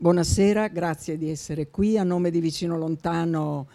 [0.00, 1.98] Buonasera, grazie di essere qui.
[1.98, 3.68] A nome di Vicino Lontano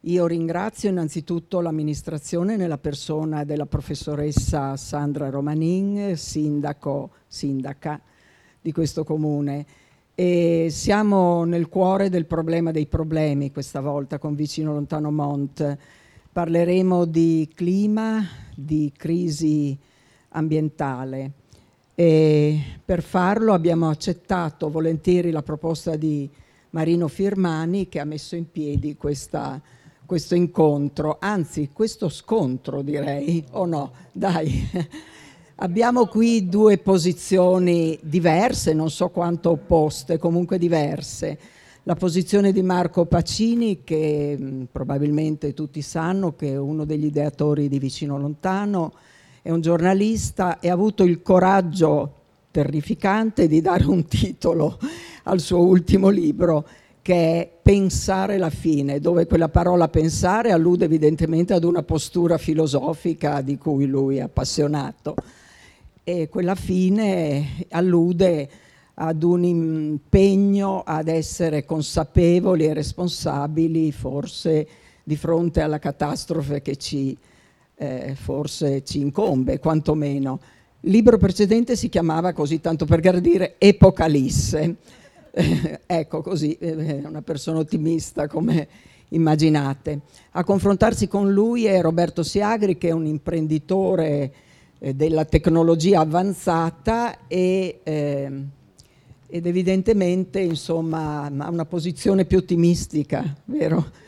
[0.00, 8.00] io ringrazio innanzitutto l'amministrazione nella persona della professoressa Sandra Romanin, sindaco, sindaca
[8.60, 9.64] di questo comune.
[10.16, 15.78] E siamo nel cuore del problema dei problemi questa volta con Vicino Lontano Mont.
[16.32, 19.78] Parleremo di clima, di crisi
[20.30, 21.37] ambientale
[22.00, 26.30] e per farlo abbiamo accettato volentieri la proposta di
[26.70, 29.60] Marino Firmani che ha messo in piedi questa,
[30.06, 33.90] questo incontro, anzi questo scontro direi, o no?
[34.12, 34.70] Dai.
[35.56, 41.36] Abbiamo qui due posizioni diverse, non so quanto opposte, comunque diverse.
[41.82, 47.68] La posizione di Marco Pacini, che mh, probabilmente tutti sanno che è uno degli ideatori
[47.68, 48.92] di Vicino Lontano,
[49.42, 52.14] è un giornalista e ha avuto il coraggio
[52.50, 54.78] terrificante di dare un titolo
[55.24, 56.66] al suo ultimo libro
[57.02, 63.42] che è Pensare la fine, dove quella parola pensare allude evidentemente ad una postura filosofica
[63.42, 65.14] di cui lui è appassionato.
[66.02, 68.48] E quella fine allude
[68.94, 74.66] ad un impegno ad essere consapevoli e responsabili forse
[75.04, 77.14] di fronte alla catastrofe che ci
[77.78, 80.40] eh, forse ci incombe, quantomeno.
[80.80, 84.76] Il libro precedente si chiamava così, tanto per gradire, Epocalisse.
[85.30, 88.68] Eh, ecco, così, eh, una persona ottimista come
[89.10, 90.00] immaginate.
[90.32, 94.32] A confrontarsi con lui è Roberto Siagri, che è un imprenditore
[94.78, 98.30] eh, della tecnologia avanzata e, eh,
[99.26, 104.06] ed evidentemente insomma, ha una posizione più ottimistica, vero?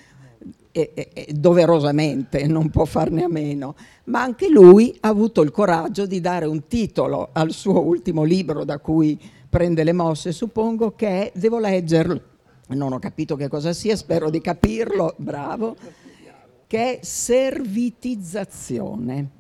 [0.72, 6.06] E, e, doverosamente, non può farne a meno, ma anche lui ha avuto il coraggio
[6.06, 11.08] di dare un titolo al suo ultimo libro da cui prende le mosse, suppongo che
[11.08, 12.22] è, devo leggerlo,
[12.68, 15.74] non ho capito che cosa sia, spero di capirlo, bravo,
[16.66, 19.38] che è servitizzazione.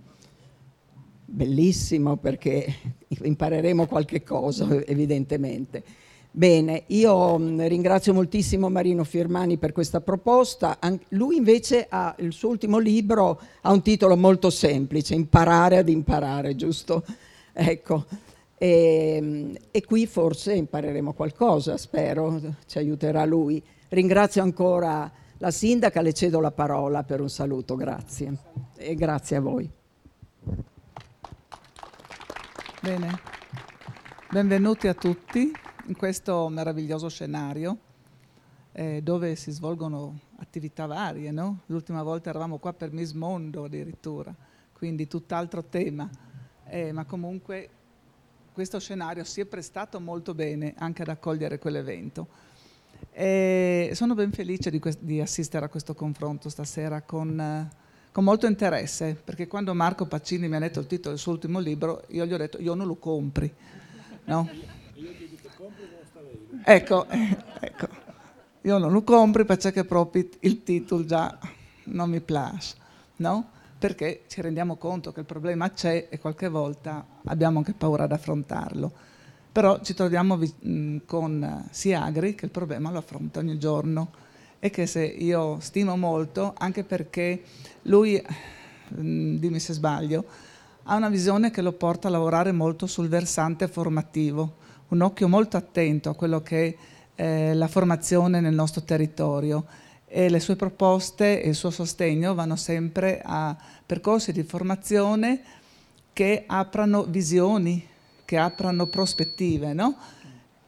[1.24, 2.74] Bellissimo perché
[3.06, 5.84] impareremo qualche cosa evidentemente.
[6.32, 10.78] Bene, io mm, ringrazio moltissimo Marino Firmani per questa proposta.
[11.08, 16.54] Lui invece ha il suo ultimo libro, ha un titolo molto semplice, Imparare ad imparare,
[16.54, 17.04] giusto?
[17.52, 18.06] Ecco,
[18.56, 23.62] e, mm, e qui forse impareremo qualcosa, spero, ci aiuterà lui.
[23.88, 28.32] Ringrazio ancora la sindaca, le cedo la parola per un saluto, grazie.
[28.76, 29.68] E grazie a voi.
[32.80, 33.20] Bene,
[34.30, 35.52] benvenuti a tutti
[35.90, 37.76] in questo meraviglioso scenario
[38.72, 41.32] eh, dove si svolgono attività varie.
[41.32, 41.62] No?
[41.66, 44.32] L'ultima volta eravamo qua per Miss Mondo addirittura,
[44.72, 46.08] quindi tutt'altro tema,
[46.66, 47.68] eh, ma comunque
[48.52, 52.48] questo scenario si è prestato molto bene anche ad accogliere quell'evento.
[53.10, 57.68] E sono ben felice di, que- di, assistere a questo confronto stasera con, eh,
[58.12, 61.58] con, molto interesse, perché quando Marco Pacini mi ha detto il titolo del suo ultimo
[61.58, 63.52] libro, io gli ho detto io non lo compri.
[64.26, 64.78] No?
[66.64, 67.06] Ecco,
[67.60, 67.88] ecco,
[68.62, 71.38] io non lo compro perché proprio il titolo già
[71.84, 72.74] non mi piace,
[73.16, 73.50] no?
[73.78, 78.12] Perché ci rendiamo conto che il problema c'è e qualche volta abbiamo anche paura ad
[78.12, 78.92] affrontarlo.
[79.52, 84.10] Però ci troviamo vi- con Siagri che il problema lo affronta ogni giorno
[84.58, 87.42] e che se io stimo molto, anche perché
[87.82, 88.22] lui,
[88.88, 90.24] dimmi se sbaglio,
[90.84, 94.56] ha una visione che lo porta a lavorare molto sul versante formativo
[94.90, 96.76] un occhio molto attento a quello che
[97.14, 99.66] è eh, la formazione nel nostro territorio
[100.06, 105.42] e le sue proposte e il suo sostegno vanno sempre a percorsi di formazione
[106.12, 107.86] che aprano visioni,
[108.24, 109.96] che aprano prospettive, no?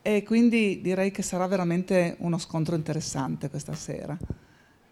[0.02, 4.16] E quindi direi che sarà veramente uno scontro interessante questa sera.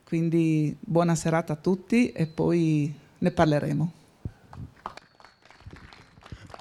[0.05, 3.93] Quindi buona serata a tutti e poi ne parleremo.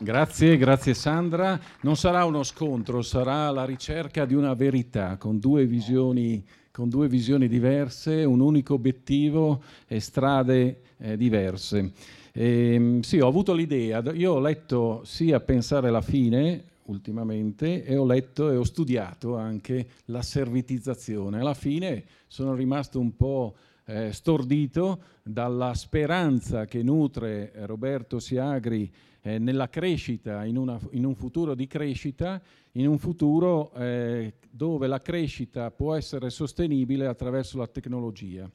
[0.01, 1.59] Grazie, grazie Sandra.
[1.81, 6.41] Non sarà uno scontro, sarà la ricerca di una verità con due visioni,
[6.71, 11.91] con due visioni diverse, un unico obiettivo e strade eh, diverse.
[12.31, 17.97] E, ehm, sì, ho avuto l'idea, io ho letto sia Pensare alla fine ultimamente e
[17.97, 21.41] ho letto e ho studiato anche la servitizzazione.
[21.41, 23.53] Alla fine sono rimasto un po'
[23.83, 28.89] eh, stordito dalla speranza che nutre Roberto Siagri
[29.29, 32.41] eh, nella crescita, in, una, in, un futuro di crescita,
[32.73, 38.49] in un futuro eh, dove la crescita può essere sostenibile attraverso la tecnologia,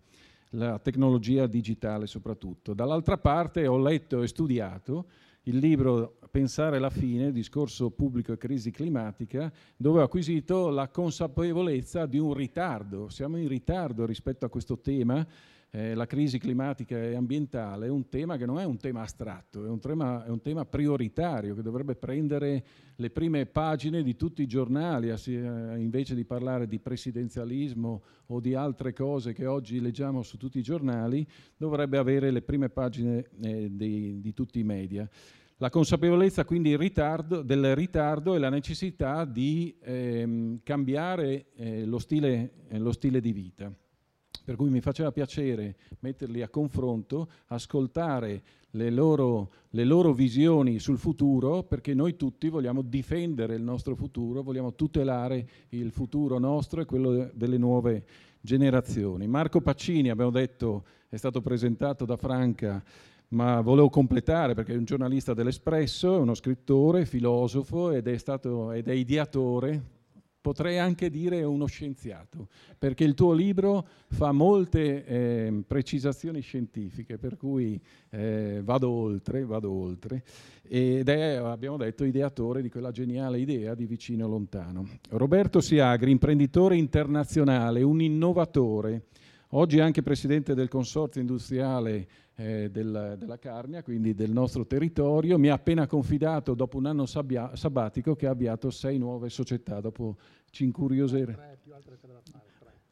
[0.50, 2.74] la tecnologia digitale soprattutto.
[2.74, 5.06] Dall'altra parte ho letto e studiato
[5.44, 12.06] il libro Pensare la fine, discorso pubblico e crisi climatica, dove ho acquisito la consapevolezza
[12.06, 13.08] di un ritardo.
[13.08, 15.24] Siamo in ritardo rispetto a questo tema
[15.74, 19.64] eh, la crisi climatica e ambientale è un tema che non è un tema astratto,
[19.64, 24.40] è un tema, è un tema prioritario che dovrebbe prendere le prime pagine di tutti
[24.42, 25.12] i giornali,
[25.76, 30.62] invece di parlare di presidenzialismo o di altre cose che oggi leggiamo su tutti i
[30.62, 31.26] giornali,
[31.56, 35.08] dovrebbe avere le prime pagine eh, di, di tutti i media.
[35.56, 42.66] La consapevolezza quindi ritardo, del ritardo e la necessità di ehm, cambiare eh, lo, stile,
[42.68, 43.74] eh, lo stile di vita
[44.44, 48.42] per cui mi faceva piacere metterli a confronto, ascoltare
[48.72, 54.42] le loro, le loro, visioni sul futuro, perché noi tutti vogliamo difendere il nostro futuro,
[54.42, 58.04] vogliamo tutelare il futuro nostro e quello delle nuove
[58.40, 59.26] generazioni.
[59.26, 62.82] Marco Paccini, abbiamo detto, è stato presentato da Franca,
[63.28, 68.72] ma volevo completare perché è un giornalista dell'Espresso, è uno scrittore, filosofo ed è, stato,
[68.72, 69.93] ed è ideatore
[70.44, 72.48] potrei anche dire uno scienziato,
[72.78, 77.80] perché il tuo libro fa molte eh, precisazioni scientifiche, per cui
[78.10, 80.22] eh, vado oltre, vado oltre,
[80.68, 84.86] ed è, abbiamo detto, ideatore di quella geniale idea di vicino lontano.
[85.12, 89.04] Roberto Siagri, imprenditore internazionale, un innovatore,
[89.52, 95.48] oggi anche presidente del consorzio industriale eh, del, della Carnia, quindi del nostro territorio, mi
[95.48, 100.16] ha appena confidato dopo un anno sabbia, sabbatico che ha avviato sei nuove società, dopo
[100.50, 101.58] ci incuriosire.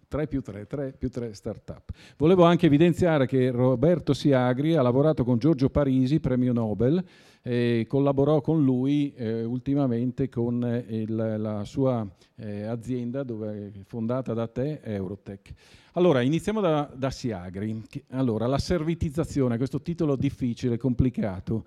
[0.09, 1.91] 3 più 3, 3 più 3 start-up.
[2.19, 7.03] Volevo anche evidenziare che Roberto Siagri ha lavorato con Giorgio Parisi, premio Nobel,
[7.43, 12.07] e collaborò con lui eh, ultimamente con eh, il, la sua
[12.37, 15.53] eh, azienda dove, fondata da te, Eurotech.
[15.95, 17.83] Allora, iniziamo da, da Siagri.
[18.11, 21.67] Allora, la servitizzazione, questo titolo difficile, complicato.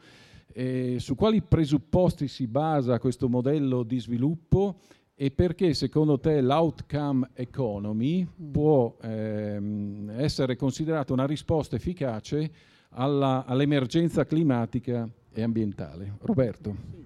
[0.54, 4.80] Eh, su quali presupposti si basa questo modello di sviluppo
[5.14, 8.52] e perché secondo te l'outcome economy mm.
[8.52, 12.52] può ehm, essere considerata una risposta efficace
[12.92, 16.14] alla, all'emergenza climatica e ambientale?
[16.22, 17.04] Roberto.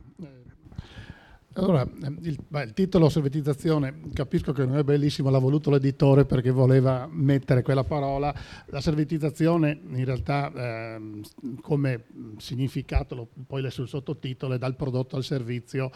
[1.54, 1.86] Allora,
[2.22, 7.10] il, beh, il, titolo servitizzazione, capisco che non è bellissimo, l'ha voluto l'editore perché voleva
[7.12, 8.34] mettere quella parola.
[8.68, 11.22] La servitizzazione in realtà eh,
[11.60, 12.06] come
[12.38, 15.92] significato, poi sul sottotitolo, è dal prodotto al servizio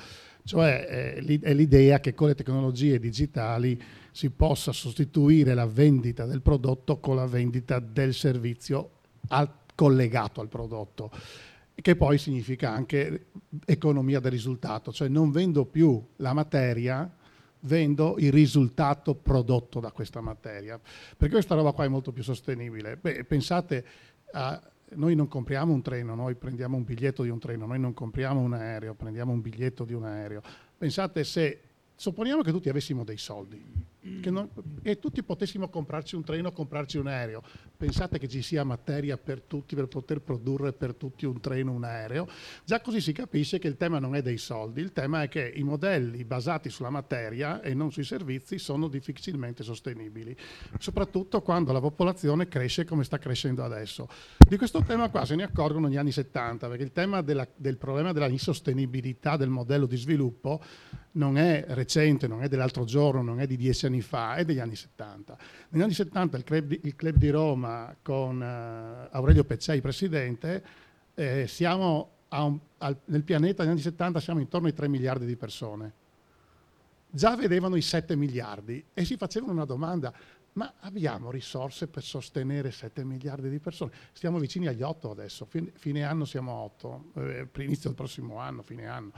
[0.46, 3.82] cioè è l'idea che con le tecnologie digitali
[4.12, 8.90] si possa sostituire la vendita del prodotto con la vendita del servizio
[9.30, 11.12] al, collegato al prodotto,
[11.76, 13.28] che poi significa anche
[13.66, 17.12] economia del risultato, cioè non vendo più la materia,
[17.62, 20.80] vendo il risultato prodotto da questa materia.
[21.18, 22.98] Perché questa roba qua è molto più sostenibile.
[22.98, 23.86] Beh, pensate
[24.34, 24.62] a
[24.96, 28.40] noi non compriamo un treno, noi prendiamo un biglietto di un treno, noi non compriamo
[28.40, 30.42] un aereo, prendiamo un biglietto di un aereo.
[30.78, 31.62] Pensate se,
[31.96, 33.64] supponiamo che tutti avessimo dei soldi,
[34.30, 34.50] non,
[34.82, 37.42] e tutti potessimo comprarci un treno, comprarci un aereo.
[37.78, 41.84] Pensate che ci sia materia per tutti per poter produrre per tutti un treno, un
[41.84, 42.28] aereo.
[42.66, 45.52] Già così si capisce che il tema non è dei soldi, il tema è che
[45.56, 50.36] i modelli basati sulla materia e non sui servizi sono difficilmente sostenibili,
[50.80, 54.08] soprattutto quando la popolazione cresce come sta crescendo adesso.
[54.38, 57.78] Di questo tema qua se ne accorgono negli anni 70, perché il tema della, del
[57.78, 60.62] problema della insostenibilità del modello di sviluppo
[61.14, 64.60] non è recente, non è dell'altro giorno, non è di dieci anni fa, è degli
[64.60, 65.38] anni 70.
[65.70, 70.64] Negli anni 70 il club di, il club di Roma con uh, Aurelio Peccei presidente,
[71.14, 75.36] eh, siamo un, al, nel pianeta negli anni 70 siamo intorno ai 3 miliardi di
[75.36, 76.02] persone.
[77.10, 80.12] Già vedevano i 7 miliardi e si facevano una domanda,
[80.54, 83.92] ma abbiamo risorse per sostenere 7 miliardi di persone?
[84.14, 88.38] Stiamo vicini agli 8 adesso, fine, fine anno siamo a 8, eh, inizio del prossimo
[88.38, 89.12] anno, fine anno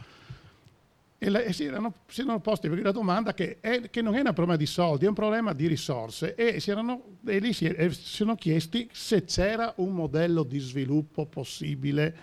[1.17, 4.19] e, le, e si, erano, si, erano, posti la domanda che, è, che, non è
[4.19, 7.89] un problema di soldi, è un problema di risorse e, erano, e lì si, si,
[7.91, 12.15] sono chiesti se c'era un modello di sviluppo possibile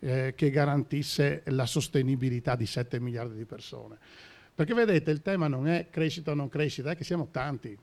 [0.00, 3.96] eh, che garantisse la sostenibilità di 7 miliardi di persone.
[4.54, 7.78] Perché vedete, il tema non è crescita o non crescita, è che siamo tanti,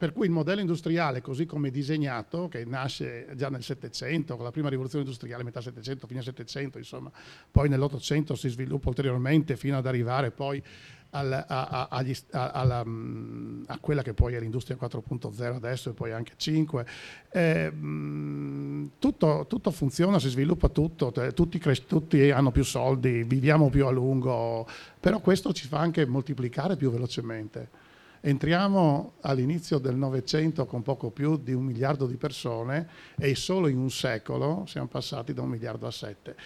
[0.00, 4.50] per cui il modello industriale, così come disegnato, che nasce già nel Settecento, con la
[4.50, 7.10] prima rivoluzione industriale, metà Settecento, fine Settecento, insomma,
[7.50, 10.62] poi nell'Ottocento si sviluppa ulteriormente fino ad arrivare poi
[11.10, 16.12] al, a, a, a, mm, a, quella che poi è l'industria 4.0 adesso e poi
[16.12, 16.86] anche 5.
[17.30, 23.68] Eh, mm, tutto, tutto, funziona, si sviluppa tutto, tutti, cres- tutti hanno più soldi, viviamo
[23.68, 24.66] più a lungo,
[24.98, 27.88] però questo ci fa anche moltiplicare più velocemente.
[28.22, 32.86] Entriamo all'inizio del Novecento con poco più di un miliardo di persone
[33.18, 36.36] e solo in un secolo siamo passati da un miliardo a sette.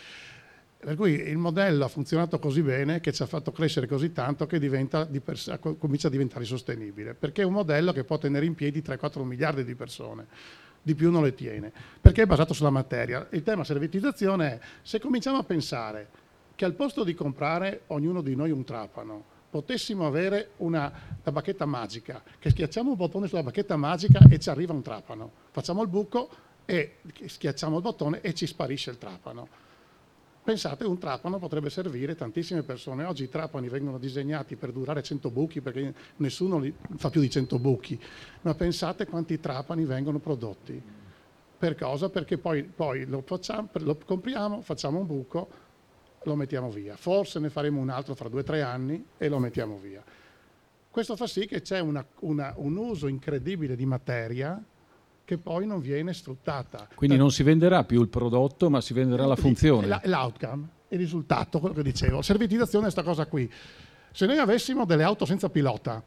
[0.79, 4.47] Per cui il modello ha funzionato così bene che ci ha fatto crescere così tanto
[4.47, 4.61] che
[5.33, 9.25] sé, comincia a diventare sostenibile, perché è un modello che può tenere in piedi 3-4
[9.25, 10.27] miliardi di persone,
[10.81, 13.27] di più non le tiene, perché è basato sulla materia.
[13.31, 16.09] Il tema servitizzazione è se cominciamo a pensare
[16.55, 20.93] che al posto di comprare ognuno di noi un trapano, potessimo avere una,
[21.23, 25.31] una bacchetta magica, che schiacciamo un bottone sulla bacchetta magica e ci arriva un trapano,
[25.53, 26.29] facciamo il buco
[26.65, 29.49] e schiacciamo il bottone e ci sparisce il trapano
[30.45, 33.05] Pensate, un trapano potrebbe servire tantissime persone.
[33.05, 36.63] Oggi i trapani vengono disegnati per durare 100 buchi perché nessuno
[36.97, 37.99] fa più di 100 buchi,
[38.43, 40.83] ma pensate quanti trapani vengono prodotti.
[41.57, 42.11] Per cosa?
[42.11, 45.49] Perché poi, poi lo, facciamo, lo compriamo, facciamo un buco,
[46.25, 46.97] lo mettiamo via.
[46.97, 50.03] Forse ne faremo un altro fra due o tre anni e lo mettiamo via.
[50.91, 54.63] Questo fa sì che c'è una, una, un uso incredibile di materia
[55.25, 56.89] che poi non viene sfruttata.
[56.95, 60.01] Quindi non si venderà più il prodotto, ma si venderà la funzione.
[60.05, 62.23] L'outcome, il risultato, quello che dicevo.
[62.23, 63.51] Servitizzazione è questa cosa qui.
[64.13, 66.05] Se noi avessimo delle auto senza pilota,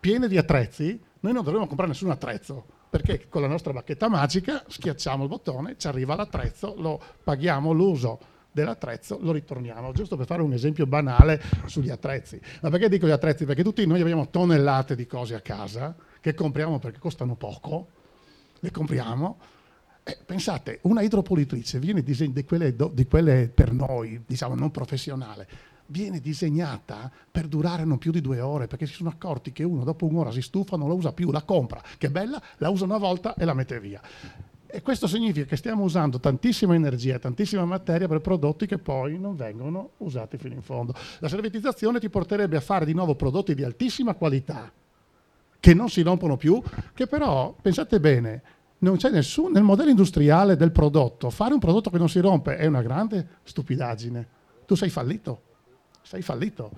[0.00, 4.62] piene di attrezzi, noi non dovremmo comprare nessun attrezzo, perché con la nostra bacchetta magica
[4.66, 8.18] schiacciamo il bottone, ci arriva l'attrezzo, lo paghiamo l'uso
[8.50, 12.40] dell'attrezzo, lo ritorniamo, giusto per fare un esempio banale sugli attrezzi.
[12.62, 13.44] Ma perché dico gli attrezzi?
[13.44, 17.88] Perché tutti noi abbiamo tonnellate di cose a casa che compriamo perché costano poco,
[18.60, 19.38] le compriamo.
[20.02, 25.46] Eh, pensate, una idropolitrice viene diseg- di, quelle, di quelle per noi, diciamo non professionale,
[25.88, 29.84] viene disegnata per durare non più di due ore, perché si sono accorti che uno
[29.84, 32.98] dopo un'ora si stufa, non la usa più, la compra, che bella, la usa una
[32.98, 34.00] volta e la mette via.
[34.70, 39.34] E questo significa che stiamo usando tantissima energia, tantissima materia per prodotti che poi non
[39.34, 40.92] vengono usati fino in fondo.
[41.20, 44.70] La servitizzazione ti porterebbe a fare di nuovo prodotti di altissima qualità,
[45.58, 48.42] che non si rompono più, che però, pensate bene,
[48.80, 51.30] non c'è nessuno nel modello industriale del prodotto.
[51.30, 54.28] Fare un prodotto che non si rompe è una grande stupidaggine.
[54.66, 55.42] Tu sei fallito,
[56.02, 56.70] sei fallito.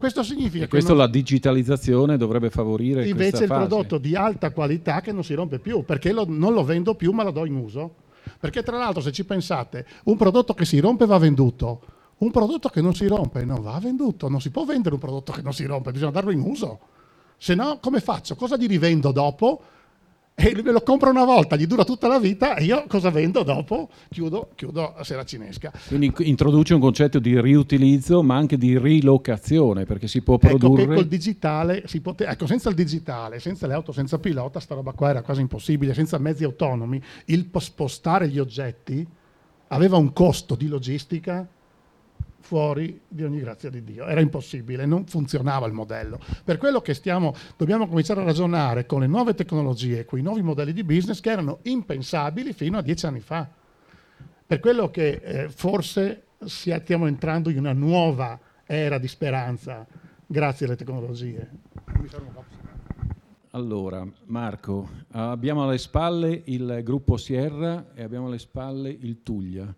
[0.00, 1.04] Questo significa e questo che non...
[1.04, 5.84] la digitalizzazione dovrebbe favorire invece il prodotto di alta qualità che non si rompe più,
[5.84, 7.96] perché lo, non lo vendo più ma lo do in uso.
[8.40, 11.82] Perché tra l'altro se ci pensate, un prodotto che si rompe va venduto,
[12.16, 15.32] un prodotto che non si rompe non va venduto, non si può vendere un prodotto
[15.32, 16.78] che non si rompe, bisogna darlo in uso.
[17.36, 18.36] Se no, come faccio?
[18.36, 19.60] Cosa gli rivendo dopo?
[20.42, 23.42] E me lo compro una volta, gli dura tutta la vita e io cosa vendo
[23.42, 23.90] dopo?
[24.08, 25.70] Chiudo, chiudo a sera cinesca.
[25.86, 30.84] Quindi introduce un concetto di riutilizzo ma anche di rilocazione perché si può produrre...
[30.84, 32.24] Ecco col digitale, si pote...
[32.24, 35.92] ecco senza il digitale, senza le auto senza pilota, sta roba qua era quasi impossibile,
[35.92, 39.06] senza mezzi autonomi, il spostare gli oggetti
[39.68, 41.46] aveva un costo di logistica
[42.40, 44.06] fuori di ogni grazia di Dio.
[44.06, 46.18] Era impossibile, non funzionava il modello.
[46.44, 50.42] Per quello che stiamo, dobbiamo cominciare a ragionare con le nuove tecnologie, con i nuovi
[50.42, 53.48] modelli di business che erano impensabili fino a dieci anni fa.
[54.46, 59.86] Per quello che eh, forse stiamo entrando in una nuova era di speranza
[60.26, 61.48] grazie alle tecnologie.
[63.52, 69.74] Allora, Marco, abbiamo alle spalle il gruppo Sierra e abbiamo alle spalle il Tuglia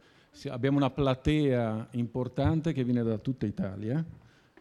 [0.48, 4.04] abbiamo una platea importante che viene da tutta Italia.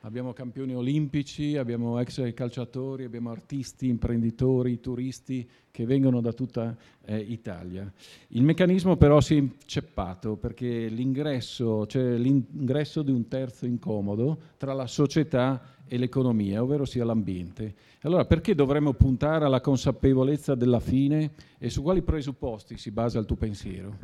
[0.03, 6.75] Abbiamo campioni olimpici, abbiamo ex calciatori, abbiamo artisti, imprenditori, turisti che vengono da tutta
[7.05, 7.91] eh, Italia.
[8.29, 14.73] Il meccanismo però si è inceppato perché l'ingresso, c'è l'ingresso di un terzo incomodo tra
[14.73, 17.75] la società e l'economia, ovvero sia l'ambiente.
[18.01, 23.25] Allora perché dovremmo puntare alla consapevolezza della fine e su quali presupposti si basa il
[23.25, 23.97] tuo pensiero?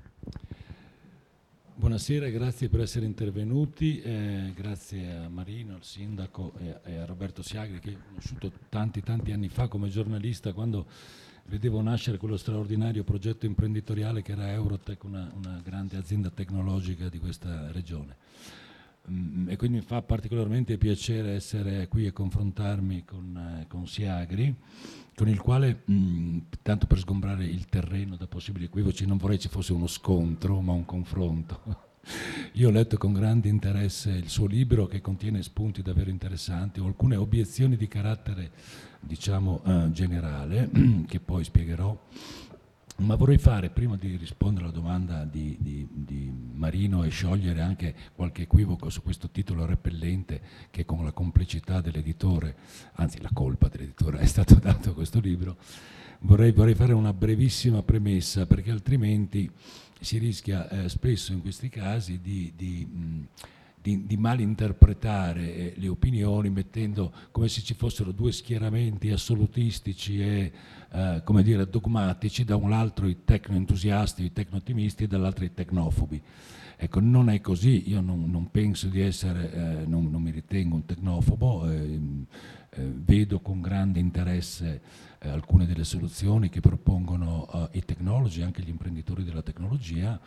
[1.79, 7.43] Buonasera, grazie per essere intervenuti, eh, grazie a Marino, al sindaco e, e, a Roberto
[7.43, 10.87] Siagri che ho conosciuto tanti tanti anni fa come giornalista quando
[11.45, 17.19] vedevo nascere quello straordinario progetto imprenditoriale che era Eurotech, una, una grande azienda tecnologica di
[17.19, 18.15] questa regione.
[19.09, 24.55] Mm, e quindi mi fa particolarmente piacere essere qui e confrontarmi con, eh, con Siagri
[25.17, 29.39] con il quale, mh, mm, tanto per sgombrare il terreno da possibili equivoci, non vorrei
[29.39, 31.59] ci fosse uno scontro, ma un confronto.
[32.53, 36.85] Io ho letto con grande interesse il suo libro che contiene spunti davvero interessanti, o
[36.85, 38.51] alcune obiezioni di carattere,
[38.99, 40.69] diciamo, eh, generale,
[41.07, 41.99] che poi spiegherò.
[42.99, 47.93] Ma vorrei fare, prima di rispondere alla domanda di, di, di, Marino e sciogliere anche
[48.15, 52.55] qualche equivoco su questo titolo repellente che con la complicità dell'editore,
[52.93, 55.57] anzi la colpa dell'editore, è stato dato a questo libro,
[56.21, 59.49] vorrei, vorrei fare una brevissima premessa perché altrimenti
[59.99, 63.27] si rischia eh, spesso in questi casi di, di,
[63.87, 70.51] di, di malinterpretare eh, le opinioni mettendo come se ci fossero due schieramenti assolutistici e
[70.91, 76.21] eh, come dire, dogmatici, da un lato i tecno-entusiasti, i tecno-ottimisti e dall'altro i tecnofobi.
[76.75, 80.75] Ecco, non è così, io non, non penso di essere, eh, non, non, mi ritengo
[80.75, 81.99] un tecnofobo, eh,
[82.69, 84.81] eh, vedo con grande interesse
[85.19, 90.19] eh, alcune delle soluzioni che propongono eh, i tecnologi, anche gli imprenditori della tecnologia,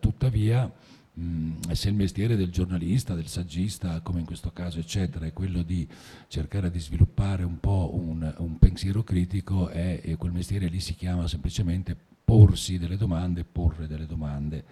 [0.00, 0.72] tuttavia
[1.18, 5.62] mh, se il mestiere del giornalista, del saggista, come in questo caso, eccetera, è quello
[5.62, 5.86] di
[6.28, 10.94] cercare di sviluppare un po' un, un pensiero critico, è, e quel mestiere lì si
[10.94, 14.64] chiama semplicemente porsi delle domande, porre delle domande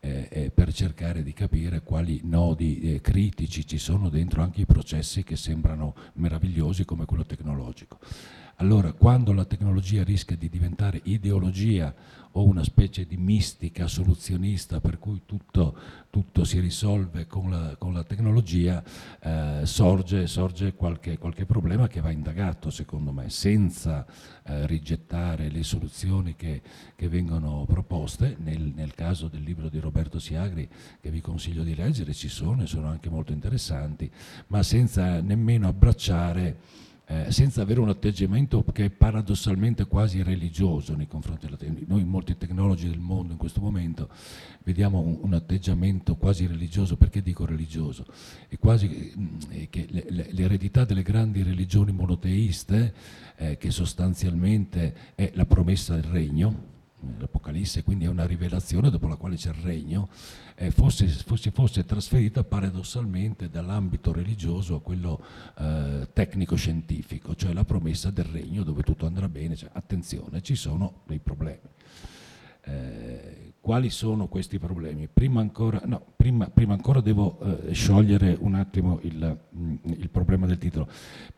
[0.00, 4.66] eh, eh, per cercare di capire quali nodi eh, critici ci sono dentro anche i
[4.66, 7.98] processi che sembrano meravigliosi come quello tecnologico.
[8.56, 11.94] Allora, quando la tecnologia rischia di diventare ideologia
[12.32, 15.76] o una specie di mistica soluzionista per cui tutto,
[16.08, 18.82] tutto si risolve con la, con la tecnologia,
[19.20, 24.06] eh, sorge, sorge qualche, qualche, problema che va indagato, secondo me, senza
[24.44, 26.62] eh, rigettare le soluzioni che,
[26.94, 28.36] che vengono proposte.
[28.38, 30.68] Nel, nel, caso del libro di Roberto Siagri,
[31.00, 34.10] che vi consiglio di leggere, ci sono e sono anche molto interessanti,
[34.48, 36.56] ma senza nemmeno abbracciare
[37.12, 41.92] eh, senza avere un atteggiamento che è paradossalmente quasi religioso nei confronti della tecnologia.
[41.92, 44.08] Noi molti tecnologi del mondo in questo momento
[44.62, 48.06] vediamo un, un atteggiamento quasi religioso, perché dico religioso?
[48.48, 52.94] È quasi mh, mm, che le, le, l'eredità delle grandi religioni monoteiste,
[53.36, 56.71] eh, che sostanzialmente è la promessa del regno,
[57.18, 60.08] l'Apocalisse quindi è una rivelazione dopo la quale c'è il regno,
[60.54, 65.22] eh, fosse, fosse, fosse, trasferita paradossalmente dall'ambito religioso a quello
[65.58, 71.02] eh, tecnico-scientifico, cioè la promessa del regno dove tutto andrà bene, cioè, attenzione, ci sono
[71.06, 71.70] dei problemi.
[72.64, 75.06] Eh, quali sono questi problemi?
[75.06, 77.38] Prima ancora, no, prima, prima ancora devo
[77.68, 80.88] eh, sciogliere un attimo il, mm, il, problema del titolo.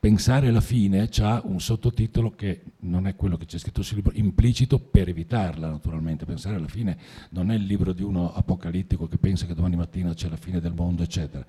[0.00, 4.12] Pensare alla fine ha un sottotitolo che non è quello che c'è scritto sul libro,
[4.14, 6.25] implicito per evitarla naturalmente.
[6.25, 6.97] Pensare alla fine
[7.31, 10.61] non è il libro di uno apocalittico che pensa che domani mattina c'è la fine
[10.61, 11.45] del mondo, eccetera.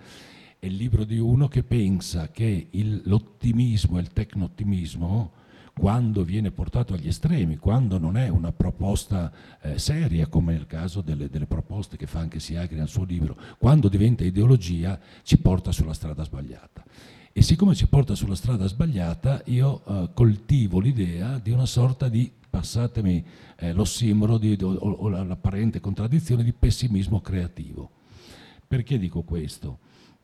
[0.60, 5.32] È il libro di uno che pensa che il, l'ottimismo il tecno-ottimismo
[5.78, 11.02] quando viene portato agli estremi, quando non è una proposta eh, seria, come nel caso
[11.02, 15.74] delle, delle, proposte che fa anche Siagri nel suo libro, quando diventa ideologia ci porta
[15.74, 16.84] sulla strada sbagliata.
[17.34, 22.32] E siccome ci porta sulla strada sbagliata, io eh, coltivo l'idea di una sorta di,
[22.50, 23.26] passatemi
[23.58, 27.92] eh, l'ossimoro di, o, o l'apparente contraddizione di pessimismo creativo.
[28.66, 29.80] Perché dico questo?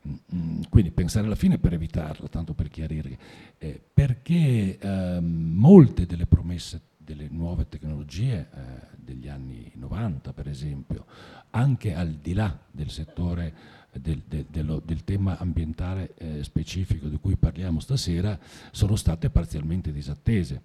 [0.08, 3.18] Mm, quindi pensare alla fine per evitarla, tanto per chiarire,
[3.60, 11.06] eh, perché eh, molte delle promesse delle nuove tecnologie eh, degli anni 90 per esempio,
[11.52, 17.18] anche al di là del settore del, del, dello, del tema ambientale eh, specifico di
[17.18, 18.40] cui parliamo stasera,
[18.72, 20.62] sono state parzialmente disattese.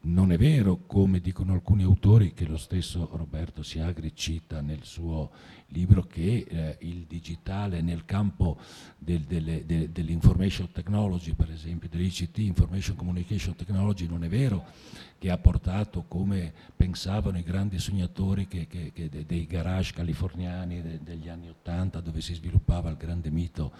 [0.00, 5.30] Non è vero, come dicono alcuni autori, che lo stesso Roberto Siagri cita nel suo
[5.68, 8.58] libro, che eh, il digitale nel campo
[8.96, 14.66] del, delle, de, dell'information technology, per esempio, dell'ICT, Information Communication Technology, non è vero
[15.18, 21.00] che ha portato, come pensavano i grandi sognatori che, che, che dei garage californiani de,
[21.02, 23.72] degli anni Ottanta, dove si sviluppava il grande mito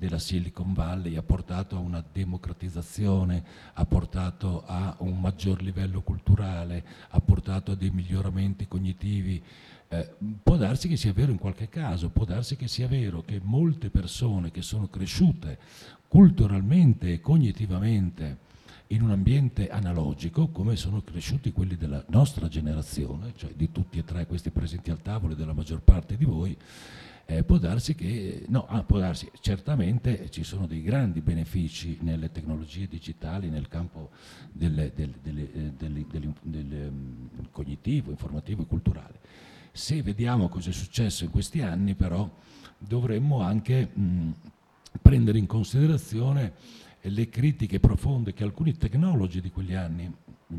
[0.00, 6.82] della Silicon Valley ha portato a una democratizzazione, ha portato a un maggior livello culturale,
[7.10, 9.42] ha portato a dei miglioramenti cognitivi.
[9.88, 13.40] Eh, può darsi che sia vero in qualche caso, può darsi che sia vero che
[13.42, 15.58] molte persone che sono cresciute
[16.08, 18.38] culturalmente e cognitivamente
[18.88, 24.04] in un ambiente analogico, come sono cresciuti quelli della nostra generazione, cioè di tutti e
[24.04, 26.56] tre questi presenti al tavolo e della maggior parte di voi,
[27.26, 32.30] eh, può darsi che, no, ah, può darsi, certamente ci sono dei grandi benefici nelle
[32.30, 34.10] tecnologie digitali, nel campo
[34.52, 39.20] del, del, del, del um, cognitivo, informativo e culturale.
[39.72, 42.28] Se vediamo cosa è successo in questi anni, però,
[42.80, 44.30] dovremmo anche mh,
[45.02, 46.54] prendere in considerazione
[47.02, 50.12] le critiche profonde che alcuni tecnologi di quegli anni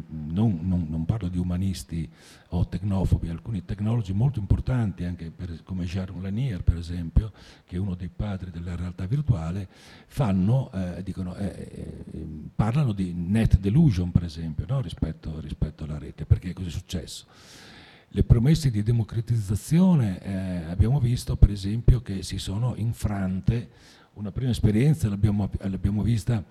[0.08, 2.10] non, non, non, parlo di umanisti
[2.50, 7.32] o tecnofobi, alcuni tecnologi molto importanti, anche per, come Jaron Lanier per esempio,
[7.66, 9.68] che è uno dei padri della realtà virtuale,
[10.08, 11.46] fanno, eh, dicono, eh,
[12.12, 14.82] eh, parlano di net delusion per esempio, no?
[14.82, 17.26] rispetto, rispetto, alla rete, perché cosa è successo?
[18.14, 20.34] Le promesse di democratizzazione eh,
[20.70, 23.70] abbiamo visto per esempio che si sono infrante,
[24.14, 26.44] una prima esperienza l'abbiamo, l'abbiamo vista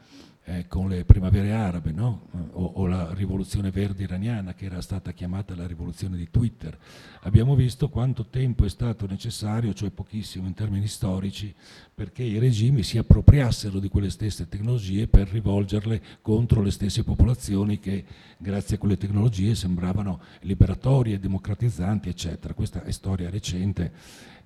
[0.51, 2.27] eh, con le primavere arabe no?
[2.53, 6.77] o, o, la rivoluzione verde iraniana che era stata chiamata la rivoluzione di Twitter.
[7.21, 11.55] Abbiamo visto quanto tempo è stato necessario, cioè pochissimo in termini storici,
[11.95, 17.79] perché i regimi si appropriassero di quelle stesse tecnologie per rivolgerle contro le stesse popolazioni
[17.79, 18.05] che
[18.37, 22.55] grazie a quelle tecnologie sembravano liberatorie, democratizzanti, eccetera.
[22.55, 23.93] Questa è storia recente.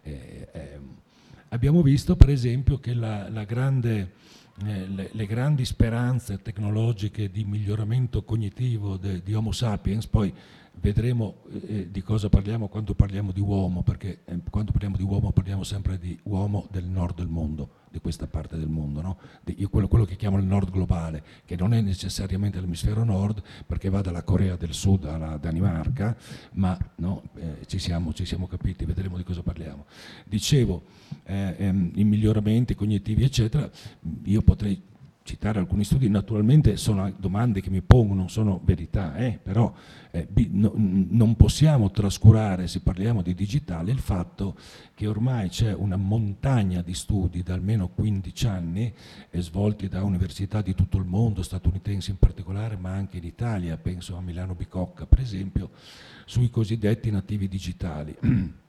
[0.03, 0.79] Eh, eh,
[1.49, 4.23] abbiamo visto per esempio che la, la grande
[4.63, 10.33] eh, le, le, grandi speranze tecnologiche di miglioramento cognitivo de, di Homo sapiens, poi
[10.81, 15.03] vedremo eh, eh, di cosa parliamo quando parliamo di uomo, perché eh, quando parliamo di
[15.03, 19.19] uomo parliamo sempre di uomo del nord del mondo, di questa parte del mondo, no?
[19.43, 23.89] di, quello, quello, che chiamo il nord globale, che non è necessariamente l'emisfero nord, perché
[23.89, 26.17] va dalla Corea del Sud alla Danimarca,
[26.53, 29.87] ma no, eh, ci, siamo, ci, siamo, capiti, vedremo di cosa parliamo.
[30.25, 30.83] Dicevo,
[31.25, 33.71] eh, ehm, i miglioramenti cognitivi, eccetera,
[34.25, 34.93] io potrei
[35.25, 39.73] citare alcuni studi, naturalmente sono domande che mi pongo, non sono verità, eh, però
[40.11, 44.55] eh, no, non possiamo trascurare, se parliamo di digitale, il fatto
[44.93, 48.93] che ormai c'è una montagna di studi da almeno 15 anni,
[49.31, 53.79] eh, svolti da università di tutto il mondo, statunitensi in particolare, ma anche in Italia,
[53.79, 55.71] penso a Milano Bicocca per esempio,
[56.27, 58.15] sui cosiddetti nativi digitali.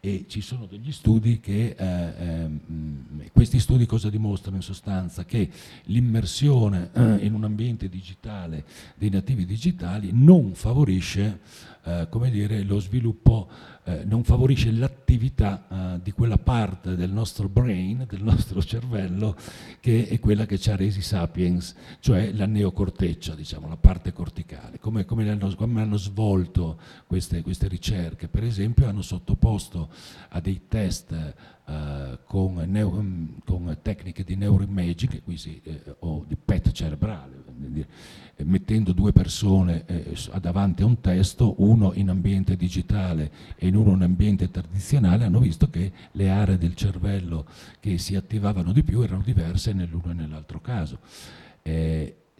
[0.00, 5.24] e ci sono degli studi che, eh, eh, questi studi cosa dimostrano in sostanza?
[5.24, 5.50] Che
[5.84, 11.40] l'immersione eh, in un ambiente digitale dei nativi digitali non favorisce
[11.84, 13.48] eh, come dire, lo sviluppo
[13.84, 19.34] eh, non favorisce l'attività eh, di quella parte del nostro brain, del nostro cervello,
[19.80, 24.78] che è quella che ci ha resi sapiens, cioè la neocorteccia, diciamo, la parte corticale.
[24.78, 28.28] Come, come, hanno, come hanno, svolto queste, queste, ricerche?
[28.28, 29.88] Per esempio hanno sottoposto
[30.28, 31.34] a dei test
[31.68, 32.90] eh, con, neo,
[33.44, 37.44] con, tecniche di neuroimaging si, eh, o di PET cerebrale,
[38.36, 43.92] eh, mettendo due persone eh, davanti a un testo, uno in ambiente digitale e uno
[43.92, 47.44] in ambiente tradizionale, hanno visto che le aree del cervello
[47.80, 51.00] che si attivavano di più erano diverse nell'uno e nell'altro caso.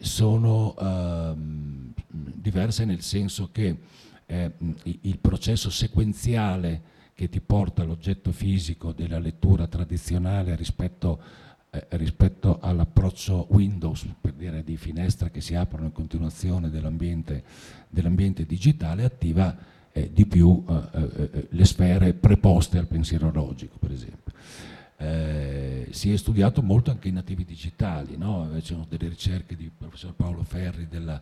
[0.01, 3.77] Sono ehm, diverse nel senso che
[4.25, 4.51] eh,
[5.01, 11.21] il processo sequenziale che ti porta all'oggetto fisico della lettura tradizionale rispetto
[11.69, 17.43] eh, rispetto all'approccio Windows, per dire di finestra che si aprono in continuazione dell'ambiente,
[17.89, 19.53] dell'ambiente digitale, attiva
[19.91, 24.31] eh, di più eh, eh, eh, le sfere preposte al pensiero logico, per esempio.
[25.01, 28.49] Eh, si è studiato molto anche i nativi digitali, no?
[28.59, 31.21] ci sono delle ricerche di professor Paolo Ferri della,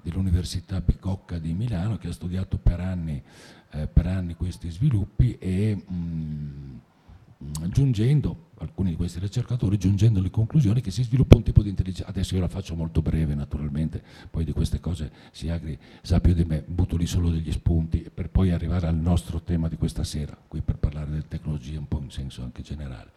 [0.00, 3.22] dell'Università Bicocca di Milano che ha studiato per anni,
[3.68, 10.80] per anni questi sviluppi e mh, mm, giungendo alcuni di questi ricercatori giungendo alle conclusioni
[10.80, 14.44] che si sviluppa un tipo di intelligenza, adesso io la faccio molto breve naturalmente, poi
[14.44, 18.30] di queste cose si agri sa più di me, butto lì solo degli spunti per
[18.30, 22.00] poi arrivare al nostro tema di questa sera, qui per parlare delle tecnologie un po'
[22.02, 23.10] in senso anche generale.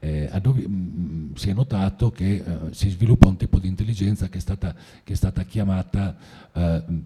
[0.00, 4.28] Eh, dove, mh, mm, si è notato che eh, si sviluppa un tipo di intelligenza
[4.28, 6.16] che è stata, che è stata chiamata,
[6.52, 7.00] eh, mm,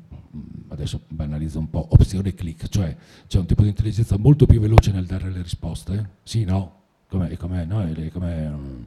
[0.68, 4.90] adesso banalizzo un po', opzione click, cioè c'è un tipo di intelligenza molto più veloce
[4.90, 6.77] nel dare le risposte, sì, no,
[7.08, 8.86] come, come, no, come um,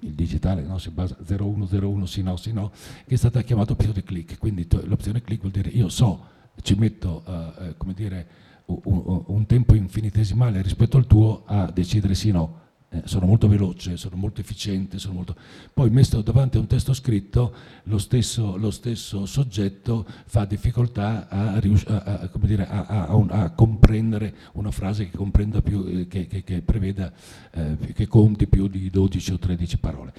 [0.00, 0.78] il digitale no?
[0.78, 2.70] si basa 0101 sì no sì no
[3.06, 7.22] che è stata chiamata opzione click quindi l'opzione click vuol dire io so ci metto
[7.26, 8.26] uh, come dire
[8.66, 12.62] un, un, tempo infinitesimale rispetto al tuo a decidere sì no
[12.94, 15.34] eh, sono molto veloce, sono molto efficiente, sono molto...
[15.72, 17.52] poi messo davanti a un testo scritto
[17.84, 25.10] lo stesso, lo stesso soggetto fa difficoltà a, a, a, dire, a, comprendere una frase
[25.10, 27.12] che, comprenda più, eh, che, che, che preveda,
[27.50, 30.12] eh, che conti più di 12 o 13 parole.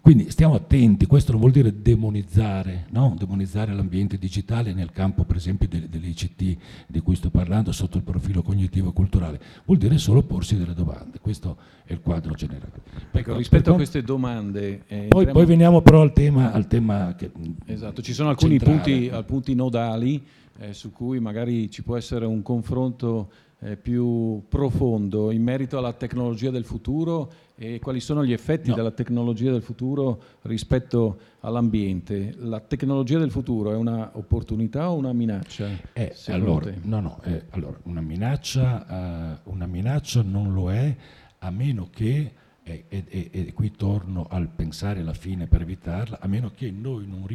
[0.00, 3.14] Quindi stiamo attenti, questo non vuol dire demonizzare, no?
[3.18, 8.42] demonizzare l'ambiente digitale nel campo per esempio dell'ICT di cui sto parlando sotto il profilo
[8.42, 12.82] cognitivo e culturale, vuol dire solo porsi delle domande, questo è il quadro generale.
[13.12, 14.82] Ecco, rispetto a queste domande...
[14.88, 16.52] Eh, poi, poi, veniamo però al tema...
[16.52, 17.30] Al tema che,
[17.66, 20.22] esatto, ci sono alcuni punti, punti, nodali
[20.58, 25.92] eh, su cui magari ci può essere un confronto eh, più profondo in merito alla
[25.92, 28.74] tecnologia del futuro e quali sono gli effetti no.
[28.74, 32.34] della tecnologia del futuro rispetto all'ambiente.
[32.36, 35.68] La tecnologia del futuro è un'opportunità o una minaccia?
[35.94, 40.94] Eh, allora, no, no, eh, allora, una, minaccia, uh, una minaccia non lo è
[41.38, 46.70] a meno che, e, qui torno al pensare alla fine per evitarla, a meno che
[46.70, 47.26] noi non,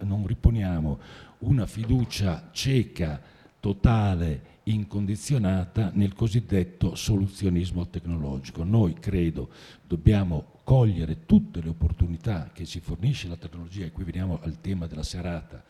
[0.00, 0.98] non riponiamo
[1.38, 3.20] una fiducia cieca,
[3.58, 8.64] totale incondizionata nel cosiddetto soluzionismo tecnologico.
[8.64, 9.50] Noi credo
[9.86, 14.86] dobbiamo cogliere tutte le opportunità che ci fornisce la tecnologia, e qui veniamo al tema
[14.86, 15.62] della serata,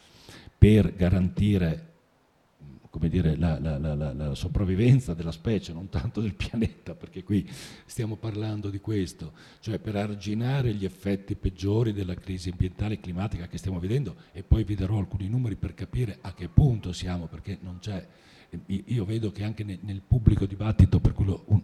[0.56, 1.92] per garantire
[3.08, 7.48] dire, la, la, la, la, sopravvivenza della specie, non tanto del pianeta, perché qui
[7.86, 13.46] stiamo parlando di questo, cioè per arginare gli effetti peggiori della crisi ambientale e climatica
[13.48, 17.26] che stiamo vedendo e poi vi darò alcuni numeri per capire a che punto siamo,
[17.26, 18.06] perché non c'è,
[18.66, 21.62] io vedo che anche nel, pubblico dibattito, per quello un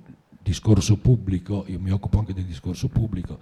[0.48, 3.38] discorso pubblico, io mi occupo anche del discorso pubblico,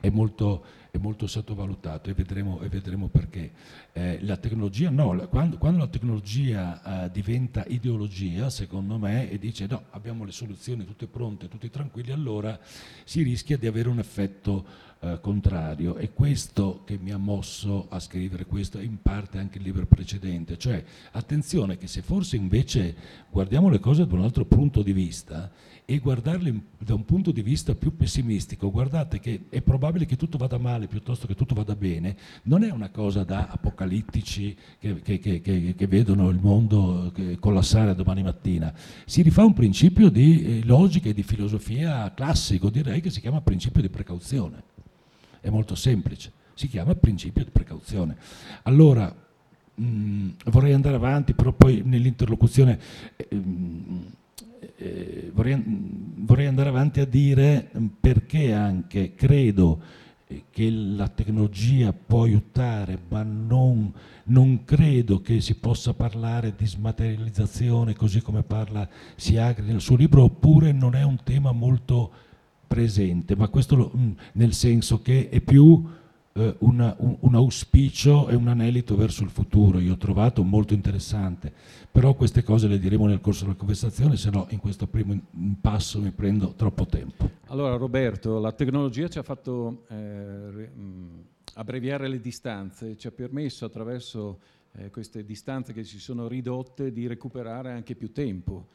[0.00, 0.64] è molto
[0.96, 3.52] è molto sottovalutato e vedremo, e vedremo perché.
[3.92, 9.38] Eh, la tecnologia no, la, quando, quando, la tecnologia eh, diventa ideologia, secondo me, e
[9.38, 12.58] dice no, abbiamo le soluzioni tutte pronte, tutti tranquilli, allora
[13.04, 14.64] si rischia di avere un effetto
[15.00, 15.96] eh, contrario.
[15.96, 20.58] E questo che mi ha mosso a scrivere questo, in parte anche il libro precedente,
[20.58, 22.94] cioè attenzione che se forse invece
[23.30, 25.50] guardiamo le cose da un altro punto di vista,
[25.88, 30.36] e guardarle da un punto di vista più pessimistico, guardate che è probabile che tutto
[30.36, 35.20] vada male piuttosto che tutto vada bene, non è una cosa da apocalittici che, che,
[35.20, 41.08] che, che vedono il mondo collassare domani mattina, si rifà un principio di eh, logica
[41.08, 44.62] e di filosofia classico, direi che si chiama principio di precauzione,
[45.40, 48.16] è molto semplice, si chiama principio di precauzione.
[48.62, 49.14] Allora,
[49.76, 52.80] mh, mm, vorrei andare avanti, però poi nell'interlocuzione...
[53.30, 54.24] Mh,
[54.76, 59.80] eh, vorrei, vorrei, andare avanti a dire perché anche credo
[60.26, 63.92] eh, che la tecnologia può aiutare, ma non,
[64.24, 70.24] non, credo che si possa parlare di smaterializzazione così come parla Siagri nel suo libro,
[70.24, 72.10] oppure non è un tema molto
[72.66, 73.92] presente, ma questo lo,
[74.32, 75.82] nel senso che è più
[76.36, 80.74] eh, una, un, un, auspicio e un anelito verso il futuro, io ho trovato molto
[80.74, 81.52] interessante,
[81.90, 85.18] però queste cose le diremo nel corso della conversazione, se no in questo primo
[85.60, 87.30] passo mi prendo troppo tempo.
[87.46, 90.70] Allora Roberto, la tecnologia ci ha fatto eh,
[91.54, 94.40] abbreviare le distanze, ci ha permesso attraverso
[94.72, 98.68] eh, queste distanze che si sono ridotte di recuperare anche più tempo.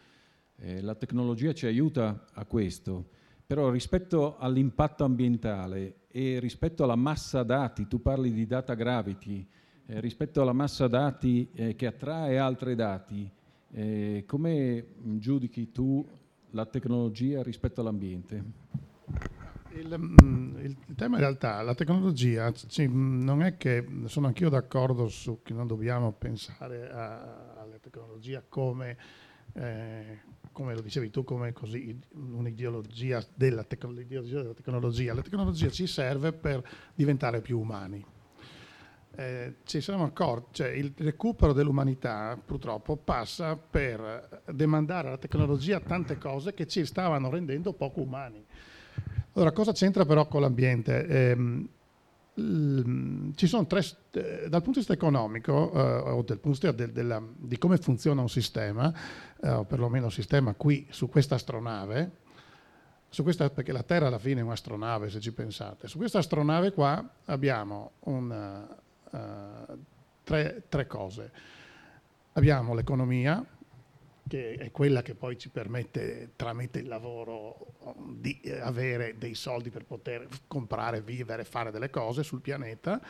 [0.58, 3.10] Eh, la tecnologia ci aiuta a questo.
[3.46, 9.48] Però rispetto all'impatto ambientale e rispetto alla massa dati, tu parli di data gravity,
[9.86, 13.30] eh, rispetto alla massa dati eh, che attrae altri dati,
[13.72, 14.86] eh, come
[15.18, 16.06] giudichi tu
[16.52, 18.44] la tecnologia rispetto all'ambiente?
[19.74, 25.08] Il, mm, il, tema in realtà, la tecnologia, sì, non è che sono anch'io d'accordo
[25.08, 28.98] su che non dobbiamo pensare alla tecnologia come
[29.54, 30.20] eh,
[30.52, 35.14] come lo dicevi tu, come così, un'ideologia della, tecno- della, tecnologia.
[35.14, 38.06] La tecnologia ci serve per diventare più umani.
[39.14, 46.18] Eh, ci siamo accorti, cioè il recupero dell'umanità purtroppo passa per demandare alla tecnologia tante
[46.18, 48.46] cose che ci stavano rendendo poco umani.
[49.34, 51.06] Allora, cosa c'entra però con l'ambiente?
[51.06, 51.68] Eh,
[52.34, 56.72] ci sono tre, eh, dal punto di vista economico eh, o dal punto di vista
[56.72, 58.94] del, della, di come funziona un sistema,
[59.42, 62.20] eh, o perlomeno sistema qui su questa astronave,
[63.10, 66.72] su questa, perché la Terra alla fine è un'astronave se ci pensate, su questa astronave
[66.72, 68.68] qua abbiamo un,
[69.12, 69.78] uh,
[70.24, 71.32] tre, tre cose.
[72.34, 73.46] Abbiamo l'economia,
[74.28, 79.70] che è quella che poi ci permette tramite il lavoro di eh, avere dei soldi
[79.70, 83.02] per poter comprare, vivere, fare delle cose sul pianeta.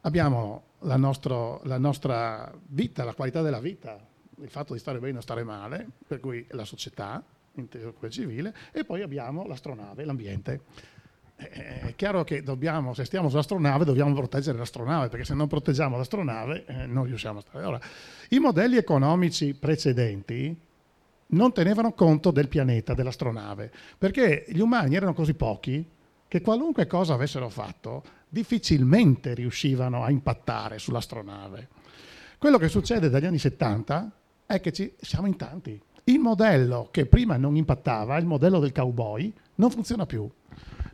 [0.00, 4.04] Abbiamo la, nostro, la nostra vita, la qualità della vita,
[4.40, 7.22] il fatto di stare bene o stare male, per cui la società,
[7.54, 10.60] inteso come civile, e poi abbiamo l'astronave, l'ambiente
[11.36, 16.64] è chiaro che dobbiamo, se stiamo sull'astronave, dobbiamo proteggere l'astronave, perché se non proteggiamo l'astronave
[16.64, 17.64] eh, non riusciamo a stare.
[17.64, 17.80] Ora,
[18.30, 20.58] i modelli economici precedenti
[21.28, 25.86] non tenevano conto del pianeta, dell'astronave, perché gli umani erano così pochi
[26.26, 31.68] che qualunque cosa avessero fatto, difficilmente riuscivano a impattare sull'astronave.
[32.38, 34.10] Quello che succede dagli anni 70
[34.46, 35.80] è che ci, siamo in tanti.
[36.04, 40.28] Il modello che prima non impattava, il modello del cowboy, non funziona più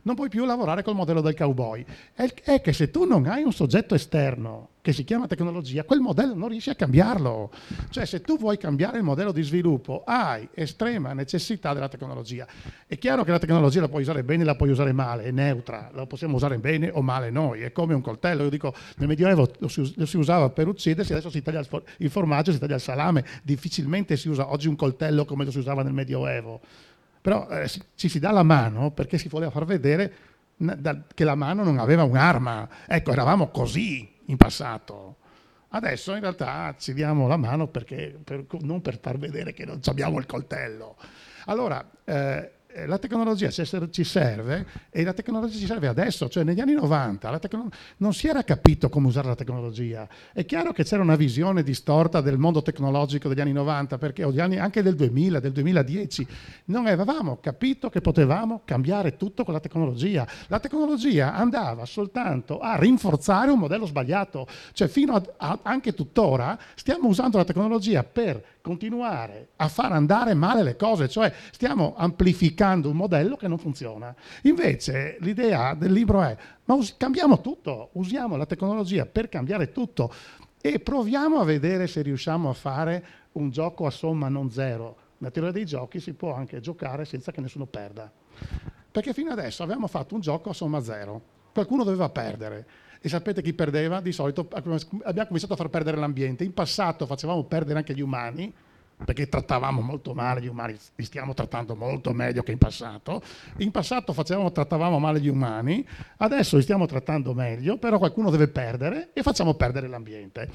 [0.03, 1.85] non puoi più lavorare col modello del cowboy.
[2.13, 6.35] È, che se tu non hai un soggetto esterno che si chiama tecnologia, quel modello
[6.35, 7.51] non riesci a cambiarlo.
[7.89, 12.45] Cioè se tu vuoi cambiare il modello di sviluppo, hai estrema necessità della tecnologia.
[12.85, 15.89] È chiaro che la tecnologia la puoi usare bene, la puoi usare male, è neutra,
[15.93, 18.43] la possiamo usare bene o male noi, è come un coltello.
[18.43, 22.51] Io dico, nel Medioevo lo si, usava per uccidersi, adesso si taglia il, il formaggio,
[22.51, 25.93] si taglia il salame, difficilmente si usa oggi un coltello come lo si usava nel
[25.93, 26.59] Medioevo
[27.23, 30.13] però eh, ci si dà la mano perché si voleva far vedere
[31.13, 32.67] che la mano non aveva un'arma.
[32.85, 35.19] Ecco, eravamo così in passato.
[35.69, 39.79] Adesso in realtà ci diamo la mano perché, per, non per far vedere che non
[39.85, 40.97] abbiamo il coltello.
[41.45, 42.51] Allora, eh,
[42.85, 47.69] la tecnologia ci serve e la tecnologia ci serve adesso, cioè negli anni 90 tecno-
[47.97, 50.07] non si era capito come usare la tecnologia.
[50.33, 54.57] È chiaro che c'era una visione distorta del mondo tecnologico degli anni 90, perché anni,
[54.57, 56.27] anche del 2000, del 2010,
[56.65, 60.27] non avevamo capito che potevamo cambiare tutto con la tecnologia.
[60.47, 66.57] La tecnologia andava soltanto a rinforzare un modello sbagliato, cioè fino a, a anche tuttora
[66.75, 72.89] stiamo usando la tecnologia per continuare a far andare male le cose, cioè stiamo amplificando
[72.89, 74.15] un modello che non funziona.
[74.43, 80.13] Invece l'idea del libro è, ma us- cambiamo tutto, usiamo la tecnologia per cambiare tutto
[80.61, 84.95] e proviamo a vedere se riusciamo a fare un gioco a somma non zero.
[85.17, 88.09] Nella teoria dei giochi si può anche giocare senza che nessuno perda.
[88.89, 91.21] Perché fino adesso abbiamo fatto un gioco a somma zero.
[91.51, 92.65] Qualcuno doveva perdere.
[93.05, 93.99] E sapete chi perdeva?
[93.99, 94.79] Di solito abbiamo
[95.27, 96.45] cominciato a far perdere l'ambiente.
[96.45, 98.49] In passato facevamo perdere anche gli umani,
[99.03, 103.21] perché trattavamo molto male gli umani, li stiamo trattando molto meglio che in passato.
[103.57, 105.85] In passato facevamo, trattavamo male gli umani,
[106.19, 110.49] adesso li stiamo trattando meglio, però qualcuno deve perdere e facciamo perdere l'ambiente.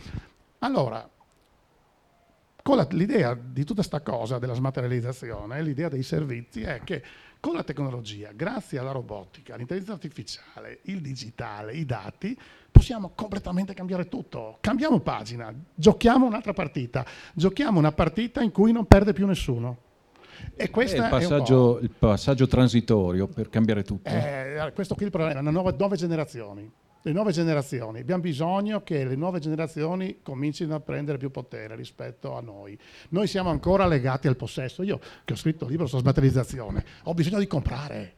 [0.61, 1.07] Allora,
[2.63, 7.03] con la, l'idea di tutta questa cosa della smaterializzazione, l'idea dei servizi è che
[7.41, 12.39] con la tecnologia, grazie alla robotica, all'intelligenza artificiale, il digitale, i dati,
[12.71, 14.59] possiamo completamente cambiare tutto.
[14.61, 19.87] Cambiamo pagina, giochiamo un'altra partita, giochiamo una partita in cui non perde più nessuno.
[20.55, 24.09] E questo è il passaggio, il passaggio transitorio per cambiare tutto.
[24.09, 26.71] Eh, questo qui è il problema, nuove, nuove generazioni
[27.09, 28.01] le nuove generazioni.
[28.01, 32.79] Abbiamo bisogno che le nuove generazioni comincino a prendere più potere rispetto a noi.
[33.11, 34.83] Noi siamo ancora legati al possesso.
[34.83, 38.15] Io che ho scritto il libro sulla smaterializzazione, ho bisogno di comprare.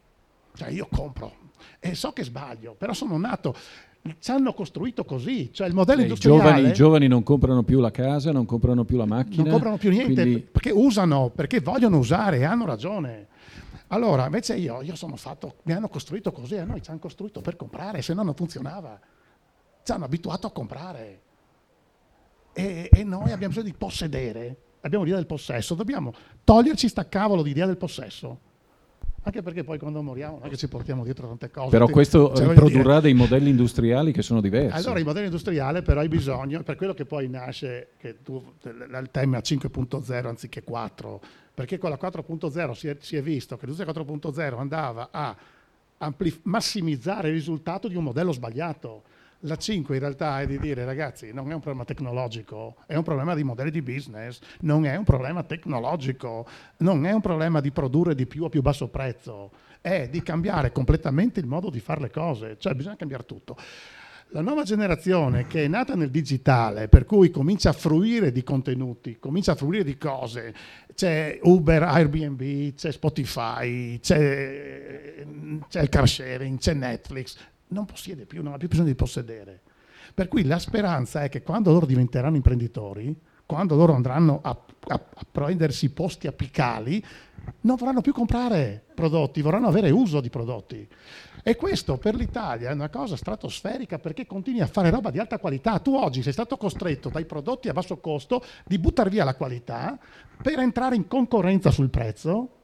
[0.54, 1.48] Cioè io compro
[1.78, 3.54] e so che sbaglio, però sono nato
[4.18, 6.38] ci hanno costruito così, cioè il modello eh, industriale...
[6.38, 9.42] I giovani, I giovani, non comprano più la casa, non comprano più la macchina.
[9.42, 10.40] Non comprano più niente, quindi...
[10.40, 13.26] perché usano, perché vogliono usare e hanno ragione.
[13.92, 17.40] Allora, invece io, io sono fatto, mi hanno costruito così, a noi ci hanno costruito
[17.40, 18.98] per comprare, se no non funzionava.
[19.82, 21.20] Ci hanno abituato a comprare.
[22.52, 26.12] E, e noi abbiamo bisogno di possedere, abbiamo l'idea del possesso, dobbiamo
[26.44, 28.48] toglierci sta cavolo di idea del possesso.
[29.22, 31.68] Anche perché poi quando moriamo non è che ci portiamo dietro tante cose.
[31.68, 34.76] Però questo cioè, produrrà dei modelli industriali che sono diversi.
[34.78, 39.08] Allora il modello industriale però hai bisogno, per quello che poi nasce, che tu, il
[39.10, 41.20] tema 5.0 anziché 4,
[41.60, 45.36] perché con la 4.0 si, si è, visto che l'industria 4.0 andava a
[45.98, 49.02] amplif- massimizzare il risultato di un modello sbagliato.
[49.40, 53.02] La 5 in realtà è di dire ragazzi non è un problema tecnologico, è un
[53.02, 56.46] problema di modelli di business, non è un problema tecnologico,
[56.78, 59.50] non è un problema di produrre di più a più basso prezzo,
[59.82, 63.54] è di cambiare completamente il modo di fare le cose, cioè bisogna cambiare tutto.
[64.32, 69.18] La nuova generazione che è nata nel digitale, per cui comincia a fruire di contenuti,
[69.18, 70.54] comincia a fruire di cose,
[70.94, 75.26] c'è Uber, Airbnb, c'è Spotify, c'è,
[75.68, 77.36] c'è il car sharing, c'è Netflix,
[77.68, 79.62] non possiede più, non ha più bisogno di possedere.
[80.14, 83.12] Per cui la speranza è che quando loro diventeranno imprenditori,
[83.50, 87.04] quando loro andranno a, a, a prendersi posti apicali,
[87.62, 90.86] non vorranno più comprare prodotti, vorranno avere uso di prodotti.
[91.42, 95.40] E questo per l'Italia è una cosa stratosferica perché continui a fare roba di alta
[95.40, 95.80] qualità.
[95.80, 99.98] Tu oggi sei stato costretto dai prodotti a basso costo di buttare via la qualità
[100.40, 102.59] per entrare in concorrenza sul prezzo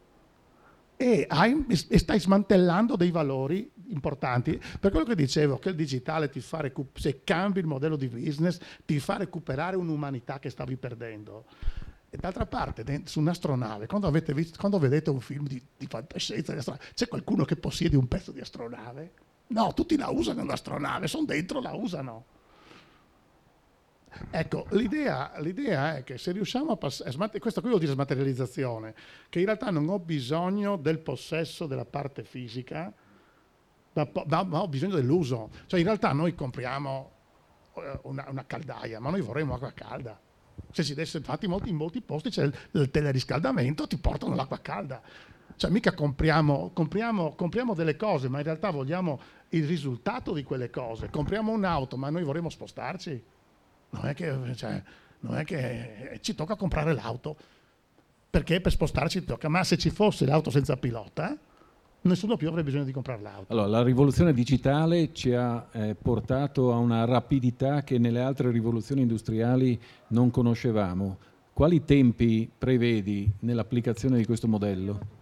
[0.96, 4.61] e, hai, stai smantellando dei valori importanti.
[4.80, 8.09] Per quello che dicevo, che il digitale ti fa recuperare, se cambi il modello di
[8.09, 11.44] business, ti fa recuperare un'umanità che stavi perdendo.
[12.09, 16.62] E d'altra parte, su un'astronave, quando, visto, quando vedete un film di, di fantascienza, di
[16.94, 19.12] c'è qualcuno che possiede un pezzo di astronave?
[19.48, 22.24] No, tutti la usano l'astronave, sono dentro, la usano.
[24.31, 28.94] Ecco, l'idea, l'idea, è che se riusciamo a passare, questo qui vuol dire smaterializzazione,
[29.29, 32.92] che in realtà non ho bisogno del possesso della parte fisica,
[33.92, 35.50] ma, ma, ma ho bisogno dell'uso.
[35.66, 37.11] Cioè in realtà noi compriamo
[37.74, 40.20] eh, una, una caldaia, ma noi vorremmo acqua calda
[40.70, 44.59] se si desse, infatti molti, in molti posti c'è il, il teleriscaldamento, ti portano l'acqua
[44.61, 45.00] calda.
[45.57, 50.68] Cioè mica compriamo, compriamo, compriamo, delle cose, ma in realtà vogliamo il risultato di quelle
[50.68, 51.09] cose.
[51.09, 53.24] Compriamo un'auto, ma noi vorremmo spostarci.
[53.90, 54.83] Non è che, cioè,
[55.20, 57.37] non è che ci tocca comprare l'auto,
[58.29, 59.49] perché per spostarci tocca.
[59.49, 61.37] Ma se ci fosse l'auto senza pilota,
[62.03, 63.53] nessuno più avrebbe bisogno di comprare l'auto.
[63.53, 69.03] Allora, la rivoluzione digitale ci ha eh, portato a una rapidità che nelle altre rivoluzioni
[69.03, 71.18] industriali non conoscevamo.
[71.53, 75.15] Quali tempi prevedi nell'applicazione di questo modello?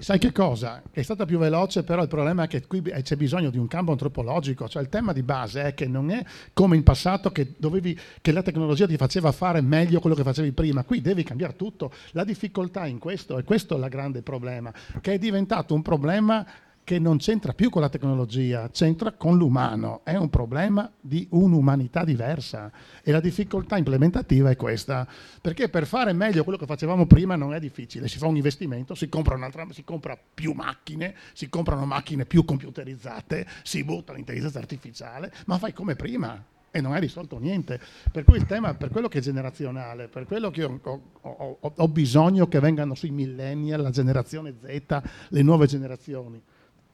[0.00, 0.82] Sai che cosa?
[0.90, 3.92] È stata più veloce, però il problema è che qui c'è bisogno di un campo
[3.92, 7.98] antropologico, cioè il tema di base è che non è come in passato che, dovevi,
[8.20, 11.92] che la tecnologia ti faceva fare meglio quello che facevi prima, qui devi cambiare tutto.
[12.12, 16.46] La difficoltà in questo, e questo è il grande problema, che è diventato un problema
[16.84, 22.04] che non c'entra più con la tecnologia, c'entra con l'umano, è un problema di un'umanità
[22.04, 22.72] diversa.
[23.02, 25.06] E la difficoltà implementativa è questa,
[25.40, 28.94] perché per fare meglio quello che facevamo prima non è difficile, si fa un investimento,
[28.94, 29.38] si compra,
[29.70, 35.72] si compra più macchine, si comprano macchine più computerizzate, si butta l'intelligenza artificiale, ma fai
[35.72, 37.80] come prima, e non hai risolto niente.
[38.10, 41.72] Per cui il tema, per quello che è generazionale, per quello che ho, ho, ho,
[41.76, 46.40] ho bisogno che vengano sui millennial, la generazione Z, le nuove generazioni,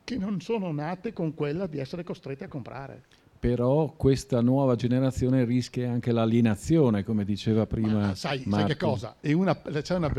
[0.07, 3.03] che non sono nate con quella di essere costrette a comprare.
[3.41, 7.99] Però questa nuova generazione rischia anche l'alienazione, come diceva prima.
[7.99, 9.17] Ma sai, sai che cosa?
[9.23, 10.11] Una, c'è una,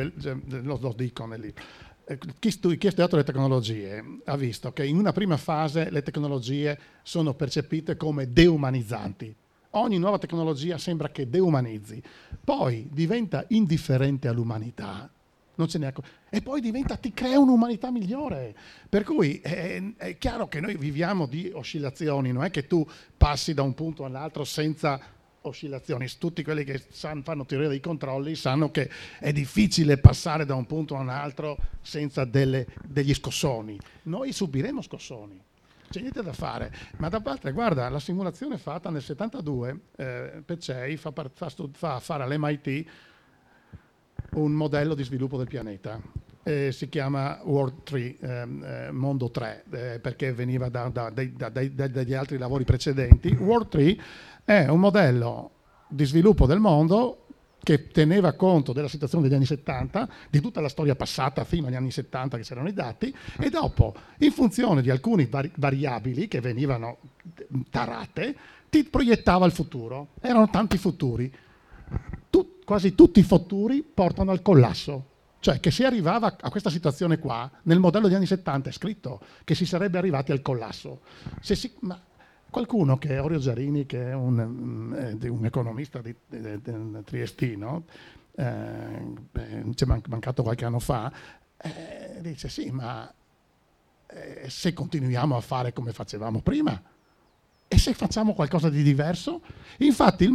[0.62, 1.64] lo, lo dico nel libro.
[2.06, 5.90] Eh, chi, stu- chi ha studiato le tecnologie ha visto che in una prima fase
[5.90, 9.34] le tecnologie sono percepite come deumanizzanti.
[9.72, 12.04] Ogni nuova tecnologia sembra che deumanizzi,
[12.44, 15.10] poi diventa indifferente all'umanità
[15.58, 15.94] non ce n'è
[16.30, 18.56] e poi diventa, ti crea un'umanità migliore.
[18.90, 22.88] Per cui è, è, chiaro che noi viviamo di oscillazioni, non è che tu
[23.18, 25.00] passi da un punto all'altro senza
[25.42, 26.08] oscillazioni.
[26.18, 28.90] Tutti quelli che sanno, fanno teoria dei controlli sanno che
[29.20, 33.80] è difficile passare da un punto a un altro senza delle, degli scossoni.
[34.04, 35.44] Noi subiremo scossoni.
[35.90, 40.98] C'è niente da fare, ma da parte, guarda, la simulazione fatta nel 72, eh, Pecei
[40.98, 42.86] fa, fa, fa fare all'MIT
[44.38, 46.00] un modello di sviluppo del pianeta.
[46.44, 51.50] Eh, si chiama World 3, ehm, eh, Mondo 3, eh, perché veniva da, da, da,
[51.50, 53.30] dagli altri lavori precedenti.
[53.30, 53.98] World 3
[54.46, 55.52] è un modello
[55.90, 57.24] di sviluppo del mondo
[57.62, 61.76] che teneva conto della situazione degli anni 70, di tutta la storia passata fino agli
[61.76, 66.40] anni 70 che c'erano i dati, e dopo, in funzione di alcune vari- variabili che
[66.40, 67.00] venivano
[67.70, 68.36] tarate,
[68.70, 70.10] ti proiettava il futuro.
[70.22, 71.30] Erano tanti futuri
[72.30, 75.16] tu, quasi tutti i futuri portano al collasso.
[75.40, 79.22] Cioè che si arrivava a questa situazione qua, nel modello degli anni 70 è scritto
[79.44, 81.02] che si sarebbe arrivati al collasso.
[81.40, 81.74] Si,
[82.50, 87.04] qualcuno che è Orio Giarini, che è un, mm, eh, un economista di, di, di,
[87.04, 87.86] triestino,
[88.36, 89.14] eh,
[89.76, 91.12] ci è mancato qualche anno fa,
[91.58, 93.12] eh, dice sì, ma
[94.08, 96.82] eh, se continuiamo a fare come facevamo prima,
[97.68, 99.42] e se facciamo qualcosa di diverso?
[99.80, 100.28] Infatti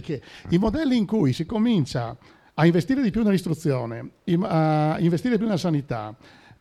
[0.00, 2.16] che, i modelli in cui si comincia
[2.54, 4.10] a investire di più nell'istruzione,
[4.42, 6.14] a investire più nella sanità,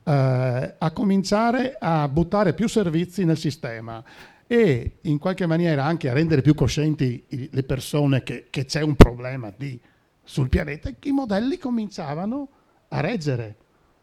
[0.03, 4.03] eh, a cominciare a buttare più servizi nel sistema
[4.47, 8.95] e in qualche maniera anche a rendere più coscienti le persone che, che c'è un
[8.95, 9.79] problema di,
[10.23, 12.47] sul pianeta, i modelli cominciavano
[12.89, 13.55] a reggere,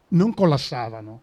[0.09, 1.21] non collassavano.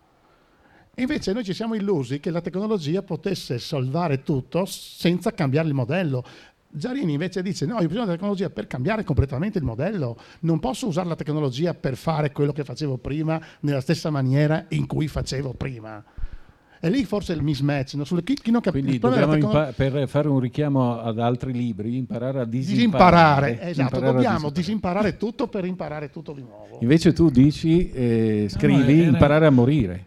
[0.98, 6.24] Invece noi ci siamo illusi che la tecnologia potesse salvare tutto senza cambiare il modello.
[6.70, 10.88] Giarini invece dice no, ho bisogno della tecnologia per cambiare completamente il modello, non posso
[10.88, 15.54] usare la tecnologia per fare quello che facevo prima nella stessa maniera in cui facevo
[15.54, 16.04] prima.
[16.80, 18.04] E lì forse il mismatch, no?
[18.04, 18.86] Sulle, chi, chi non capisce.
[18.86, 19.68] Quindi dobbiamo tecnologia...
[19.68, 23.50] impa- per fare un richiamo ad altri libri, imparare a disimparare.
[23.50, 26.78] disimparare esatto, imparare dobbiamo disimparare tutto per imparare tutto di nuovo.
[26.80, 29.10] Invece tu dici, eh, scrivi, no, era...
[29.10, 30.06] imparare a morire.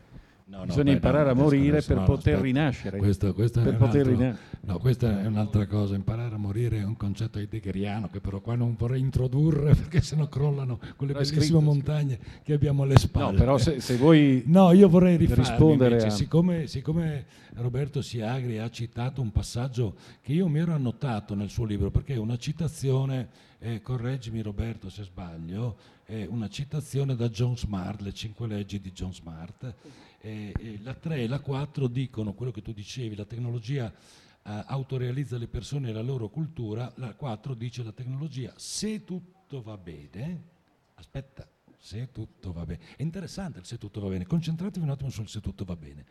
[0.62, 3.00] No, Bisogna beh, imparare a morire per poter rinascere.
[3.00, 5.96] Questo, questo per poter altro, rina- no, questa è un'altra cosa.
[5.96, 10.28] Imparare a morire è un concetto heideggeriano che però qua non vorrei introdurre perché sennò
[10.28, 13.32] crollano quelle bellissime scritto, montagne che abbiamo alle spalle.
[13.32, 16.10] No, però se, se vuoi No, io vorrei rispondere invece, a...
[16.12, 21.66] siccome, siccome Roberto Siagri ha citato un passaggio che io mi ero annotato nel suo
[21.66, 27.58] libro perché è una citazione, eh, correggimi Roberto se sbaglio, è una citazione da John
[27.58, 29.74] Smart, le cinque leggi di John Smart
[30.22, 35.38] eh, la 3 e la 4 dicono quello che tu dicevi, la tecnologia eh, autorealizza
[35.38, 40.44] le persone e la loro cultura, la 4 dice la tecnologia, se tutto va bene,
[40.96, 41.48] aspetta,
[41.78, 45.28] se tutto va bene, è interessante il se tutto va bene, concentratevi un attimo sul
[45.28, 46.06] se tutto va bene,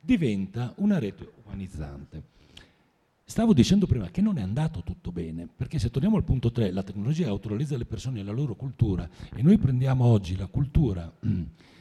[0.00, 2.32] diventa una rete umanizzante.
[3.26, 6.70] Stavo dicendo prima che non è andato tutto bene, perché se torniamo al punto 3,
[6.72, 11.10] la tecnologia autorealizza le persone e la loro cultura, e noi prendiamo oggi la cultura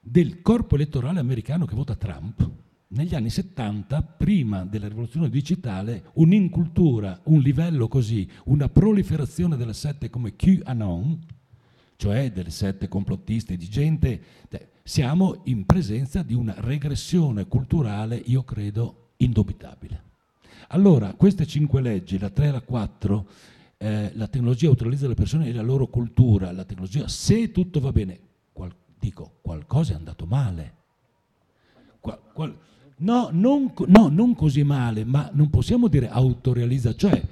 [0.00, 2.50] del corpo elettorale americano che vota Trump,
[2.88, 10.08] negli anni 70, prima della rivoluzione digitale, un'incultura, un livello così, una proliferazione delle sette
[10.08, 11.18] come QAnon,
[11.96, 14.22] cioè delle sette complottiste di gente,
[14.82, 20.04] siamo in presenza di una regressione culturale, io credo, indubitabile.
[20.68, 23.28] Allora, queste cinque leggi, la 3 e la 4,
[23.78, 27.92] eh, la tecnologia utilizza le persone e la loro cultura, la tecnologia, se tutto va
[27.92, 28.18] bene,
[28.98, 30.74] dico qualcosa è andato male.
[32.00, 32.56] Qual, qual,
[32.98, 37.22] no, non, no, non così male, ma non possiamo dire autorealizza, cioè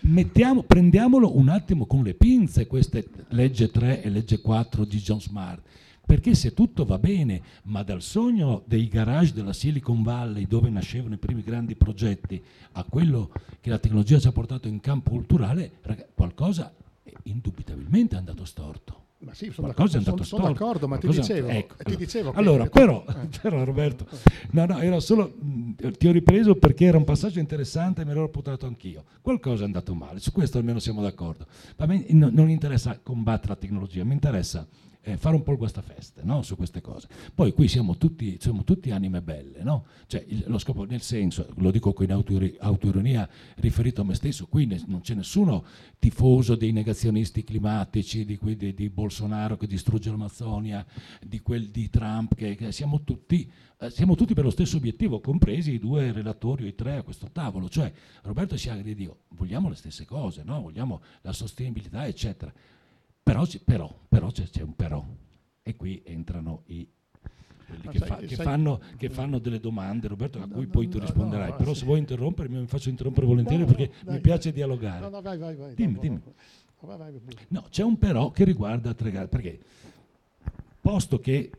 [0.00, 5.20] mettiamo, prendiamolo un attimo con le pinze queste legge 3 e legge 4 di John
[5.20, 5.62] Smart
[6.06, 11.14] perché se tutto va bene, ma dal sogno dei garage della Silicon Valley dove nascevano
[11.14, 15.80] i primi grandi progetti a quello che la tecnologia ci ha portato in campo culturale,
[16.14, 16.72] qualcosa
[17.22, 19.03] indubitabilmente è andato storto.
[19.24, 23.02] Ma sì, sono, d'accordo, sono, sono d'accordo, ma ti dicevo, ecco, ti dicevo allora, però,
[23.40, 24.06] però, Roberto,
[24.50, 25.34] no, no, era solo,
[25.96, 29.04] ti ho ripreso perché era un passaggio interessante e me l'ero portato anch'io.
[29.22, 31.46] Qualcosa è andato male, su questo almeno siamo d'accordo.
[31.76, 34.66] A me non interessa combattere la tecnologia, mi interessa
[35.04, 36.42] eh, fare un po' il guastafeste no?
[36.42, 37.08] su queste cose.
[37.34, 39.84] Poi qui siamo tutti, siamo tutti anime belle, no?
[40.06, 44.64] cioè, il, lo scopo, nel senso, lo dico con autoironia riferito a me stesso, qui
[44.66, 45.64] ne, non c'è nessuno
[45.98, 50.84] tifoso dei negazionisti climatici, di, di, di Bolsonaro che distrugge l'Amazzonia,
[51.20, 53.50] di quel di Trump, che, che siamo, tutti,
[53.80, 57.02] eh, siamo tutti per lo stesso obiettivo, compresi i due relatori o i tre a
[57.02, 57.92] questo tavolo, cioè
[58.22, 60.62] Roberto Siagri e io vogliamo le stesse cose, no?
[60.62, 62.52] vogliamo la sostenibilità, eccetera
[63.24, 65.04] però, però, però c'è, un però.
[65.62, 66.86] E qui entrano i
[67.66, 70.88] quelli che, sai, fa, che, fanno, che, fanno, delle domande, Roberto, a cui no, poi
[70.88, 71.54] tu no, risponderai.
[71.56, 75.00] Però se vuoi interrompermi, mi faccio interrompere volentieri perché dai, mi piace dialogare.
[75.00, 75.74] No, no, vai, vai, vai.
[75.74, 76.20] Dimmi, dimmi.
[77.48, 79.58] No, c'è un però che riguarda tre gare, perché
[80.80, 81.50] posto che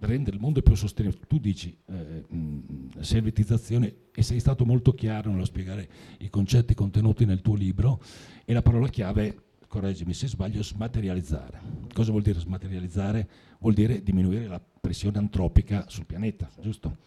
[0.00, 5.30] rendere il mondo più sostenibile, tu dici eh, mh, servitizzazione e sei stato molto chiaro
[5.30, 8.02] nello spiegare i concetti contenuti nel tuo libro
[8.44, 9.38] e la parola chiave
[9.74, 11.60] correggimi se sbaglio, smaterializzare.
[11.92, 13.28] Cosa vuol dire smaterializzare?
[13.58, 16.98] Vuol dire diminuire la pressione antropica sul pianeta, giusto?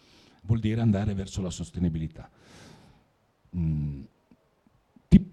[0.42, 2.30] Vuol dire andare verso la sostenibilità.
[3.56, 4.02] Mm.
[5.08, 5.32] Ti,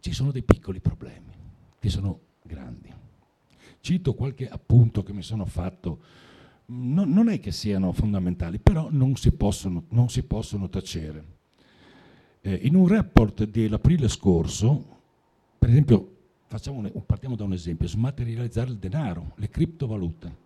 [0.00, 1.32] ci sono dei piccoli problemi,
[1.78, 2.92] che sono grandi.
[3.80, 6.02] Cito qualche appunto che mi sono fatto,
[6.66, 11.32] non, non è che siano fondamentali, però non si possono, non si possono tacere.
[12.42, 14.93] Eh, in un report dell'aprile scorso,
[15.64, 16.16] per esempio,
[16.66, 20.42] un, partiamo da un esempio, smaterializzare il denaro, le criptovalute.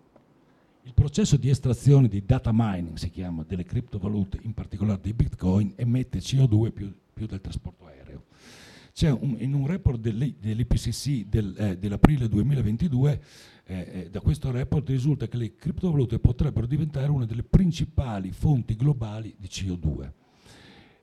[0.85, 5.73] Il processo di estrazione di data mining, si chiama, delle criptovalute, in particolare dei bitcoin,
[5.75, 8.27] emette CO2 più, più del trasporto aereo.
[9.21, 13.23] Un, in un report dell'IPCC del, eh, dell'aprile 2022,
[13.65, 18.77] eh, eh, da questo report risulta che le criptovalute potrebbero diventare una delle principali fonti
[18.77, 20.13] globali di CO2.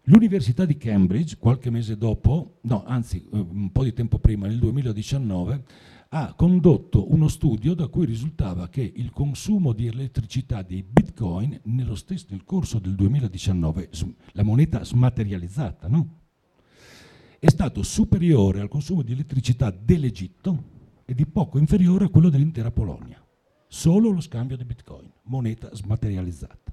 [0.08, 4.60] L'Università di Cambridge, qualche mese dopo, no, anzi eh, un po' di tempo prima, nel
[4.60, 5.64] 2019,
[6.10, 11.96] ha condotto uno studio da cui risultava che il consumo di elettricità dei bitcoin nello
[11.96, 13.90] stesso nel corso del 2019,
[14.34, 16.20] la moneta smaterializzata, no?
[17.40, 20.74] è stato superiore al consumo di elettricità dell'Egitto
[21.06, 23.20] e di poco inferiore a quello dell'intera Polonia.
[23.68, 26.72] Solo lo scambio di bitcoin, moneta smaterializzata.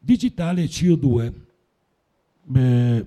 [0.00, 1.48] Digitale CO2
[2.42, 3.06] Beh,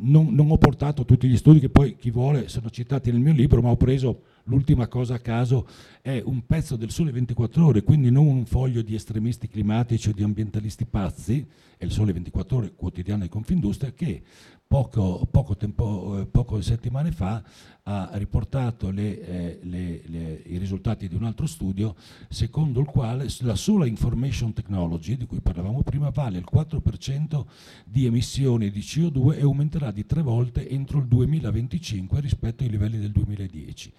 [0.00, 3.32] non, non, ho portato tutti gli studi che poi chi vuole sono citati nel mio
[3.32, 5.66] libro, ma ho preso l'ultima cosa a caso,
[6.02, 10.12] è un pezzo del Sole 24 ore, quindi non un foglio di estremisti climatici o
[10.12, 11.46] di ambientalisti pazzi,
[11.76, 14.22] è il Sole 24 ore quotidiano di Confindustria, che
[14.68, 17.42] poco, poco, tempo, eh, poco settimane fa
[17.84, 21.96] ha riportato le, eh, le, le, i risultati di un altro studio
[22.28, 27.46] secondo il quale la sola information technology di cui parlavamo prima vale il 4%
[27.86, 32.98] di emissioni di CO2 e aumenterà di tre volte entro il 2025 rispetto ai livelli
[32.98, 33.92] del 2010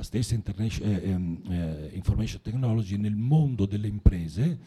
[0.00, 4.58] la stessa eh, ehm, eh, information technology nel mondo delle imprese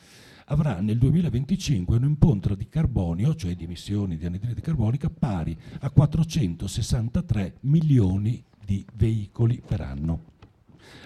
[0.45, 7.55] avrà nel 2025 un'imponta di carbonio, cioè di emissioni di anidride carbonica, pari a 463
[7.61, 10.31] milioni di veicoli per anno.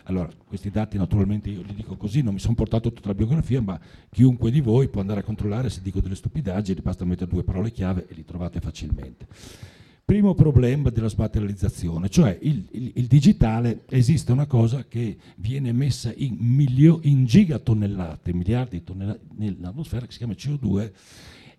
[0.04, 3.62] Allora, questi dati naturalmente io li dico così, non mi sono portato tutta la biografia,
[3.62, 7.44] ma chiunque di voi può andare a controllare se dico delle stupidaggini, basta mettere due
[7.44, 9.28] parole chiave e li trovate facilmente.
[10.08, 16.14] Primo problema della smaterializzazione, cioè il, il, il, digitale esiste una cosa che viene messa
[16.16, 20.92] in, milio, in gigatonnellate, miliardi di tonnellate nell'atmosfera che si chiama CO2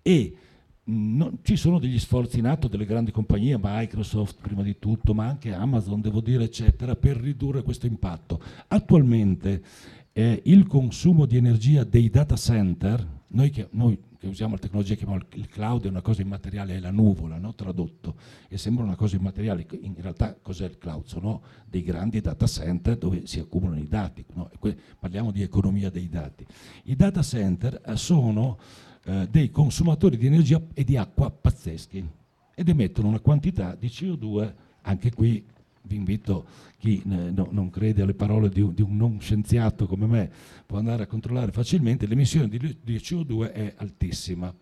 [0.00, 0.36] e
[0.84, 5.26] non, ci sono degli sforzi in atto delle grandi compagnie, Microsoft prima di tutto, ma
[5.26, 8.40] anche Amazon, devo dire, eccetera, per ridurre questo impatto.
[8.68, 9.62] Attualmente
[10.10, 14.94] eh, il consumo di energia dei data center, noi che, noi che usiamo la tecnologia
[14.94, 17.54] che chiamiamo il cloud è una cosa immateriale, è la nuvola, no?
[17.54, 18.16] tradotto,
[18.48, 21.06] e sembra una cosa immateriale, in realtà cos'è il cloud?
[21.06, 24.50] Sono dei grandi data center dove si accumulano i dati, no?
[24.98, 26.44] parliamo di economia dei dati.
[26.84, 28.58] I data center eh, sono
[29.04, 32.06] eh, dei consumatori di energia e di acqua pazzeschi
[32.54, 34.52] ed emettono una quantità di CO2,
[34.82, 35.46] anche qui
[35.88, 36.46] vi invito,
[36.78, 40.30] chi eh, no, non crede alle parole di un, di un, non scienziato come me,
[40.66, 44.54] può andare a controllare facilmente, l'emissione di, di CO2 è altissima.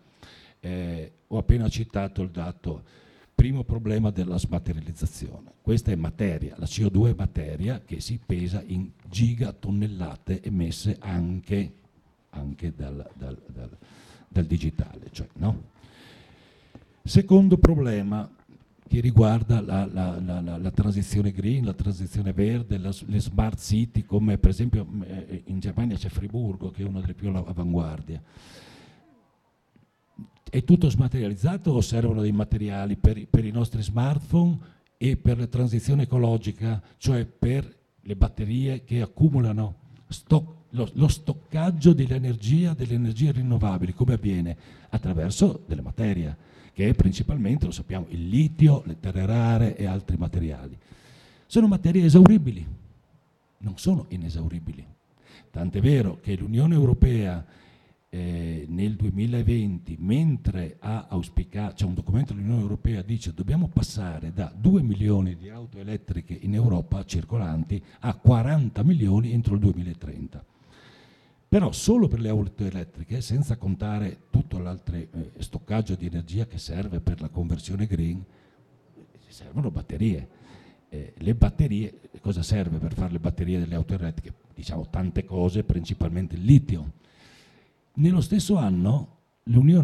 [0.59, 2.83] Eh, ho appena citato il dato,
[3.35, 5.51] primo problema della smaterializzazione.
[5.61, 11.73] Questa è materia, la CO2 è materia che si pesa in gigatonnellate emesse anche,
[12.29, 13.77] anche dal, dal, dal,
[14.27, 15.09] dal digitale.
[15.11, 15.75] Cioè, no?
[17.03, 18.29] Secondo problema,
[18.87, 24.37] che riguarda la, la, la, la, transizione green, la transizione verde, le smart city, come
[24.37, 28.21] per esempio eh, in Germania c'è Friburgo, che è una delle più avanguardie.
[30.49, 34.57] È tutto smaterializzato o servono dei materiali per, per i nostri smartphone
[34.97, 39.75] e per la transizione ecologica, cioè per le batterie che accumulano
[40.07, 44.57] stock, lo, lo stoccaggio dell'energia, delle energie rinnovabili, come avviene?
[44.89, 50.15] Attraverso delle materie che è principalmente, lo sappiamo, il litio, le terre rare e altri
[50.15, 50.77] materiali.
[51.47, 52.63] Sono materie esauribili,
[53.61, 54.85] non sono inesauribili.
[55.49, 57.43] Tant'è vero che l'Unione Europea
[58.09, 64.31] eh, nel 2020, mentre ha auspicato, c'è un documento dell'Unione Europea che dice dobbiamo passare
[64.31, 70.45] da 2 milioni di auto elettriche in Europa circolanti a 40 milioni entro il 2030.
[71.49, 76.57] Però solo per le auto elettriche, senza contare tutto l'altro eh, stoccaggio di energia che
[76.57, 78.23] serve per la conversione green,
[79.37, 80.27] servono batterie.
[80.89, 84.33] Eh, le batterie, cosa serve per fare le batterie delle auto elettriche?
[84.53, 86.93] Diciamo tante cose, principalmente il litio.
[87.93, 89.15] Nello stesso anno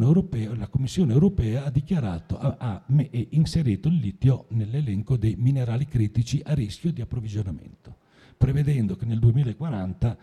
[0.06, 2.84] Europea, la Commissione Europea ha dichiarato, ha, ha
[3.30, 7.96] inserito il litio nell'elenco dei minerali critici a rischio di approvvigionamento,
[8.38, 10.18] prevedendo che nel 2040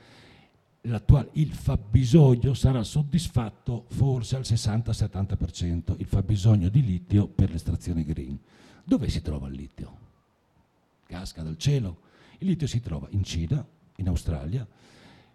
[0.82, 8.38] il fabbisogno sarà soddisfatto forse al 60-70%, il fabbisogno di litio per l'estrazione green.
[8.84, 9.98] Dove si trova il litio?
[11.06, 12.08] Casca dal cielo.
[12.38, 13.64] Il litio si trova in Cina,
[13.96, 14.66] in Australia,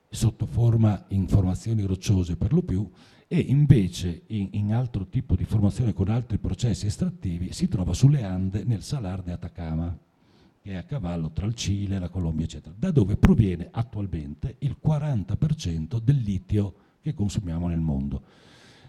[0.09, 2.89] sotto forma in formazioni rocciose per lo più,
[3.27, 8.23] e invece in, in altro tipo di formazione con altri processi estrattivi si trova sulle
[8.23, 9.97] Ande nel Salar de Atacama
[10.65, 14.75] che è a cavallo tra il Cile, la Colombia, eccetera, da dove proviene attualmente il
[14.83, 18.23] 40% del litio che consumiamo nel mondo.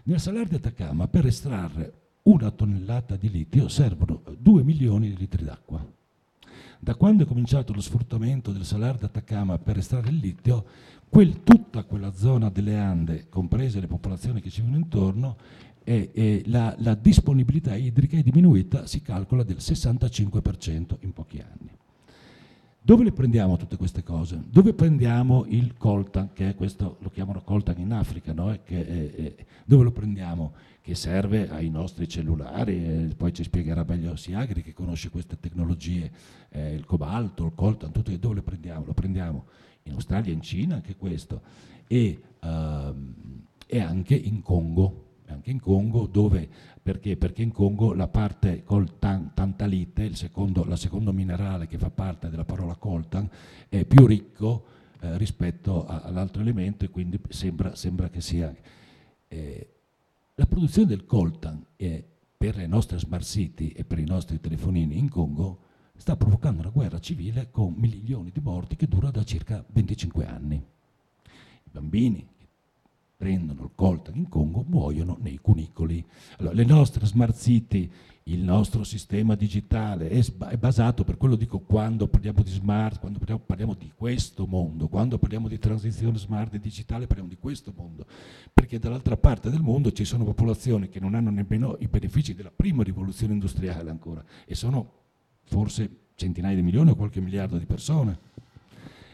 [0.05, 5.43] Nel Salar di Atacama per estrarre una tonnellata di litio servono 2 milioni di litri
[5.43, 5.85] d'acqua.
[6.79, 10.65] Da quando è cominciato lo sfruttamento del Salar di Atacama per estrarre il litio,
[11.07, 15.37] quel, tutta quella zona delle Ande, comprese le popolazioni che ci vivono intorno,
[15.87, 21.71] e, e la, la, disponibilità idrica è diminuita, si calcola, del 65% in pochi anni.
[22.81, 24.37] Dove le prendiamo tutte queste cose?
[24.49, 28.51] Dove prendiamo il coltan, che è questo, lo chiamano coltan in Africa, no?
[28.51, 30.55] è, è, dove lo prendiamo?
[30.81, 36.11] Che serve ai nostri cellulari, poi ci spiegherà meglio Siagri che conosce queste tecnologie,
[36.49, 38.83] eh, il cobalto, il coltan, tutto, dove le prendiamo?
[38.85, 39.45] Lo prendiamo
[39.83, 41.41] in Australia, in Cina, anche questo,
[41.87, 43.13] e, um,
[43.65, 46.47] e anche in Congo, anche in Congo, dove,
[46.81, 47.17] perché?
[47.17, 51.89] perché in Congo la parte col tan, tantalite, il secondo, la secondo minerale che fa
[51.89, 53.29] parte della parola coltan,
[53.69, 54.65] è più ricco
[55.01, 58.53] eh, rispetto a, all'altro elemento e quindi sembra, sembra che sia...
[59.27, 59.71] Eh,
[60.39, 62.05] la produzione del coltan eh,
[62.37, 65.65] per le nostre smart city e per i nostri telefonini in Congo
[65.95, 70.55] sta provocando una guerra civile con milioni di morti che dura da circa 25 anni.
[70.55, 72.27] I bambini
[73.17, 76.05] prendono il coltan in Congo, muoiono nei cunicoli.
[76.37, 77.89] Allora, le nostre smart city,
[78.23, 83.17] il nostro sistema digitale è, è, basato, per quello dico quando parliamo di smart, quando
[83.17, 87.73] parliamo, parliamo, di questo mondo, quando parliamo di transizione smart e digitale parliamo di questo
[87.75, 88.05] mondo,
[88.53, 92.51] perché dall'altra parte del mondo ci sono popolazioni che non hanno nemmeno i benefici della
[92.55, 94.93] prima rivoluzione industriale ancora e sono
[95.43, 98.19] forse centinaia di milioni o qualche miliardo di persone.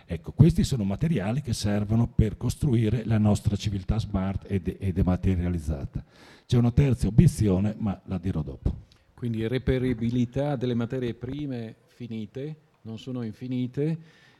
[0.05, 6.03] Ecco, questi sono materiali che servono per costruire la nostra civiltà smart ed, ed dematerializzata.
[6.45, 8.81] C'è una terza obiezione, ma la dirò dopo.
[9.13, 13.97] Quindi reperibilità delle materie prime finite, non sono infinite,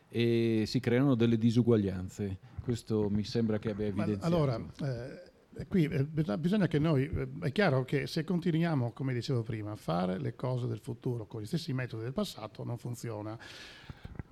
[0.09, 2.37] e si creano delle disuguaglianze.
[2.61, 4.25] Questo mi sembra che abbia evidenziato.
[4.25, 6.05] allora, eh, qui eh,
[6.37, 10.35] bisogna che noi, eh, è chiaro che se continuiamo, come dicevo prima, a fare le
[10.35, 13.37] cose del futuro con gli stessi metodi del passato, non funziona.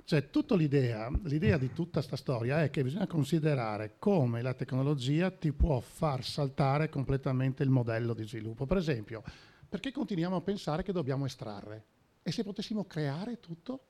[0.03, 5.31] Cioè, tutta l'idea, l'idea di tutta questa storia è che bisogna considerare come la tecnologia
[5.31, 8.65] ti può far saltare completamente il modello di sviluppo.
[8.65, 9.23] Per esempio,
[9.69, 11.85] perché continuiamo a pensare che dobbiamo estrarre?
[12.23, 13.85] E se potessimo creare tutto?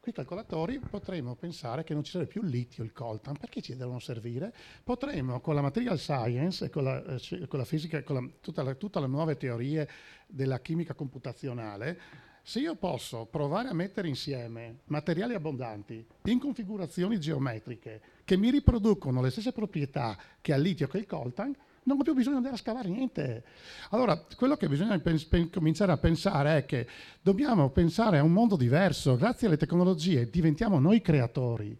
[0.00, 3.74] Quei calcolatori potremmo pensare che non ci serve più il litio, il coltan, perché ci
[3.74, 4.52] devono servire?
[4.82, 8.62] Potremmo con la material science e con la, eh, con la fisica, con la, tutte
[8.62, 9.88] le tutta le nuove teorie
[10.26, 11.98] della chimica computazionale,
[12.46, 19.22] se io posso provare a mettere insieme materiali abbondanti in configurazioni geometriche che mi riproducono
[19.22, 22.44] le stesse proprietà che ha il litio che il coltan, non ho più bisogno di
[22.44, 23.44] andare a scavare niente.
[23.90, 26.86] Allora, quello che bisogna pens- pen- cominciare a pensare è che
[27.22, 29.16] dobbiamo pensare a un mondo diverso.
[29.16, 31.74] Grazie alle tecnologie diventiamo noi creatori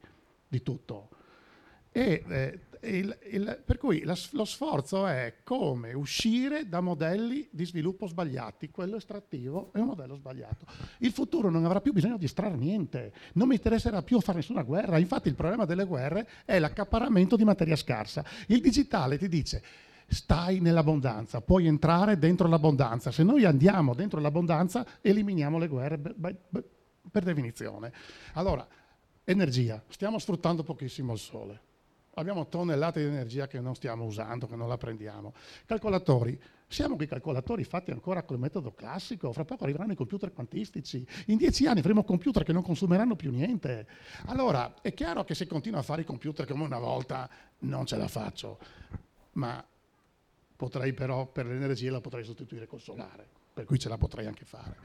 [0.49, 1.11] di tutto.
[1.93, 7.64] E, eh, il, il, per cui la, lo sforzo è come uscire da modelli di
[7.64, 8.70] sviluppo sbagliati.
[8.70, 10.66] Quello estrattivo è un modello sbagliato.
[10.99, 14.62] Il futuro non avrà più bisogno di estrarre niente, non mi interesserà più fare nessuna
[14.62, 14.99] guerra.
[14.99, 18.24] Infatti il problema delle guerre è l'accaparramento di materia scarsa.
[18.49, 19.62] Il digitale ti dice
[20.07, 23.11] stai nell'abbondanza, puoi entrare dentro l'abbondanza.
[23.11, 27.93] Se noi andiamo dentro l'abbondanza, eliminiamo le guerre per definizione.
[28.35, 28.66] Allora,
[29.24, 31.61] energia, stiamo sfruttando pochissimo il sole.
[32.15, 35.35] Abbiamo tonnellate di energia che non stiamo usando, che non la prendiamo.
[35.67, 41.07] Calcolatori, siamo quei calcolatori fatti ancora col metodo classico, fra poco arriveranno i computer quantistici,
[41.27, 43.87] in dieci anni avremo computer che non consumeranno più niente.
[44.27, 47.29] Allora, è chiaro che se continuo a fare i computer come una volta
[47.61, 48.59] non ce la faccio,
[49.33, 49.65] ma
[50.57, 54.45] potrei però per l'energia la potrei sostituire col solare, per cui ce la potrei anche
[54.45, 54.77] fare.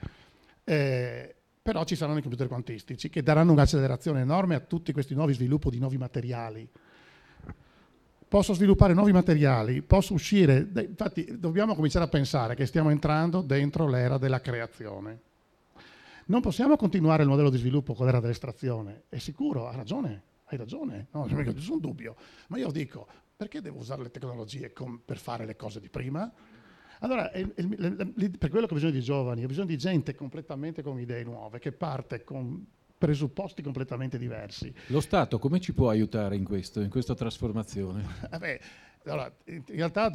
[0.63, 5.33] Eh, però ci saranno i computer quantistici che daranno un'accelerazione enorme a tutti questi nuovi
[5.33, 6.67] sviluppi di nuovi materiali.
[8.29, 13.87] Posso sviluppare nuovi materiali, posso uscire, infatti dobbiamo cominciare a pensare che stiamo entrando dentro
[13.87, 15.21] l'era della creazione.
[16.25, 20.59] Non possiamo continuare il modello di sviluppo con l'era dell'estrazione, è sicuro, ha ragione, hai
[20.59, 22.15] ragione, no, non c'è nessun dubbio,
[22.49, 26.31] ma io dico, perché devo usare le tecnologie com- per fare le cose di prima?
[26.99, 31.23] Allora, per quello che ho bisogno di giovani, ho bisogno di gente completamente con idee
[31.23, 32.63] nuove, che parte con
[32.99, 34.71] presupposti completamente diversi.
[34.87, 38.05] Lo Stato come ci può aiutare in questo, in questa trasformazione?
[38.29, 38.59] Vabbè,
[39.05, 40.11] allora, in realtà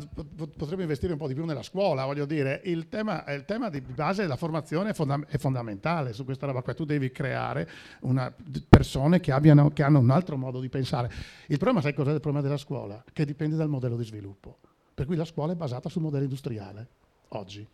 [0.57, 3.81] potremmo investire un po' di più nella scuola, voglio dire, il tema, il tema di
[3.81, 7.69] base della formazione è, fonda- è, fondamentale su questa roba qua, tu devi creare
[8.01, 8.33] una,
[8.69, 11.11] persone che, abbiano, che hanno un altro modo di pensare.
[11.47, 13.03] Il problema, sai cos'è il problema della scuola?
[13.11, 14.59] Che dipende dal modello di sviluppo,
[14.93, 16.89] per cui la scuola è basata sul modello industriale,
[17.29, 17.67] oggi.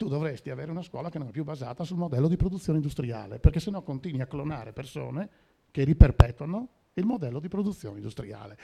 [0.00, 3.38] Tu dovresti avere una scuola che non è più basata sul modello di produzione industriale,
[3.38, 5.28] perché se no continui a clonare persone
[5.70, 8.56] che riperpetuano il modello di produzione industriale.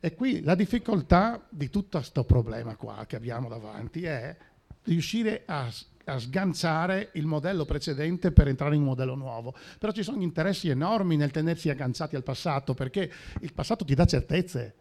[0.00, 4.36] E qui la difficoltà di tutto questo problema qua che abbiamo davanti è
[4.82, 5.66] riuscire a,
[6.04, 9.54] a, sganciare il modello precedente per entrare in un modello nuovo.
[9.78, 13.10] Però ci sono interessi enormi nel tenersi agganciati al passato, perché
[13.40, 14.74] il passato ti dà certezze,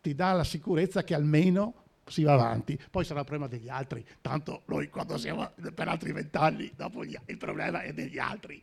[0.00, 4.04] ti dà la sicurezza che almeno si va avanti, poi sarà il problema degli altri,
[4.20, 8.62] tanto noi quando siamo per altri vent'anni, dopo gli, il problema è degli altri.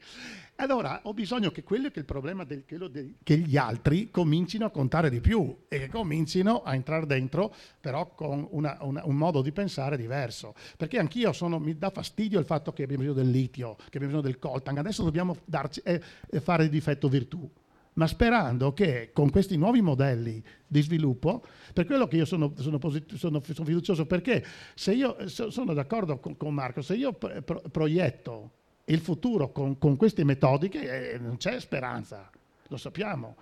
[0.56, 4.70] Allora ho bisogno che quello che il problema del, del, che gli altri comincino a
[4.70, 9.42] contare di più e che comincino a entrare dentro, però con una, una, un modo
[9.42, 10.54] di pensare diverso.
[10.78, 14.08] Perché anch'io sono, mi dà fastidio il fatto che abbiamo bisogno del litio, che abbiamo
[14.08, 16.00] bisogno del coltan, adesso dobbiamo darci, eh,
[16.42, 17.50] fare di difetto virtù
[17.94, 22.78] ma sperando che con questi nuovi modelli di sviluppo, per quello che io sono, sono,
[22.78, 24.44] posit- sono, sono fiducioso, perché
[24.76, 28.52] se io sono d'accordo con, con Marco, se io pro- proietto
[28.86, 32.30] il futuro con, con queste metodiche, eh, non c'è speranza,
[32.68, 33.36] lo sappiamo.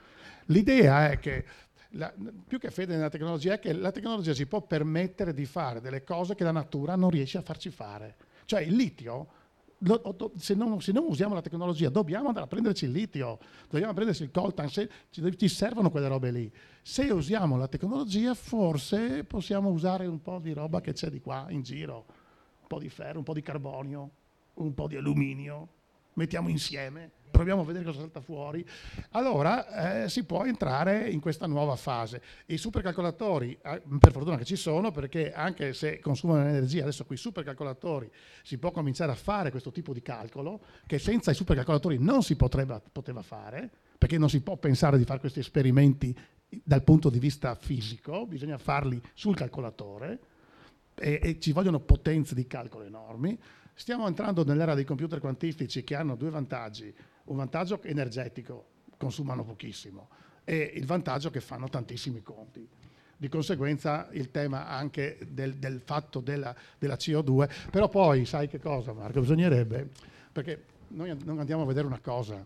[0.46, 1.46] L'idea è che
[1.94, 2.14] la,
[2.48, 6.04] più che fede nella tecnologia è che la tecnologia si può permettere di fare delle
[6.04, 8.16] cose che la natura non riesce a farci fare.
[8.46, 9.28] Cioè il litio
[10.36, 14.24] se, non, se, non, usiamo la tecnologia dobbiamo andare a prenderci il litio, dobbiamo prenderci
[14.24, 16.52] il coltan, se, ci, ci, servono quelle robe lì.
[16.82, 21.46] Se usiamo la tecnologia forse possiamo usare un po' di roba che c'è di qua
[21.50, 22.06] in giro,
[22.62, 24.10] un po' di ferro, un po' di carbonio,
[24.56, 25.68] un po' di alluminio,
[26.14, 28.66] mettiamo insieme proviamo a vedere cosa salta fuori,
[29.12, 32.22] allora eh, si può entrare in questa nuova fase.
[32.48, 37.16] I supercalcolatori, eh, per fortuna che ci sono, perché anche se consumano energia, adesso con
[37.16, 38.12] i supercalcolatori
[38.44, 42.36] si può cominciare a fare questo tipo di calcolo, che senza i supercalcolatori non si
[42.36, 46.14] potrebbe, poteva fare, perché non si può pensare di fare questi esperimenti
[46.62, 50.20] dal punto di vista fisico, bisogna farli sul calcolatore
[50.94, 53.40] e, e ci vogliono potenze di calcolo enormi.
[53.80, 56.94] Stiamo entrando nell'era dei computer quantistici che hanno due vantaggi
[57.30, 58.66] un vantaggio energetico,
[58.98, 60.10] consumano pochissimo,
[60.44, 62.68] e il vantaggio che fanno tantissimi conti.
[63.16, 68.60] Di conseguenza il tema anche del, del fatto della, della, CO2, però poi sai che
[68.60, 69.20] cosa Marco?
[69.20, 69.90] Bisognerebbe,
[70.32, 72.46] perché noi non andiamo a vedere una cosa,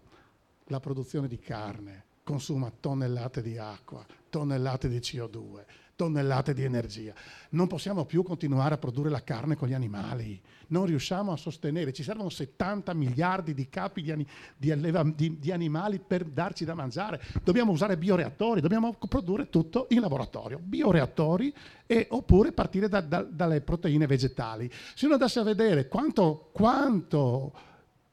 [0.65, 5.63] la produzione di carne consuma tonnellate di acqua, tonnellate di CO2,
[5.95, 7.13] tonnellate di energia.
[7.49, 11.93] Non possiamo più continuare a produrre la carne con gli animali, non riusciamo a sostenere,
[11.93, 14.25] ci servono 70 miliardi di capi di,
[14.57, 19.99] di, di, di animali per darci da mangiare, dobbiamo usare bioreattori, dobbiamo produrre tutto in
[19.99, 21.53] laboratorio, bioreattori
[21.85, 24.69] e, oppure partire da, da, dalle proteine vegetali.
[24.95, 27.53] Se uno andasse a vedere quanto, quanto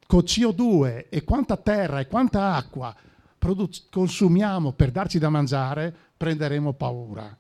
[0.07, 2.95] con CO2 e quanta terra e quanta acqua
[3.39, 7.39] produ- consumiamo per darci da mangiare, prenderemo paura.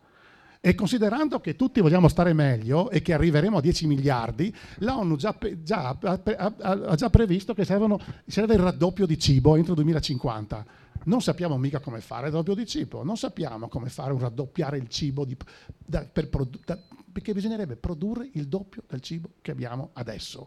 [0.62, 5.34] E considerando che tutti vogliamo stare meglio e che arriveremo a 10 miliardi, l'ONU già,
[5.62, 6.20] già, ha,
[6.58, 10.66] ha, già previsto che servono, serve il raddoppio di cibo entro il 2050.
[11.04, 14.76] Non sappiamo mica come fare il raddoppio di cibo, non sappiamo come fare un raddoppiare
[14.76, 15.34] il cibo di,
[15.78, 16.78] da, per da,
[17.10, 20.46] perché bisognerebbe produrre il doppio del cibo che abbiamo adesso.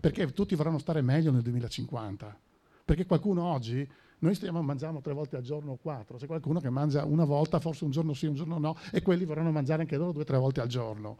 [0.00, 2.40] Perché tutti vorranno stare meglio nel 2050.
[2.84, 3.88] Perché qualcuno oggi
[4.18, 7.60] noi stiamo, mangiamo tre volte al giorno o quattro, c'è qualcuno che mangia una volta,
[7.60, 10.24] forse un giorno sì, un giorno no, e quelli vorranno mangiare anche loro due o
[10.24, 11.16] tre volte al giorno.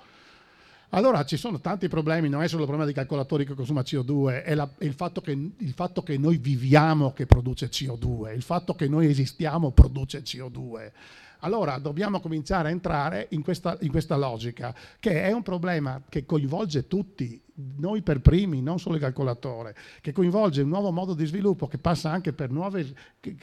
[0.90, 4.45] Allora ci sono tanti problemi, non è solo il problema dei calcolatori che consuma CO2,
[4.45, 8.42] è, la, è il, fatto che, il, fatto che, noi viviamo che produce CO2, il
[8.42, 10.92] fatto che noi esistiamo produce CO2.
[11.40, 16.24] Allora dobbiamo cominciare a entrare in questa, in questa logica, che è un problema che
[16.24, 17.42] coinvolge tutti,
[17.77, 21.79] noi per primi, non solo il calcolatore, che coinvolge un nuovo modo di sviluppo che
[21.79, 22.95] passa anche per nuove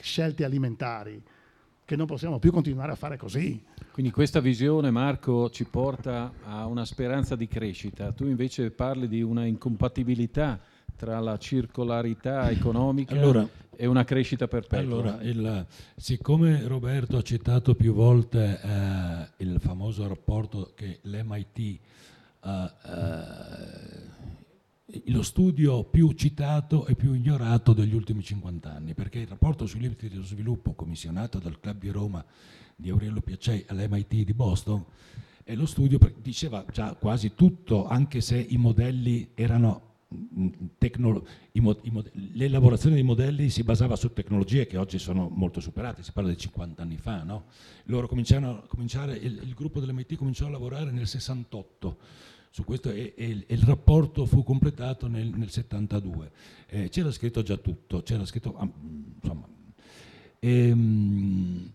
[0.01, 1.21] scelte alimentari
[1.83, 3.61] che non possiamo più continuare a fare così.
[3.91, 8.13] Quindi questa visione, Marco, ci porta a una speranza di crescita.
[8.13, 10.57] Tu invece parli di una incompatibilità
[10.95, 13.45] tra la circolarità economica allora,
[13.75, 14.79] e una crescita perpetua.
[14.79, 15.65] Allora, il,
[15.97, 22.10] siccome Roberto ha citato più volte eh, il famoso rapporto che l'MIT ha
[25.05, 29.79] lo studio più citato e più ignorato degli ultimi 50 anni, perché il rapporto sui
[29.79, 32.25] limiti dello sviluppo commissionato dal Club di Roma
[32.75, 34.83] di Aurelio Piacei all'MIT di Boston
[35.43, 39.89] è lo studio diceva già quasi tutto, anche se i modelli erano
[40.77, 45.29] Tecno, i mod, i mod, l'elaborazione dei modelli si basava su tecnologie che oggi sono
[45.29, 47.23] molto superate, si parla di 50 anni fa.
[47.23, 47.45] No?
[47.85, 51.97] Il, il, gruppo dell'MIT cominciò a lavorare nel 68
[52.51, 56.31] su questo e, e, e il rapporto fu completato nel, nel 72.
[56.67, 58.69] Eh, c'era scritto già tutto, c'era scritto, ah,
[59.21, 59.47] insomma,
[60.39, 61.71] ehm,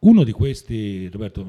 [0.00, 1.44] uno di questi, Roberto,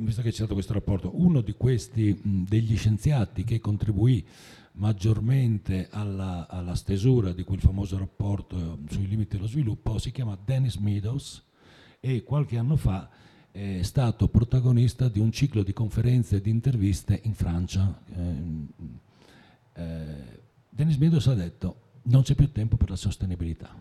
[0.00, 4.26] visto che c'è stato questo rapporto, uno di questi degli scienziati che contribuì
[4.72, 10.76] maggiormente alla, alla, stesura di quel famoso rapporto sui limiti dello sviluppo si chiama Dennis
[10.76, 11.42] Meadows
[11.98, 13.08] e qualche anno fa
[13.58, 18.00] è stato protagonista di un ciclo di conferenze e di interviste in Francia.
[18.14, 23.74] Eh, eh, Dennis Meadows ha detto non c'è più tempo per la sostenibilità.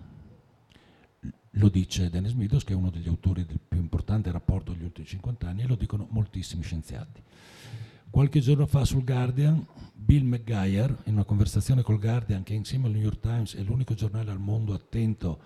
[1.52, 5.06] Lo dice Dennis Meadows, che è uno degli autori del più importante rapporto degli ultimi
[5.06, 7.22] 50 anni, e lo dicono moltissimi scienziati.
[8.10, 9.64] Qualche giorno fa sul Guardian,
[9.94, 13.94] Bill McGuire, in una conversazione col Guardian, che insieme al New York Times è l'unico
[13.94, 15.40] giornale al mondo attento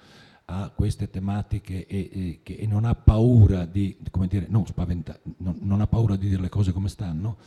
[0.52, 5.58] a queste tematiche e, e, e non ha paura di, come dire, non, spaventa, non,
[5.62, 7.38] non ha paura di dire le cose come stanno,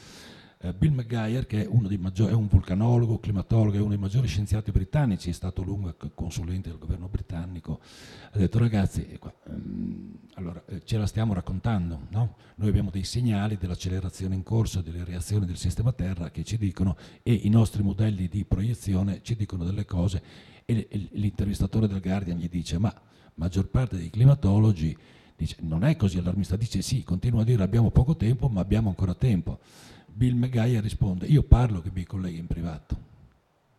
[0.73, 5.29] Bill McGuire, che è, maggiori, è, un vulcanologo, climatologo, è uno dei maggiori scienziati britannici,
[5.29, 7.81] è stato lungo consulente del governo britannico,
[8.31, 12.37] ha detto ragazzi, eh, ehm, allora, eh, ce la stiamo raccontando, no?
[12.57, 16.97] noi abbiamo dei segnali dell'accelerazione in corso, delle reazioni del sistema Terra che ci dicono
[17.23, 20.23] e i nostri modelli di proiezione ci dicono delle cose
[20.65, 22.95] e l'intervistatore del Guardian gli dice ma
[23.35, 24.97] maggior parte dei climatologi
[25.37, 28.89] dice non è così allarmista, dice sì, continua a dire abbiamo poco tempo ma abbiamo
[28.89, 29.59] ancora tempo.
[30.17, 32.97] Bill McGuire risponde io parlo con i miei colleghi in privato,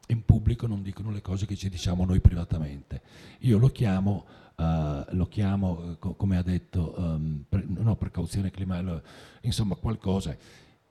[0.08, 3.02] in pubblico non dicono le cose che ci diciamo noi privatamente.
[3.40, 4.26] Io lo chiamo,
[4.58, 9.02] uh, lo chiamo uh, come ha detto, um, pre, no, precauzione climatica,
[9.42, 10.36] insomma qualcosa.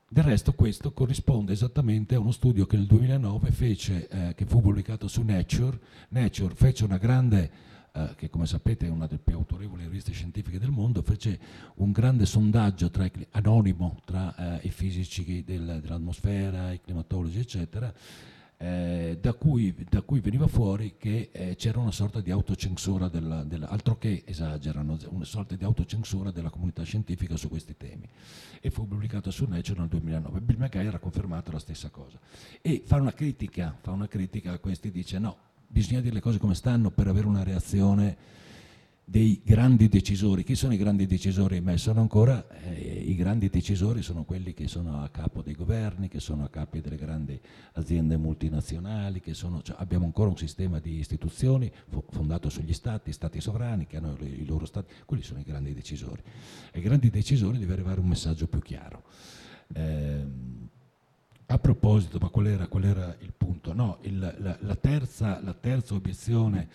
[0.09, 4.61] Del resto questo corrisponde esattamente a uno studio che nel 2009 fece, eh, che fu
[4.61, 5.79] pubblicato su Nature.
[6.11, 7.51] Nature fece una grande,
[7.97, 11.39] eh, che come sapete è una delle più autorevoli riviste scientifiche del mondo, fece
[11.77, 17.95] un grande sondaggio tra, anonimo tra eh, i fisici del, dell'atmosfera, i climatologi, eccetera,
[18.57, 23.45] eh, da, cui, da, cui, veniva fuori che eh, c'era una sorta di autocensura, della,
[23.45, 28.09] della, altro che esagerano, una sorta di autocensura della comunità scientifica su questi temi.
[28.61, 30.41] E fu pubblicato su Nature nel 2009.
[30.41, 32.19] Bill McGuire ha confermato la stessa cosa.
[32.61, 35.37] E fa una critica, fa una critica a questi, dice no,
[35.75, 38.17] bisogna dire le cose come stanno per avere una reazione
[39.05, 40.45] dei grandi decisori.
[40.45, 41.61] Chi sono i grandi decisori?
[41.61, 46.07] Beh, sono ancora eh, i grandi decisori sono quelli che sono a capo dei governi,
[46.07, 47.39] che sono a capo delle grandi
[47.73, 51.71] aziende multinazionali, sono, cioè, abbiamo ancora un sistema di istituzioni
[52.11, 56.23] fondato sugli stati, stati sovrani che hanno i loro stati, quelli sono i grandi decisori.
[56.73, 59.03] Ai grandi decisori deve arrivare un messaggio più chiaro.
[59.75, 60.73] Eh,
[61.47, 63.73] a proposito, ma qual era, qual era il punto?
[63.73, 66.69] No, il, la, la, terza, la terza obiezione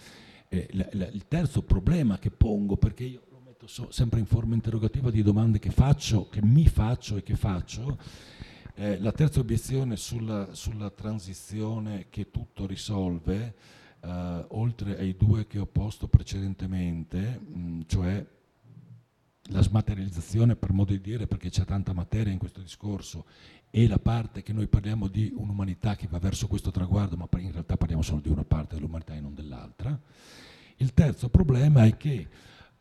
[0.50, 4.56] eh, la, il terzo problema che pongo, perché io lo metto so, sempre in forma
[4.56, 7.98] interrogativa di domande che faccio, che mi faccio e che faccio,
[8.74, 13.56] eh, la terza obiezione sulla, sulla, transizione che tutto risolve,
[14.02, 18.26] eh, oltre ai due che ho posto precedentemente, mh, mm, cioè
[19.52, 23.26] la smaterializzazione per modo di dire, perché c'è tanta materia in questo discorso,
[23.72, 27.52] e la parte che noi parliamo di un'umanità che va verso questo traguardo, ma in
[27.52, 29.98] realtà parliamo solo di una parte dell'umanità e non dell'altra.
[30.78, 32.28] Il terzo problema è che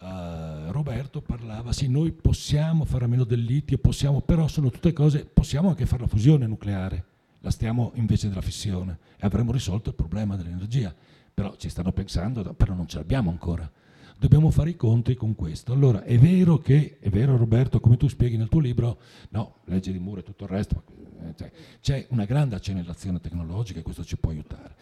[0.00, 4.92] uh, Roberto parlava, sì, noi possiamo fare a meno del litio, possiamo, però sono tutte
[4.92, 7.04] cose, possiamo anche fare la fusione nucleare,
[7.40, 8.98] la stiamo invece della fissione.
[9.16, 10.94] E avremo risolto il problema dell'energia,
[11.34, 13.70] però ci stanno pensando, però non ce l'abbiamo ancora
[14.18, 15.72] dobbiamo fare i conti con questo.
[15.72, 18.98] Allora, è vero che, è vero Roberto, come tu spieghi nel tuo libro,
[19.30, 20.82] no, legge di Moore e tutto il resto,
[21.22, 24.74] eh, cioè, c'è una grande accelerazione tecnologica e questo ci può aiutare.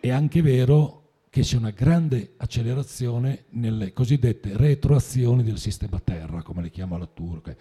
[0.00, 0.96] È anche vero
[1.30, 7.06] che c'è una grande accelerazione nelle cosiddette retroazioni del sistema Terra, come le chiama la
[7.06, 7.54] Turca,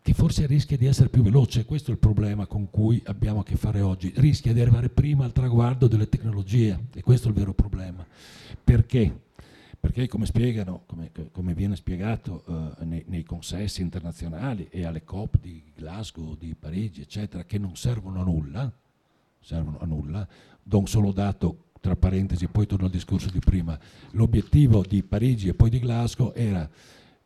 [0.00, 3.44] che forse rischia di essere più veloce, questo è il problema con cui abbiamo a
[3.44, 7.36] che fare oggi, rischia di arrivare prima al traguardo delle tecnologie e questo è il
[7.36, 8.04] vero problema.
[8.64, 9.30] Perché?
[9.82, 15.40] Perché come spiegano, come, come viene spiegato uh, nei, nei, consessi internazionali e alle COP
[15.40, 18.72] di Glasgow, di Parigi, eccetera, che non servono a nulla,
[19.40, 20.28] servono a nulla,
[20.62, 23.76] do un solo dato tra parentesi, poi torno al discorso di prima,
[24.12, 26.70] l'obiettivo di Parigi e poi di Glasgow era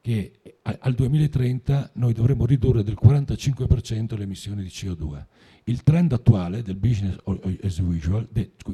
[0.00, 0.32] che
[0.62, 5.24] al 2030 noi dovremmo ridurre del 45% le emissioni di CO2.
[5.64, 7.18] Il trend attuale del business
[7.62, 8.26] as usual,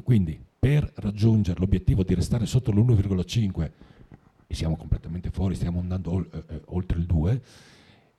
[0.04, 3.70] quindi per raggiungere l'obiettivo di restare sotto l'1,5
[4.46, 7.42] e siamo completamente fuori, stiamo andando eh, eh, oltre il 2,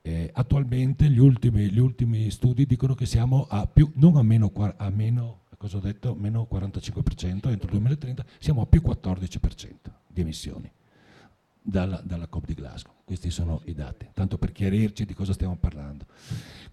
[0.02, 4.52] eh, attualmente gli ultimi, gli ultimi, studi dicono che siamo a più, non a meno,
[4.76, 5.44] a meno,
[5.80, 9.72] detto, meno 45% entro il 2030, siamo a più 14%
[10.06, 10.70] di emissioni
[11.62, 12.92] dalla, dalla COP di Glasgow.
[13.04, 16.04] Questi sono i dati, tanto per chiarirci di cosa stiamo parlando.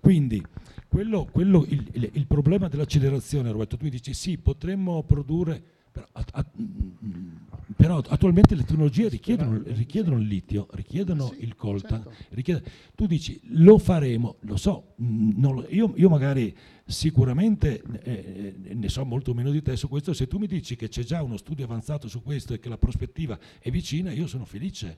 [0.02, 0.46] Quindi
[0.92, 6.06] quello, quello, il, il, il, problema dell'accelerazione, Roberto, tu mi dici sì, potremmo produrre, però,
[6.12, 6.46] a, a,
[7.78, 12.36] però attualmente le tecnologie richiedono, richiedono, il litio, richiedono sì, il coltan, certo.
[12.36, 16.54] richiedono, tu dici lo faremo, lo so, lo, io, io, magari
[16.86, 20.90] sicuramente eh, ne so molto meno di te su questo, se tu mi dici che
[20.90, 24.44] c'è già uno studio avanzato su questo e che la prospettiva è vicina, io sono
[24.44, 24.98] felice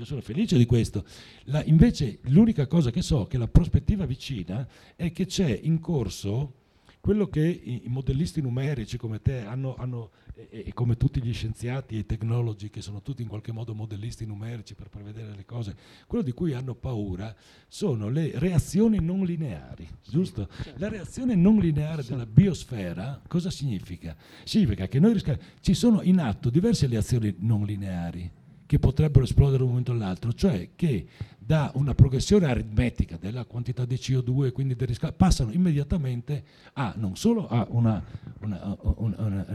[0.00, 1.04] io sono felice di questo.
[1.44, 6.54] La, invece l'unica cosa che so che la prospettiva vicina è che c'è in corso
[7.00, 11.32] quello che i, i modellisti numerici come te hanno, hanno e, e, come tutti gli
[11.32, 15.44] scienziati e i tecnologi che sono tutti in qualche modo modellisti numerici per prevedere le
[15.44, 15.76] cose,
[16.06, 17.34] quello di cui hanno paura
[17.68, 20.48] sono le reazioni non lineari, giusto?
[20.62, 20.78] Certo.
[20.78, 24.16] La reazione non lineare della biosfera cosa significa?
[24.44, 28.38] Significa che noi rischiamo, ci sono in atto diverse reazioni non lineari
[28.70, 33.84] che potrebbero esplodere da un momento all'altro, cioè che da una progressione aritmetica della quantità
[33.84, 36.44] di CO2 e quindi del riscaldamento passano immediatamente
[36.74, 38.00] a non solo a una,
[38.42, 39.46] una, una, una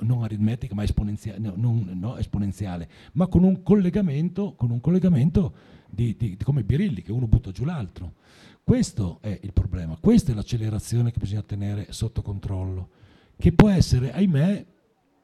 [0.00, 5.52] non aritmetica ma esponenziale, non, no, esponenziale, ma con un collegamento, con un collegamento
[5.90, 8.14] di, di, di come birilli, che uno butta giù l'altro.
[8.64, 12.88] Questo è il problema, questa è l'accelerazione che bisogna tenere sotto controllo,
[13.36, 14.64] che può essere, ahimè,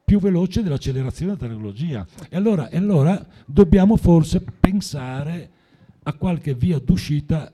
[0.09, 2.07] più veloce dell'accelerazione della tecnologia.
[2.31, 5.51] E allora, e allora dobbiamo forse pensare
[6.05, 7.53] a qualche via d'uscita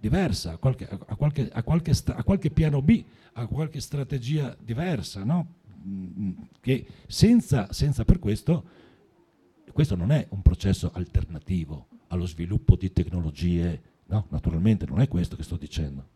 [0.00, 5.22] diversa, a qualche, a qualche, a qualche, a qualche piano B, a qualche strategia diversa,
[5.22, 5.46] no?
[5.86, 6.30] Mm,
[6.60, 8.64] che senza, senza per questo,
[9.72, 14.26] questo non è un processo alternativo allo sviluppo di tecnologie, no?
[14.30, 16.08] naturalmente non è questo che sto dicendo.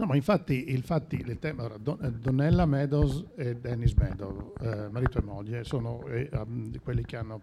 [0.00, 5.18] No, ma infatti, infatti il tema, Don, eh, Donella Meadows e Dennis Meadows, eh, marito
[5.18, 7.38] e moglie, sono eh, um, quelli che hanno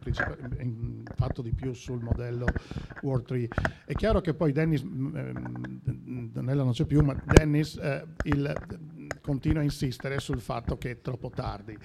[1.16, 2.48] fatto di più sul modello
[3.04, 3.48] World 3.
[3.86, 5.34] È chiaro che poi Dennis, eh,
[6.34, 7.80] Donella non c'è più, ma Dennis,
[8.24, 8.56] il,
[9.28, 11.78] continuo a insistere sul fatto che è troppo tardi.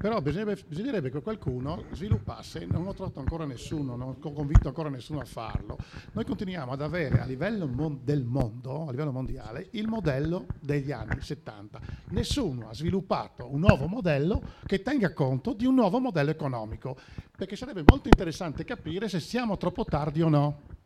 [0.00, 4.88] Però bisognerebbe, bisognerebbe, che qualcuno sviluppasse, non ho trovato ancora nessuno, non ho convinto ancora
[4.88, 5.76] nessuno a farlo.
[6.12, 10.90] Noi continuiamo ad avere a livello mon- del mondo, a livello mondiale, il modello degli
[10.90, 11.80] anni 70.
[12.10, 16.96] Nessuno ha sviluppato un nuovo modello che tenga conto di un nuovo modello economico,
[17.36, 20.79] perché sarebbe molto interessante capire se siamo troppo tardi o no.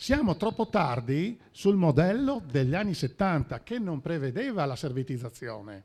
[0.00, 5.84] Siamo troppo tardi sul modello degli anni 70 che non prevedeva la servitizzazione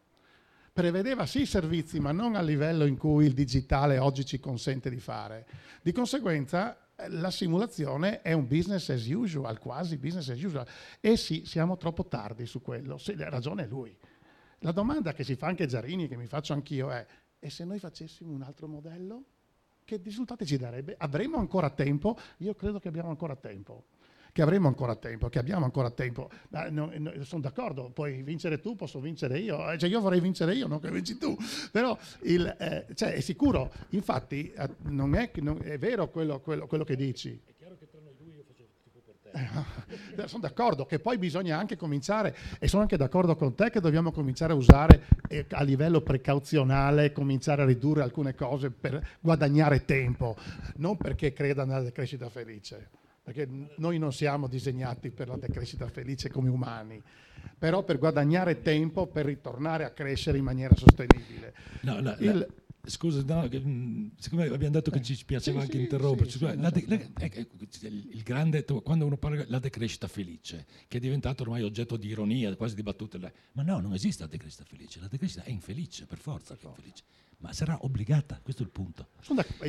[0.71, 5.01] prevedeva sì servizi, ma non a livello in cui il digitale oggi ci consente di
[5.01, 5.45] fare.
[5.81, 10.65] Di conseguenza eh, la simulazione è un business as usual, quasi business as usual.
[11.01, 12.97] E sì, siamo troppo tardi su quello.
[12.97, 13.97] Sì, la ragione lui.
[14.59, 17.05] La domanda che si fa anche Giarini, che mi faccio anch'io, è:
[17.37, 19.23] e se noi facessimo un altro modello?
[19.83, 20.95] Che risultati ci darebbe?
[20.97, 22.17] Avremo ancora tempo?
[22.37, 23.87] Io credo che abbiamo ancora tempo
[24.35, 26.29] che avremo ancora tempo, che abbiamo ancora tempo.
[26.49, 30.19] Ma no, no, sono d'accordo, puoi vincere tu, posso vincere io, eh, cioè io vorrei
[30.19, 31.37] vincere io, non che vinci tu,
[31.71, 36.67] però il, eh, cioè, è sicuro, infatti eh, non è, non, è vero quello, quello,
[36.67, 37.39] quello che dici.
[37.45, 40.21] È chiaro che tra noi due io faccio tipo per te.
[40.21, 43.79] Eh, sono d'accordo che poi bisogna anche cominciare e sono anche d'accordo con te che
[43.79, 49.85] dobbiamo cominciare a usare eh, a livello precauzionale, cominciare a ridurre alcune cose per guadagnare
[49.85, 50.35] tempo,
[50.75, 56.29] non perché creda nella crescita felice perché noi non siamo disegnati per la decrescita felice
[56.29, 57.01] come umani,
[57.57, 61.51] però per guadagnare tempo per ritornare a crescere in maniera sostenibile.
[61.81, 62.47] No, no, Il,
[62.87, 66.69] Scusa, no, mm, siccome abbiamo detto che ci piaceva sì, anche sì, interromperci, sì, la
[66.69, 67.27] de- la,
[67.89, 72.55] il grande, quando uno parla della decrescita felice, che è diventato ormai oggetto di ironia,
[72.55, 73.19] quasi di battute,
[73.53, 76.69] ma no, non esiste la decrescita felice, la decrescita è infelice, per forza per è
[76.69, 77.03] infelice
[77.39, 79.09] ma sarà obbligata, questo è il punto.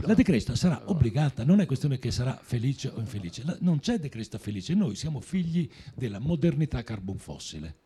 [0.00, 3.98] La decrescita sarà obbligata, non è questione che sarà felice o infelice, la, non c'è
[3.98, 7.78] decrescita felice, noi siamo figli della modernità carbon fossile,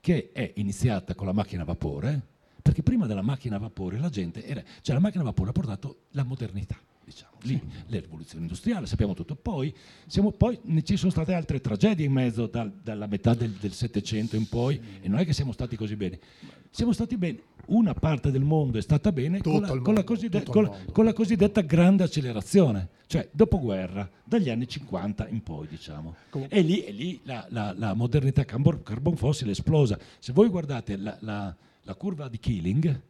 [0.00, 2.26] che è iniziata con la macchina a vapore,
[2.70, 5.52] perché prima della macchina a vapore la gente era, cioè la macchina a vapore ha
[5.52, 7.32] portato la modernità diciamo.
[7.42, 9.34] Lì la rivoluzione industriale, sappiamo tutto.
[9.34, 9.74] Poi,
[10.06, 14.48] siamo, poi, ci sono state altre tragedie in mezzo dal, dalla metà del Settecento in
[14.48, 16.20] poi e non è che siamo stati così bene.
[16.70, 20.70] Siamo stati bene, una parte del mondo è stata bene con la, con, la con,
[20.92, 26.14] con la, cosiddetta grande accelerazione, cioè dopoguerra, dagli anni 50 in poi diciamo.
[26.48, 29.98] E lì, e lì la, la, la, modernità carbon, fossile esplosa.
[30.20, 31.56] Se voi guardate la,
[31.96, 33.02] curva di Killing,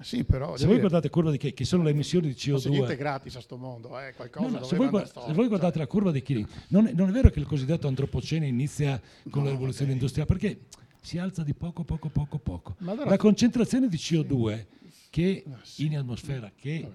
[0.00, 2.62] sì, però, se voi guardate la curva di che, che sono le emissioni di CO2
[2.64, 5.48] non niente gratis a sto mondo eh, qualcosa no, no, se, voi guarda, se, voi
[5.48, 5.82] guardate cioè.
[5.82, 9.42] la curva di Killing non è, non è, vero che il cosiddetto antropocene inizia con
[9.42, 9.94] no, la rivoluzione okay.
[9.94, 10.66] industriale perché
[11.00, 15.06] si alza di poco poco poco poco allora, la concentrazione di CO2 sì.
[15.10, 15.86] che ah, sì.
[15.86, 16.88] in atmosfera che,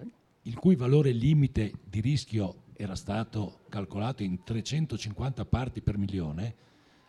[0.43, 6.55] il cui valore limite di rischio era stato calcolato in 350 parti per milione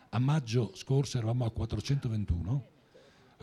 [0.09, 2.67] a maggio scorso eravamo a 421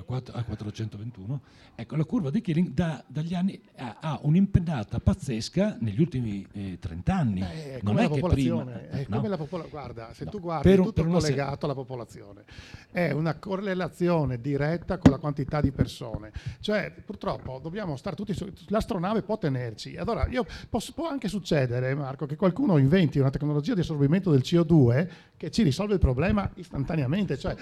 [0.03, 1.41] a, 4, a 421,
[1.75, 6.79] ecco la curva di Killing da, dagli anni ha, ha, un'impennata pazzesca negli ultimi eh,
[6.79, 7.41] 30 anni.
[7.41, 9.17] Eh, non è che prima, è no?
[9.17, 11.65] come la popolazione, guarda, se tu guardi per, tutto per collegato se...
[11.65, 12.45] alla popolazione,
[12.91, 16.33] è una correlazione diretta con la quantità di persone.
[16.61, 19.97] Cioè, purtroppo dobbiamo stare tutti su, l'astronave può tenerci.
[19.97, 24.41] Allora, io, posso, può anche succedere, Marco, che qualcuno inventi una tecnologia di assorbimento del
[24.41, 27.57] CO2 che ci risolve il problema istantaneamente, cioè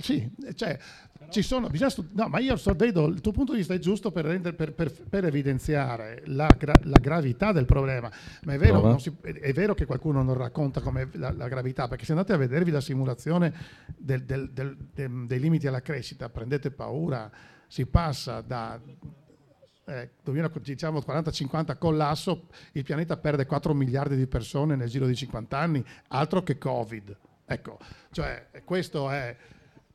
[0.00, 0.78] sì, cioè,
[1.30, 4.10] ci sono, stud- no, ma io so, vedo il tuo punto di vista è giusto
[4.10, 8.10] per, render, per, per, per evidenziare la, gra- la, gravità del problema,
[8.42, 12.04] ma è vero, si, è vero che qualcuno non racconta come la, la, gravità, perché
[12.04, 13.54] se andate a vedervi la simulazione
[13.96, 17.30] del, del, del, dei limiti alla crescita, prendete paura,
[17.66, 18.80] si passa da
[19.84, 20.10] eh,
[20.62, 25.84] diciamo 40-50 collasso, il pianeta perde 4 miliardi di persone nel giro di 50 anni,
[26.08, 27.16] altro che Covid.
[27.44, 27.78] Ecco,
[28.12, 29.36] cioè questo è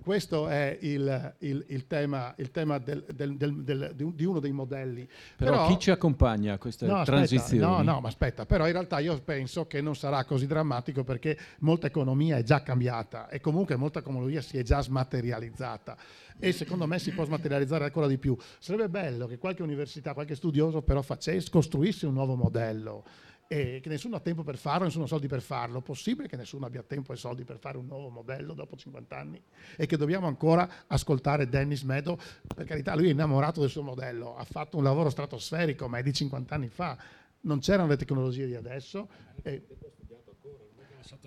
[0.05, 5.09] questo è il, il, il tema, il tema del, del, del, di uno dei modelli.
[5.35, 7.65] Però, però, chi ci accompagna a questa no, transizione?
[7.65, 11.35] No, no, ma aspetta, però in realtà io penso che non sarà così drammatico perché
[11.61, 15.97] molta economia è già cambiata e comunque molta economia si è già smaterializzata
[16.37, 18.37] e secondo me si può smaterializzare ancora di più.
[18.59, 23.03] Sarebbe bello che qualche università, qualche studioso però facesse, costruisse un nuovo modello
[23.47, 25.81] e che nessuno ha tempo per farlo, nessuno ha soldi per farlo.
[25.81, 29.41] Possibile che nessuno abbia tempo e soldi per fare un nuovo modello dopo 50 anni
[29.75, 32.17] e che dobbiamo ancora ascoltare Dennis Meadow?
[32.47, 36.03] Per carità, lui è innamorato del suo modello, ha fatto un lavoro stratosferico, ma è
[36.03, 36.97] di 50 anni fa.
[37.41, 39.07] Non c'erano le tecnologie di adesso.
[39.43, 39.67] E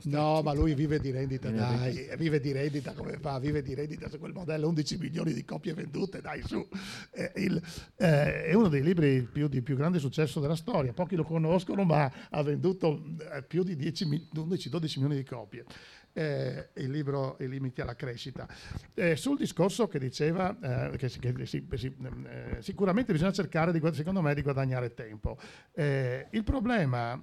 [0.05, 3.39] No, ma lui vive di rendita, dai, vive di rendita come fa?
[3.39, 6.67] Vive di rendita su quel modello, 11 milioni di copie vendute, dai su.
[7.11, 7.61] È, il,
[7.97, 11.85] eh, è uno dei libri più, di più grande successo della storia, pochi lo conoscono,
[11.85, 13.03] ma ha venduto
[13.33, 15.65] eh, più di 11-12 milioni di copie.
[16.13, 18.47] Eh, il libro I limiti alla crescita.
[18.95, 21.97] Eh, sul discorso che diceva eh, che, che si, si,
[22.27, 25.39] eh, sicuramente bisogna cercare, di, secondo me, di guadagnare tempo.
[25.73, 27.23] Eh, il problema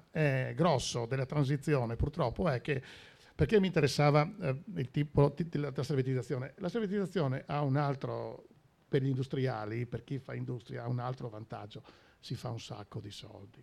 [0.54, 2.82] grosso della transizione purtroppo è che
[3.34, 4.28] perché mi interessava
[4.76, 6.54] il tipo della servitizzazione?
[6.56, 8.46] La servitizzazione ha un altro,
[8.88, 11.82] per gli industriali, per chi fa industria, ha un altro vantaggio,
[12.18, 13.62] si fa un sacco di soldi.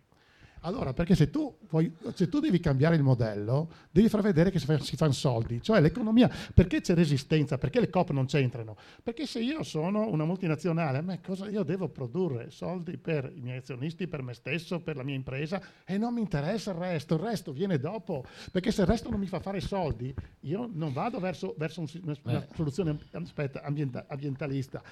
[0.64, 4.58] Allora, perché se tu, vuoi, se tu, devi cambiare il modello, devi far vedere che
[4.58, 8.74] si, fa, si fanno soldi, cioè l'economia, perché c'è resistenza, perché le COP non c'entrano?
[9.02, 12.50] Perché se io sono una multinazionale, a me cosa, io devo produrre?
[12.50, 15.60] Soldi per i miei azionisti, per me stesso, per la mia impresa?
[15.84, 19.20] E non mi interessa il resto, il resto viene dopo, perché se il resto non
[19.20, 24.06] mi fa fare soldi, io non vado verso, verso un, una, una, soluzione aspetta, ambienta,
[24.08, 24.82] ambientalista.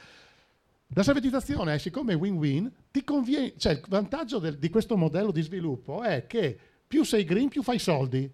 [0.94, 5.40] La salvatizzazione, siccome è win-win, ti conviene, cioè il vantaggio del, di questo modello di
[5.40, 8.30] sviluppo è che più sei green, più fai soldi.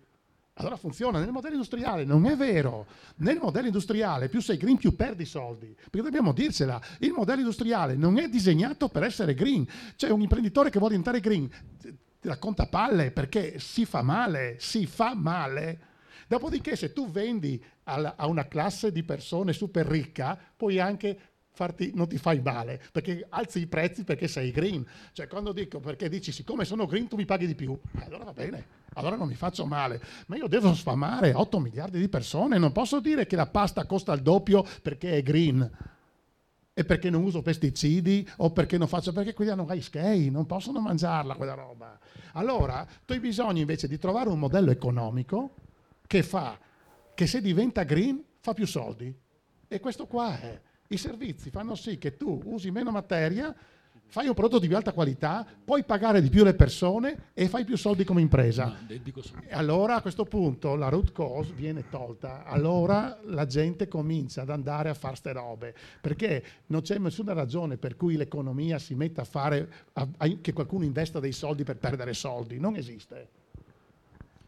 [0.55, 1.21] Allora funziona.
[1.21, 2.87] Nel modello industriale non è vero.
[3.19, 5.73] Nel modello industriale più sei green, più perdi soldi.
[5.73, 9.65] Perché dobbiamo dircela, il modello industriale non è disegnato per essere green.
[9.95, 11.49] C'è un imprenditore che vuole diventare green,
[11.79, 15.87] ti racconta palle perché si fa male, si fa male.
[16.27, 21.19] Dopodiché se tu vendi a una classe di persone super ricca, puoi anche
[21.59, 24.87] farti, non ti fai male, perché alzi i prezzi perché sei green.
[25.13, 28.33] Cioè quando dico, perché dici, siccome sono green tu mi paghi di più, allora va
[28.33, 30.01] bene, allora non mi faccio male.
[30.29, 34.13] Ma io devo sfamare 8 miliardi di persone, non posso dire che la pasta costa
[34.13, 35.69] il doppio perché è green
[36.73, 40.47] e perché non uso pesticidi o perché non faccio perché quelli hanno high scale, non
[40.47, 41.99] possono mangiarla quella roba.
[42.35, 45.57] Allora, tu hai bisogno invece di trovare un modello economico
[46.07, 46.57] che fa
[47.17, 49.13] che se diventa green fa più soldi.
[49.67, 50.61] E questo qua è.
[50.91, 53.55] I servizi fanno sì che tu usi meno materia,
[54.07, 57.65] fai un prodotto di più alta qualità, puoi pagare di più le persone e fai
[57.65, 58.75] più soldi come impresa.
[58.87, 64.51] E allora a questo punto la root cause viene tolta, allora la gente comincia ad
[64.51, 69.21] andare a fare ste robe, perché non c'è nessuna ragione per cui l'economia si metta
[69.21, 73.38] a fare, a, a, che qualcuno investa dei soldi per perdere soldi, non esiste.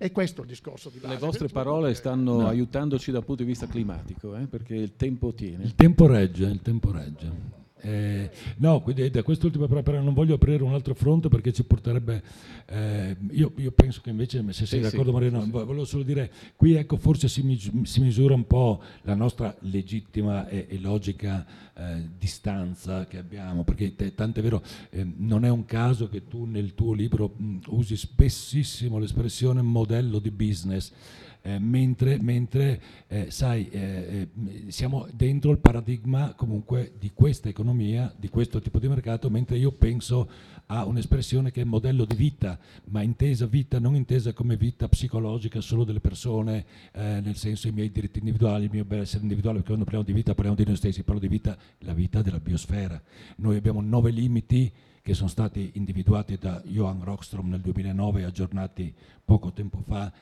[0.03, 1.13] E questo è il discorso di base.
[1.13, 2.47] Le vostre parole stanno no.
[2.47, 4.47] aiutandoci dal punto di vista climatico, eh?
[4.47, 5.63] perché il tempo tiene.
[5.63, 7.60] Il tempo regge, il tempo regge.
[7.83, 12.23] Eh, no, quindi da quest'ultima però non voglio aprire un altro fronte perché ci porterebbe.
[12.67, 15.51] Eh, io, io, penso che invece, se sei sì, d'accordo, sì, Marino, sì.
[15.51, 17.43] volevo solo dire: qui ecco, forse si,
[17.83, 23.95] si, misura un po' la nostra legittima e, e logica eh, distanza che abbiamo, perché
[24.15, 27.97] tanto è vero, eh, non è un caso che tu nel tuo libro mh, usi
[27.97, 30.93] spessissimo l'espressione modello di business.
[31.43, 38.13] Eh, mentre, mentre eh, sai, eh, eh, siamo dentro il paradigma comunque di questa economia,
[38.17, 40.29] di questo tipo di mercato, mentre io penso
[40.67, 42.59] a un'espressione che è modello di vita,
[42.91, 47.73] ma intesa vita non intesa come vita psicologica solo delle persone, eh, nel senso i
[47.73, 50.77] miei diritti individuali, il mio benessere individuale, perché quando parliamo di vita parliamo di noi
[50.77, 53.01] stessi, parlo di vita, la vita della biosfera.
[53.37, 54.71] Noi abbiamo nove limiti
[55.03, 58.95] che sono stati individuati da Johan Rockstrom nel 2009 aggiornati
[59.25, 60.13] poco tempo fa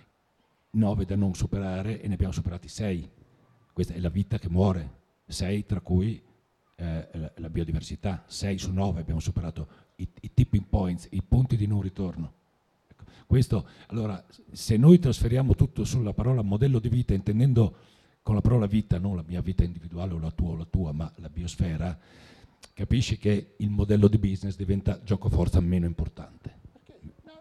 [0.79, 3.11] 9 da non superare e ne abbiamo superati 6.
[3.73, 4.97] Questa è la vita che muore,
[5.27, 6.23] 6 tra cui
[6.77, 11.67] eh, la, biodiversità, 6 su 9 abbiamo superato i, i, tipping points, i punti di
[11.67, 12.33] non ritorno.
[12.87, 13.05] Ecco.
[13.27, 17.77] Questo, allora, se noi trasferiamo tutto sulla parola modello di vita, intendendo
[18.23, 20.93] con la parola vita non la mia vita individuale o la tua o la tua,
[20.93, 21.99] ma la biosfera,
[22.75, 26.58] capisci che il modello di business diventa gioco forza meno importante.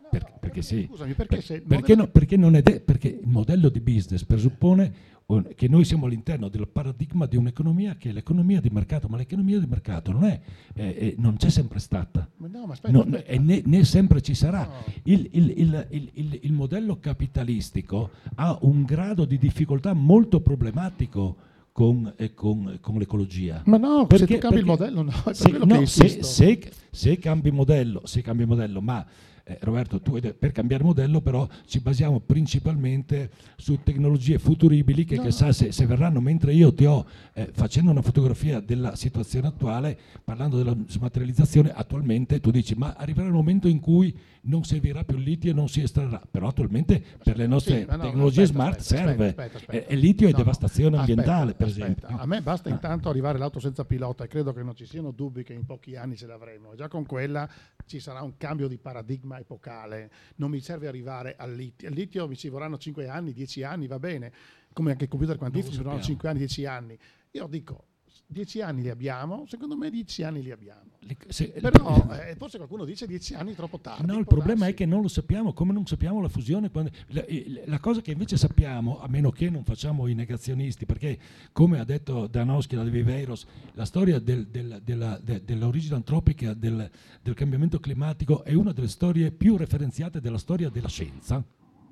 [0.09, 0.85] Per, perché sì.
[0.88, 5.15] Scusami, perché, per, perché, no, perché, non è de- perché il modello di business presuppone
[5.55, 9.59] che noi siamo all'interno del paradigma di un'economia che è l'economia di mercato, ma l'economia
[9.59, 10.39] di mercato non, è,
[10.73, 13.41] eh, non c'è sempre stata, no, aspetta, non, aspetta.
[13.41, 14.63] Né, né, sempre ci sarà.
[14.63, 14.93] No.
[15.03, 21.35] Il, il, il, il, modello capitalistico ha un grado di difficoltà molto problematico
[21.73, 23.63] con, eh, con, con, l'ecologia.
[23.65, 27.51] Ma no, perché, se tu cambi il modello, no, se, no, se, se, se, cambi
[27.51, 29.05] modello, se cambi modello, ma
[29.47, 35.23] eh, Roberto, tu, per cambiare modello però ci basiamo principalmente su tecnologie futuribili che no.
[35.23, 39.97] chissà se, se, verranno, mentre io ti ho, eh, facendo una fotografia della situazione attuale,
[40.23, 44.13] parlando della smaterializzazione, attualmente tu dici ma arriverà il momento in cui
[44.47, 47.85] non servirà più il litio e non si estrarrà, però attualmente per le nostre sì,
[47.85, 49.27] no, tecnologie aspetta, smart aspetta, serve.
[49.27, 52.07] Aspetta, e, e litio è no, devastazione ambientale, per esempio.
[52.07, 52.71] A me basta ah.
[52.71, 55.95] intanto arrivare l'auto senza pilota e credo che non ci siano dubbi che in pochi
[55.95, 56.75] anni ce l'avremo.
[56.75, 57.49] Già con quella
[57.85, 60.11] ci sarà un cambio di paradigma epocale.
[60.35, 61.88] Non mi serve arrivare al litio.
[61.88, 64.31] Al litio mi ci vorranno 5 anni, 10 anni, va bene.
[64.73, 66.99] Come anche i computer quantistici ci vorranno 5 anni, 10 anni.
[67.31, 67.86] Io dico,
[68.27, 70.95] dieci anni li abbiamo, secondo me dieci anni li abbiamo.
[71.29, 74.05] Se, Però eh, forse qualcuno dice dieci anni troppo tardi.
[74.05, 74.73] No, il problema darsi.
[74.73, 76.69] è che non lo sappiamo, come non sappiamo la fusione.
[76.69, 77.23] Quando, la,
[77.65, 81.17] la, cosa che invece sappiamo, a meno che non facciamo i negazionisti, perché
[81.53, 86.89] come ha detto Danowski da Viveiros, la storia del, del, della, de, dell'origine antropica del,
[87.21, 91.41] del cambiamento climatico è una delle storie più referenziate della storia della scienza,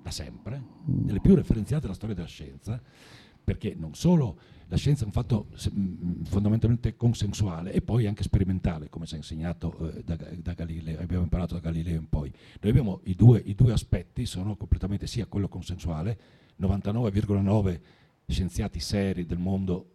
[0.04, 2.82] da sempre, delle più referenziate della storia della scienza,
[3.46, 8.90] perché non solo la scienza è un fatto mm, fondamentalmente consensuale e poi anche sperimentale,
[8.90, 12.32] come si è insegnato eh, da, da, Galileo, abbiamo imparato da Galileo in poi.
[12.60, 16.20] Noi abbiamo i due, i due aspetti, sono completamente sia quello consensuale,
[16.60, 17.80] 99,9
[18.28, 19.92] scienziati seri del mondo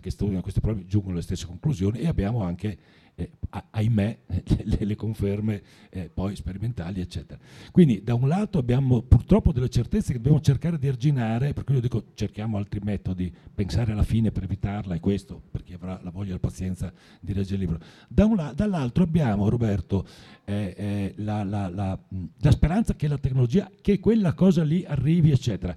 [0.00, 2.78] che studiano questi problemi giungono alle stesse conclusioni e abbiamo anche
[3.20, 3.30] eh,
[3.70, 4.18] ahimè,
[4.64, 7.38] le, le conferme eh, poi sperimentali, eccetera.
[7.70, 11.74] Quindi da un lato abbiamo purtroppo delle certezze che dobbiamo cercare di arginare, per cui
[11.74, 16.00] io dico cerchiamo altri metodi, pensare alla fine per evitarla, e questo per chi avrà
[16.02, 17.78] la voglia e la pazienza di leggere il libro.
[18.08, 20.06] Da la, dall'altro abbiamo, Roberto,
[20.44, 25.76] eh, eh la, la, la speranza che la tecnologia, che quella cosa lì arrivi, eccetera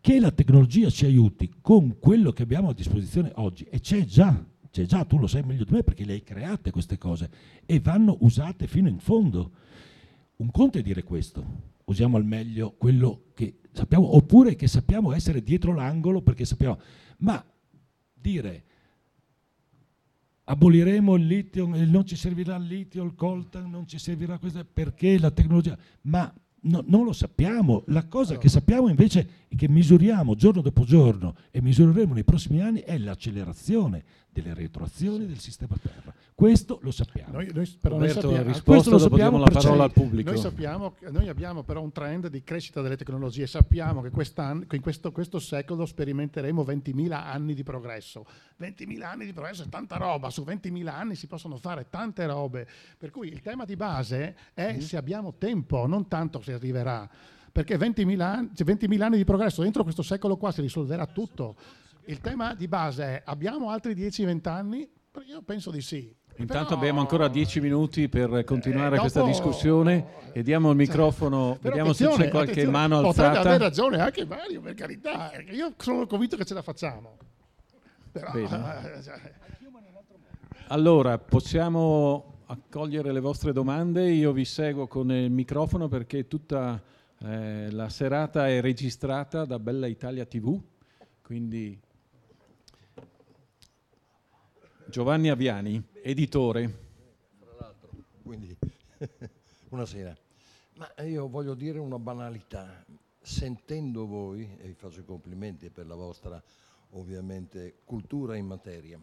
[0.00, 4.42] che la tecnologia ci aiuti con quello che abbiamo a disposizione oggi, e c'è già,
[4.78, 7.28] c'è già, tu lo sai meglio di me perché le hai create queste cose
[7.66, 9.50] e vanno usate fino in fondo.
[10.36, 11.44] Un conto è dire questo,
[11.86, 16.78] usiamo al meglio quello che sappiamo, oppure che sappiamo essere dietro l'angolo perché sappiamo,
[17.18, 17.44] ma
[18.14, 18.64] dire
[20.44, 25.18] aboliremo il litio, non ci servirà il litio, il coltan, non ci servirà questo, perché
[25.18, 27.84] la tecnologia, ma No, non lo sappiamo.
[27.86, 28.42] La cosa allora.
[28.42, 32.98] che sappiamo invece e che misuriamo giorno dopo giorno e misureremo nei prossimi anni è
[32.98, 34.04] l'accelerazione
[34.40, 36.12] delle retroazioni del sistema Terra.
[36.34, 37.32] Questo lo sappiamo.
[37.32, 40.30] Noi, noi, però Roberto, noi sappiamo, risposta, lo sappiamo la parola al pubblico.
[40.30, 43.46] Noi, sappiamo, noi abbiamo però un trend di crescita delle tecnologie.
[43.46, 48.24] Sappiamo che, che in questo, questo, secolo sperimenteremo 20.000 anni di progresso.
[48.60, 50.30] 20.000 anni di progresso è tanta roba.
[50.30, 52.68] Su 20.000 anni si possono fare tante robe.
[52.96, 54.78] Per cui il tema di base è mm.
[54.78, 57.08] se abbiamo tempo, non tanto se arriverà
[57.50, 61.56] perché 20.000 anni, 20 anni, di progresso dentro questo secolo qua si risolverà tutto.
[62.08, 64.88] Il tema di base è abbiamo altri 10-20 anni?
[65.26, 66.10] Io penso di sì.
[66.36, 70.76] Intanto però, abbiamo ancora 10 minuti per continuare eh, dopo, questa discussione e diamo il
[70.76, 73.12] microfono, cioè, vediamo se c'è qualche mano alzata.
[73.12, 75.32] Potrebbe avere ragione anche Mario, per carità.
[75.50, 77.18] Io sono convinto che ce la facciamo.
[78.10, 78.32] Però,
[80.68, 84.08] allora, possiamo accogliere le vostre domande.
[84.08, 86.80] Io vi seguo con il microfono perché tutta
[87.18, 90.58] eh, la serata è registrata da Bella Italia TV,
[91.20, 91.78] quindi
[94.90, 96.86] Giovanni Aviani, editore.
[97.38, 97.90] Tra l'altro,
[98.22, 98.56] quindi
[99.68, 100.16] buonasera.
[100.76, 102.84] Ma io voglio dire una banalità.
[103.20, 106.42] Sentendo voi, e vi faccio i complimenti per la vostra
[106.92, 108.98] ovviamente cultura in materia,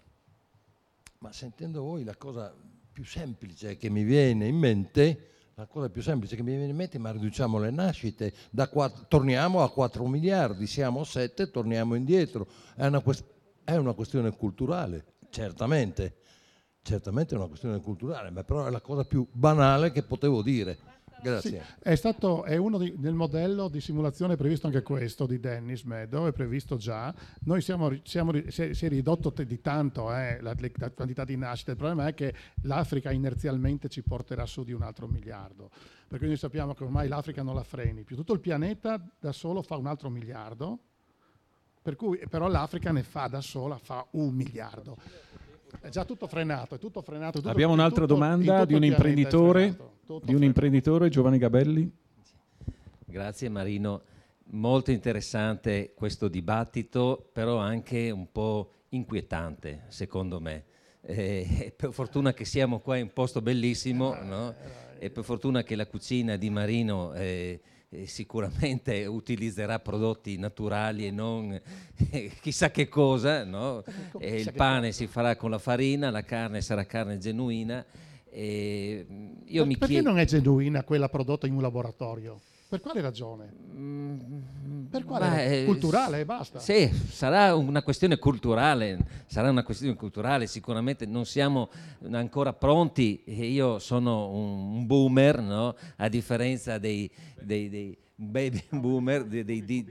[1.20, 2.52] ma sentendo voi la cosa
[2.92, 6.76] più semplice che mi viene in mente la cosa più semplice che mi viene in
[6.76, 12.46] mente, ma riduciamo le nascite, 4, torniamo a 4 miliardi, siamo a 7, torniamo indietro.
[12.76, 13.24] È una, quest-
[13.64, 16.16] è una questione culturale, certamente,
[16.82, 20.94] certamente è una questione culturale, ma però è la cosa più banale che potevo dire.
[21.22, 21.50] Grazie.
[21.50, 25.84] Sì, è, stato, è uno di, nel modello di simulazione previsto anche questo di Dennis
[25.84, 27.14] Meadow, è previsto già.
[27.46, 31.36] Noi siamo, siamo, si, è, si, è, ridotto di tanto eh, la, la, quantità di
[31.36, 32.34] nascite, il problema è che
[32.64, 35.72] l'Africa inerzialmente ci porterà su di un altro miliardo,
[36.08, 39.64] perché noi sappiamo che ormai l'Africa non la freni più, tutto il pianeta da solo
[39.64, 40.80] fa un altro miliardo,
[41.86, 44.98] per cui, però l'Africa ne fa da sola, fa un miliardo.
[45.80, 47.38] È già tutto frenato, è tutto frenato.
[47.38, 49.78] Tutto, Abbiamo un'altra tutto, domanda di un imprenditore,
[50.24, 51.88] di un imprenditore, Giovanni Gabelli.
[53.06, 54.02] Grazie Marino,
[54.46, 60.64] molto interessante questo dibattito, però anche un po' inquietante secondo me.
[61.02, 64.56] Eh, per fortuna che siamo qua in un posto bellissimo no?
[64.98, 67.14] e per fortuna che la cucina di Marino...
[67.14, 67.62] Eh,
[68.06, 71.60] sicuramente utilizzerà prodotti naturali e non
[72.10, 73.84] eh, chissà che cosa, no?
[74.20, 77.86] il pane si farà con la farina, la carne sarà carne genuina.
[78.30, 80.10] E mm, io per, mi perché chiedo...
[80.10, 82.42] non è genuina quella prodotta in un laboratorio?
[82.68, 83.54] Per quale ragione?
[83.76, 85.30] Mm, per quale?
[85.30, 86.58] Beh, culturale e basta.
[86.58, 88.98] Sì, sarà una questione culturale,
[89.28, 91.70] sarà una questione culturale, sicuramente non siamo
[92.12, 95.76] ancora pronti, io sono un boomer, no?
[95.98, 97.10] a differenza dei,
[97.40, 99.86] dei, dei baby boomer, dei, dei,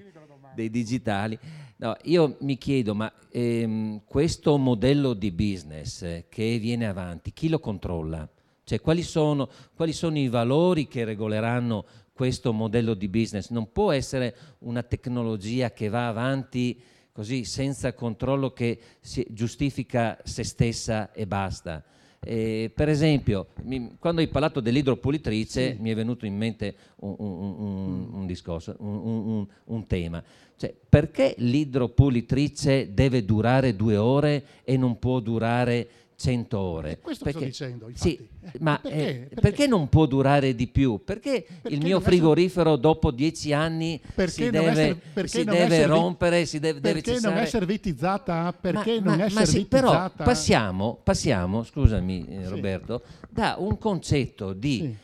[0.55, 1.39] dei digitali.
[1.77, 7.49] No, io mi chiedo, ma ehm, questo modello di business eh, che viene avanti, chi
[7.49, 8.29] lo controlla?
[8.65, 11.85] Cioè, quali sono, quali sono i valori che regoleranno
[12.15, 13.51] questo modello di business?
[13.51, 16.81] Non può essere una tecnologia che va avanti
[17.13, 18.79] così senza controllo che
[19.29, 21.85] giustifica se stessa e basta.
[22.27, 25.81] Eh, per esempio, mi, quando hai parlato dell'idropulitrice sì.
[25.81, 30.23] mi è venuto in mente un, un, un, un discorso, un, tema.
[30.57, 36.99] Cioè, perché l'idropulitrice deve durare due ore e non può durare 100 ore.
[37.01, 38.09] Questo perché, sto dicendo, infatti.
[38.09, 38.97] Sì, eh, ma perché?
[38.97, 39.41] Eh, perché?
[39.41, 39.67] perché?
[39.67, 41.03] non può durare di più?
[41.05, 42.81] Perché, perché il mio frigorifero essere...
[42.81, 45.29] dopo dieci anni si deve, ser...
[45.29, 45.85] si deve servi...
[45.85, 48.55] rompere, si deve, perché deve non è servitizzata?
[48.59, 49.45] Perché ma, non ma, è ma?
[49.45, 53.27] Sì, però passiamo, passiamo, scusami eh, Roberto, sì.
[53.31, 54.79] da un concetto di...
[54.79, 55.03] Sì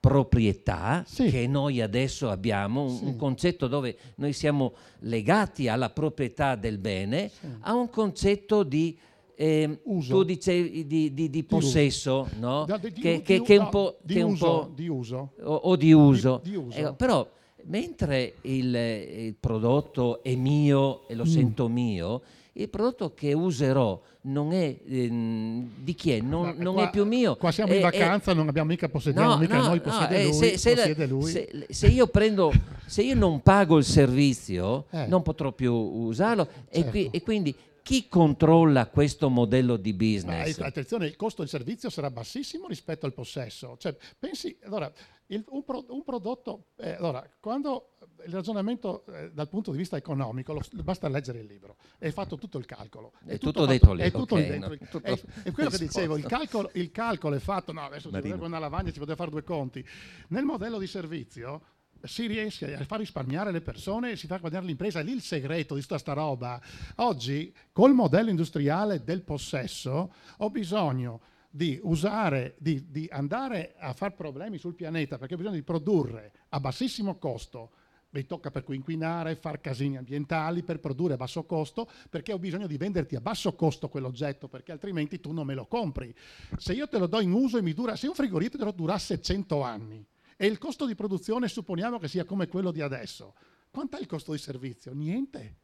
[0.00, 1.28] proprietà sì.
[1.28, 3.04] che noi adesso abbiamo, un, sì.
[3.04, 7.46] un, concetto dove noi siamo legati alla proprietà del bene, sì.
[7.60, 8.98] a un concetto di
[9.40, 12.66] eh, tu dicevi di, di, di possesso, no?
[12.66, 13.96] Da, di, che, che, che, è un po'...
[14.02, 15.30] Di, un uso, po di uso.
[15.44, 16.42] O, o di uso.
[16.44, 16.76] uso.
[16.76, 17.26] Eh, però,
[17.64, 21.26] mentre il, il, prodotto è mio e lo mm.
[21.26, 22.20] sento mio,
[22.52, 27.06] il prodotto che userò non è ehm, di chi è, non, non qua, è più
[27.06, 27.36] mio.
[27.36, 30.16] Qua siamo è, in vacanza, è, non abbiamo mica possediamo, no, mica no, noi possiede
[30.16, 31.30] no, eh, lui, se, se, lui.
[31.30, 32.52] Se, se, io prendo,
[32.84, 35.06] se io non pago il servizio, eh.
[35.06, 36.68] non potrò più usarlo certo.
[36.68, 37.56] e, qui, e, quindi
[37.90, 40.58] chi controlla questo modello di business?
[40.58, 43.76] Ma, attenzione, il costo del servizio sarà bassissimo rispetto al possesso.
[43.78, 44.92] Cioè, pensi, allora,
[45.26, 49.96] il, un, pro, un, prodotto, eh, allora, quando il ragionamento eh, dal punto di vista
[49.96, 53.10] economico, lo, basta leggere il libro, è fatto tutto il calcolo.
[53.24, 54.02] È, è tutto, tutto dentro lì.
[54.02, 54.68] È tutto okay, dentro.
[54.68, 58.08] No, tutto è, è, quello che dicevo, il calcolo, il calcolo, è fatto, no, adesso
[58.08, 58.36] Marino.
[58.36, 59.84] ci una lavagna, ci poteva fare due conti.
[60.28, 61.60] Nel modello di servizio
[62.04, 65.00] si riesce a far risparmiare le persone e si fa guadagnare l'impresa.
[65.00, 66.60] Lì il segreto di tutta sta roba.
[66.96, 71.20] Oggi, col modello industriale del possesso, ho bisogno
[71.50, 76.32] di usare, di, di andare a fare problemi sul pianeta perché ho bisogno di produrre
[76.50, 77.72] a bassissimo costo
[78.10, 82.38] mi tocca per cui inquinare, far casini ambientali per produrre a basso costo, perché ho
[82.38, 86.14] bisogno di venderti a basso costo quell'oggetto, perché altrimenti tu non me lo compri.
[86.56, 89.62] Se io te lo do in uso e mi dura, se un frigorifero durasse 100
[89.62, 90.04] anni,
[90.42, 93.34] e il costo di produzione supponiamo che sia come quello di adesso.
[93.70, 94.94] Quant'è il costo di servizio?
[94.94, 95.58] Niente.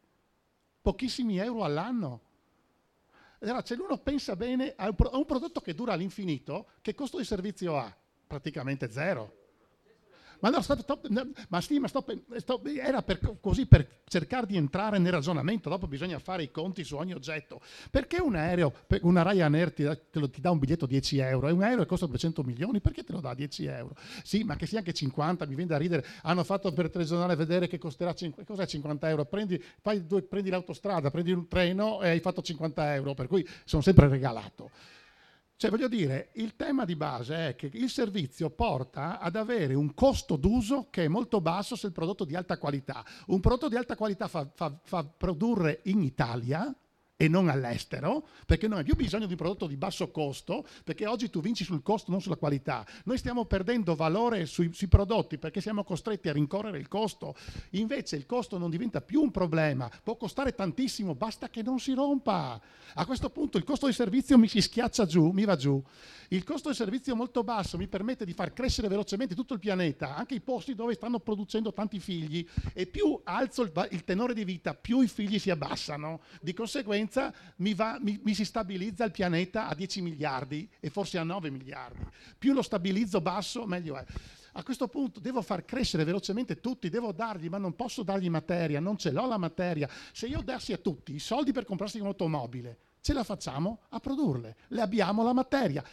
[0.82, 2.20] Pochissimi euro all'anno.
[3.38, 7.78] Allora, se uno pensa bene a un, prodotto che dura all'infinito, che costo di servizio
[7.78, 7.96] ha?
[8.26, 9.45] Praticamente zero.
[10.46, 12.14] Ma no, stop, stop, no, ma sì, ma stop,
[12.80, 16.94] era per, così per cercare di entrare nel ragionamento, dopo bisogna fare i conti su
[16.94, 17.60] ogni oggetto.
[17.90, 21.50] Perché un aereo, una Ryanair ti, te lo, ti dà un biglietto 10 euro e
[21.50, 23.96] un aereo che costa 200 milioni, perché te lo dà 10 euro?
[24.22, 27.66] Sì, ma che sia anche 50, mi viene da ridere, hanno fatto per telegiornale vedere
[27.66, 29.60] che costerà 50, cos'è 50 euro, prendi,
[30.04, 34.06] due, prendi l'autostrada, prendi un treno e hai fatto 50 euro, per cui sono sempre
[34.06, 34.70] regalato.
[35.58, 39.94] Cioè, voglio dire, il tema di base è che il servizio porta ad avere un
[39.94, 43.02] costo d'uso che è molto basso se il prodotto è di alta qualità.
[43.28, 46.74] Un prodotto di alta qualità fa, fa, fa produrre in Italia,
[47.18, 51.06] e non all'estero, perché non hai più bisogno di un prodotto di basso costo, perché
[51.06, 52.86] oggi tu vinci sul costo, non sulla qualità.
[53.04, 57.34] Noi stiamo perdendo valore sui, sui, prodotti perché siamo costretti a rincorrere il costo.
[57.70, 61.94] Invece il costo non diventa più un problema, può costare tantissimo, basta che non si
[61.94, 62.60] rompa.
[62.94, 65.82] A questo punto il costo di servizio mi si schiaccia giù, mi va giù.
[66.28, 70.16] Il costo del servizio molto basso mi permette di far crescere velocemente tutto il pianeta,
[70.16, 74.44] anche i posti dove stanno producendo tanti figli, e più alzo il, il tenore di
[74.44, 76.20] vita, più i figli si abbassano.
[76.40, 77.05] Di conseguenza
[77.56, 81.50] mi, va, mi, mi si stabilizza il pianeta a 10 miliardi e forse a 9
[81.50, 82.04] miliardi.
[82.38, 84.04] Più lo stabilizzo basso, meglio è.
[84.58, 88.80] A questo punto devo far crescere velocemente tutti, devo dargli, ma non posso dargli materia,
[88.80, 89.88] non ce l'ho la materia.
[90.12, 94.56] Se io dassi a tutti i soldi per comprarsi un'automobile, ce la facciamo a produrle,
[94.68, 95.84] le abbiamo la materia.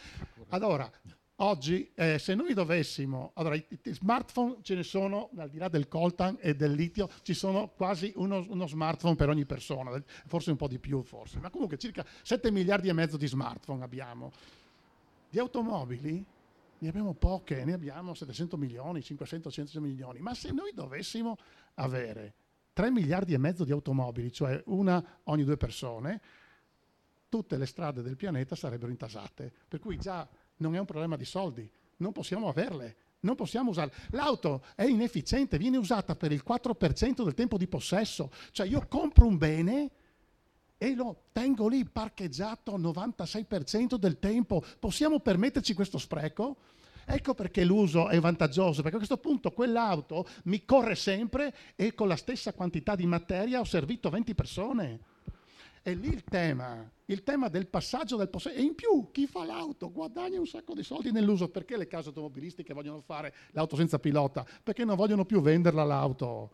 [0.48, 0.90] Allora,
[1.36, 5.68] oggi eh, se noi dovessimo, allora i, i, smartphone ce ne sono, al di là
[5.68, 9.90] del coltan e del litio, ci sono quasi uno, uno, smartphone per ogni persona,
[10.26, 13.82] forse un po' di più forse, ma comunque circa 7 miliardi e mezzo di smartphone
[13.82, 14.32] abbiamo.
[15.28, 16.24] Di automobili
[16.78, 21.36] ne abbiamo poche, ne abbiamo 700 milioni, 500, 100 milioni, ma se noi dovessimo
[21.74, 22.34] avere
[22.72, 26.20] 3 miliardi e mezzo di automobili, cioè una ogni due persone,
[27.28, 29.52] tutte le strade del pianeta sarebbero intasate.
[29.66, 31.68] Per cui già non è un problema di soldi,
[31.98, 33.94] non possiamo averle, non possiamo usarle.
[34.10, 39.26] L'auto è inefficiente, viene usata per il 4% del tempo di possesso, cioè io compro
[39.26, 39.90] un bene
[40.76, 44.62] e lo tengo lì parcheggiato il 96% del tempo.
[44.78, 46.56] Possiamo permetterci questo spreco?
[47.06, 52.08] Ecco perché l'uso è vantaggioso, perché a questo punto quell'auto mi corre sempre e con
[52.08, 55.00] la stessa quantità di materia ho servito 20 persone.
[55.84, 58.56] È lì il tema, il tema del passaggio del possesso.
[58.56, 61.50] E in più, chi fa l'auto guadagna un sacco di soldi nell'uso.
[61.50, 64.46] Perché le case automobilistiche vogliono fare l'auto senza pilota?
[64.62, 66.50] Perché non vogliono più venderla l'auto.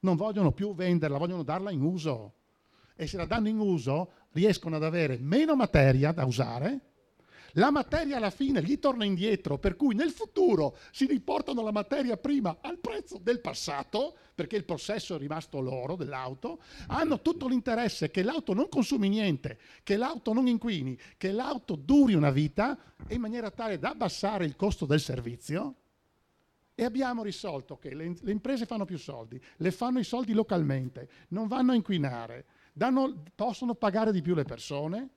[0.00, 2.32] Non vogliono più venderla, vogliono darla in uso.
[2.96, 6.93] e se la danno in uso riescono ad avere meno materia da usare,
[7.54, 12.16] la materia alla fine gli torna indietro, per cui nel futuro si riportano la materia
[12.16, 18.10] prima al prezzo del passato, perché il possesso è rimasto loro dell'auto, hanno tutto l'interesse
[18.10, 22.76] che l'auto non consumi niente, che l'auto non inquini, che l'auto duri una vita
[23.08, 25.74] in maniera tale da abbassare il costo del servizio.
[26.76, 31.08] E abbiamo risolto che le, le imprese fanno più soldi, le fanno i soldi localmente,
[31.28, 35.08] non vanno a inquinare, danno, possono pagare di più le persone,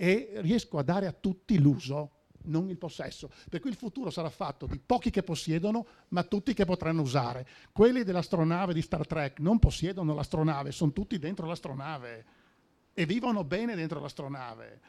[0.00, 2.12] e riesco a dare a tutti l'uso,
[2.44, 3.30] non il possesso.
[3.50, 7.46] Per cui il futuro sarà fatto di pochi che possiedono, ma tutti che potranno usare.
[7.70, 12.24] Quelli dell'astronave di Star Trek non possiedono l'astronave, sono tutti dentro l'astronave
[12.94, 14.80] e vivono bene dentro l'astronave.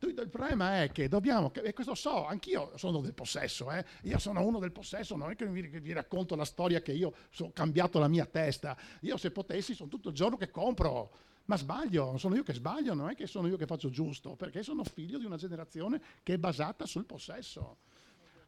[0.00, 3.82] Il problema è che dobbiamo, e questo so, anch'io sono del possesso, eh?
[4.02, 7.14] io sono uno del possesso, non è che vi, vi racconto la storia che io
[7.38, 11.10] ho cambiato la mia testa, io se potessi sono tutto il giorno che compro,
[11.48, 14.62] ma sbaglio, sono io che sbaglio, non è che sono io che faccio giusto, perché
[14.62, 17.78] sono figlio di una generazione che è basata sul possesso.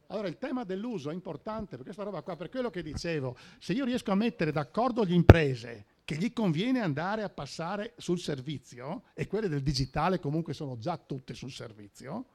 [0.07, 3.73] Allora il tema dell'uso è importante per questa roba qua, per quello che dicevo, se
[3.73, 9.03] io riesco a mettere d'accordo le imprese che gli conviene andare a passare sul servizio,
[9.15, 12.25] e quelle del digitale comunque sono già tutte sul servizio,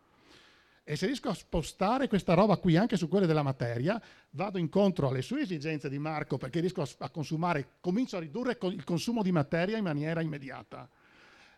[0.89, 4.01] e se riesco a spostare questa roba qui anche su quelle della materia,
[4.31, 8.57] vado incontro alle sue esigenze di Marco perché riesco a, a consumare, comincio a ridurre
[8.71, 10.89] il consumo di materia in maniera immediata.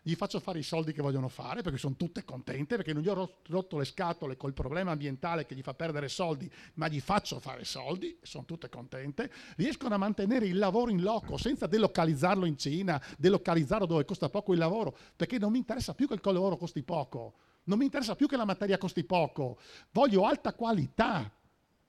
[0.01, 3.07] Gli faccio fare i soldi che vogliono fare perché sono tutte contente, perché non gli
[3.07, 7.39] ho rotto le scatole col problema ambientale che gli fa perdere soldi, ma gli faccio
[7.39, 9.29] fare soldi, sono tutte contente.
[9.57, 14.53] Riescono a mantenere il lavoro in loco senza delocalizzarlo in Cina, delocalizzarlo dove costa poco
[14.53, 17.35] il lavoro, perché non mi interessa più che il lavoro costi poco
[17.69, 19.59] non mi interessa più che la materia costi poco,
[19.91, 21.31] voglio alta qualità,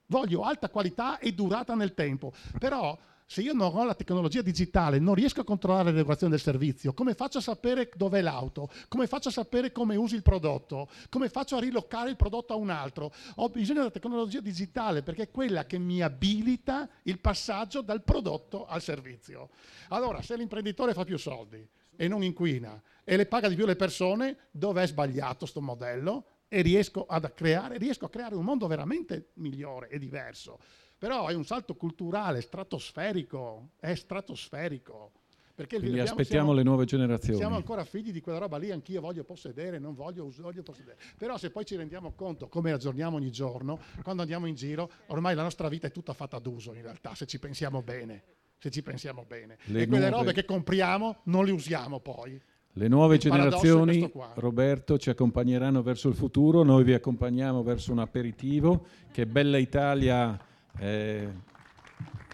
[0.06, 2.32] voglio alta qualità e durata nel tempo.
[2.58, 6.92] Però se io non ho la tecnologia digitale, non riesco a controllare l'erogazione del servizio,
[6.92, 8.68] come faccio a sapere dov'è l'auto?
[8.88, 10.90] Come faccio a sapere come usi il prodotto?
[11.08, 13.10] Come faccio a rilocare il prodotto a un altro?
[13.36, 18.66] Ho bisogno della tecnologia digitale perché è quella che mi abilita il passaggio dal prodotto
[18.66, 19.48] al servizio.
[19.88, 21.66] Allora, se l'imprenditore fa più soldi,
[22.00, 22.80] e non inquina
[23.10, 26.26] e le paga di più le persone, dove è sbagliato questo modello?
[26.46, 30.60] E riesco, creare, riesco a creare un mondo veramente migliore e diverso.
[30.96, 35.10] Però è un salto culturale stratosferico, è stratosferico.
[35.56, 37.36] Perché Quindi abbiamo, aspettiamo siamo, le nuove generazioni.
[37.36, 40.96] Siamo ancora figli di quella roba lì, anch'io voglio possedere, non voglio, voglio possedere.
[41.18, 45.34] Però se poi ci rendiamo conto come aggiorniamo ogni giorno, quando andiamo in giro, ormai
[45.34, 48.22] la nostra vita è tutta fatta d'uso in realtà, se ci pensiamo bene
[48.62, 49.56] se ci pensiamo bene.
[49.64, 50.26] Le e quelle nuove...
[50.26, 52.38] robe che compriamo non le usiamo poi.
[52.74, 57.98] Le nuove il generazioni, Roberto, ci accompagneranno verso il futuro, noi vi accompagniamo verso un
[57.98, 60.38] aperitivo che Bella Italia
[60.78, 61.28] eh,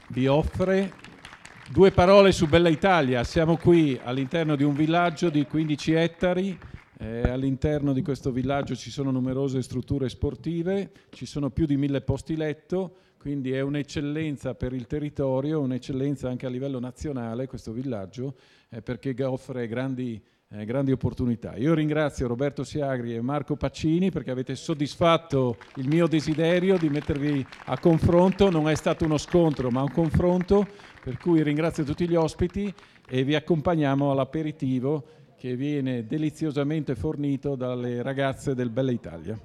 [0.09, 0.93] vi offre.
[1.71, 6.59] Due parole su Bella Italia, siamo qui all'interno di un villaggio di 15 ettari,
[6.99, 12.03] eh, all'interno di questo villaggio ci sono numerose strutture sportive, ci sono più di mille
[12.03, 12.97] posti letto,
[13.27, 18.36] quindi è un'eccellenza per il territorio, un'eccellenza anche a livello nazionale questo villaggio,
[18.69, 21.57] eh, perché offre grandi, eh, grandi, opportunità.
[21.57, 27.44] Io ringrazio Roberto Siagri e Marco Paccini perché avete soddisfatto il mio desiderio di mettervi
[27.65, 30.65] a confronto, non è stato uno scontro ma un confronto,
[31.03, 32.73] per cui ringrazio tutti gli ospiti
[33.09, 35.05] e vi accompagniamo all'aperitivo
[35.36, 39.36] che viene deliziosamente fornito dalle ragazze del Bella Italia.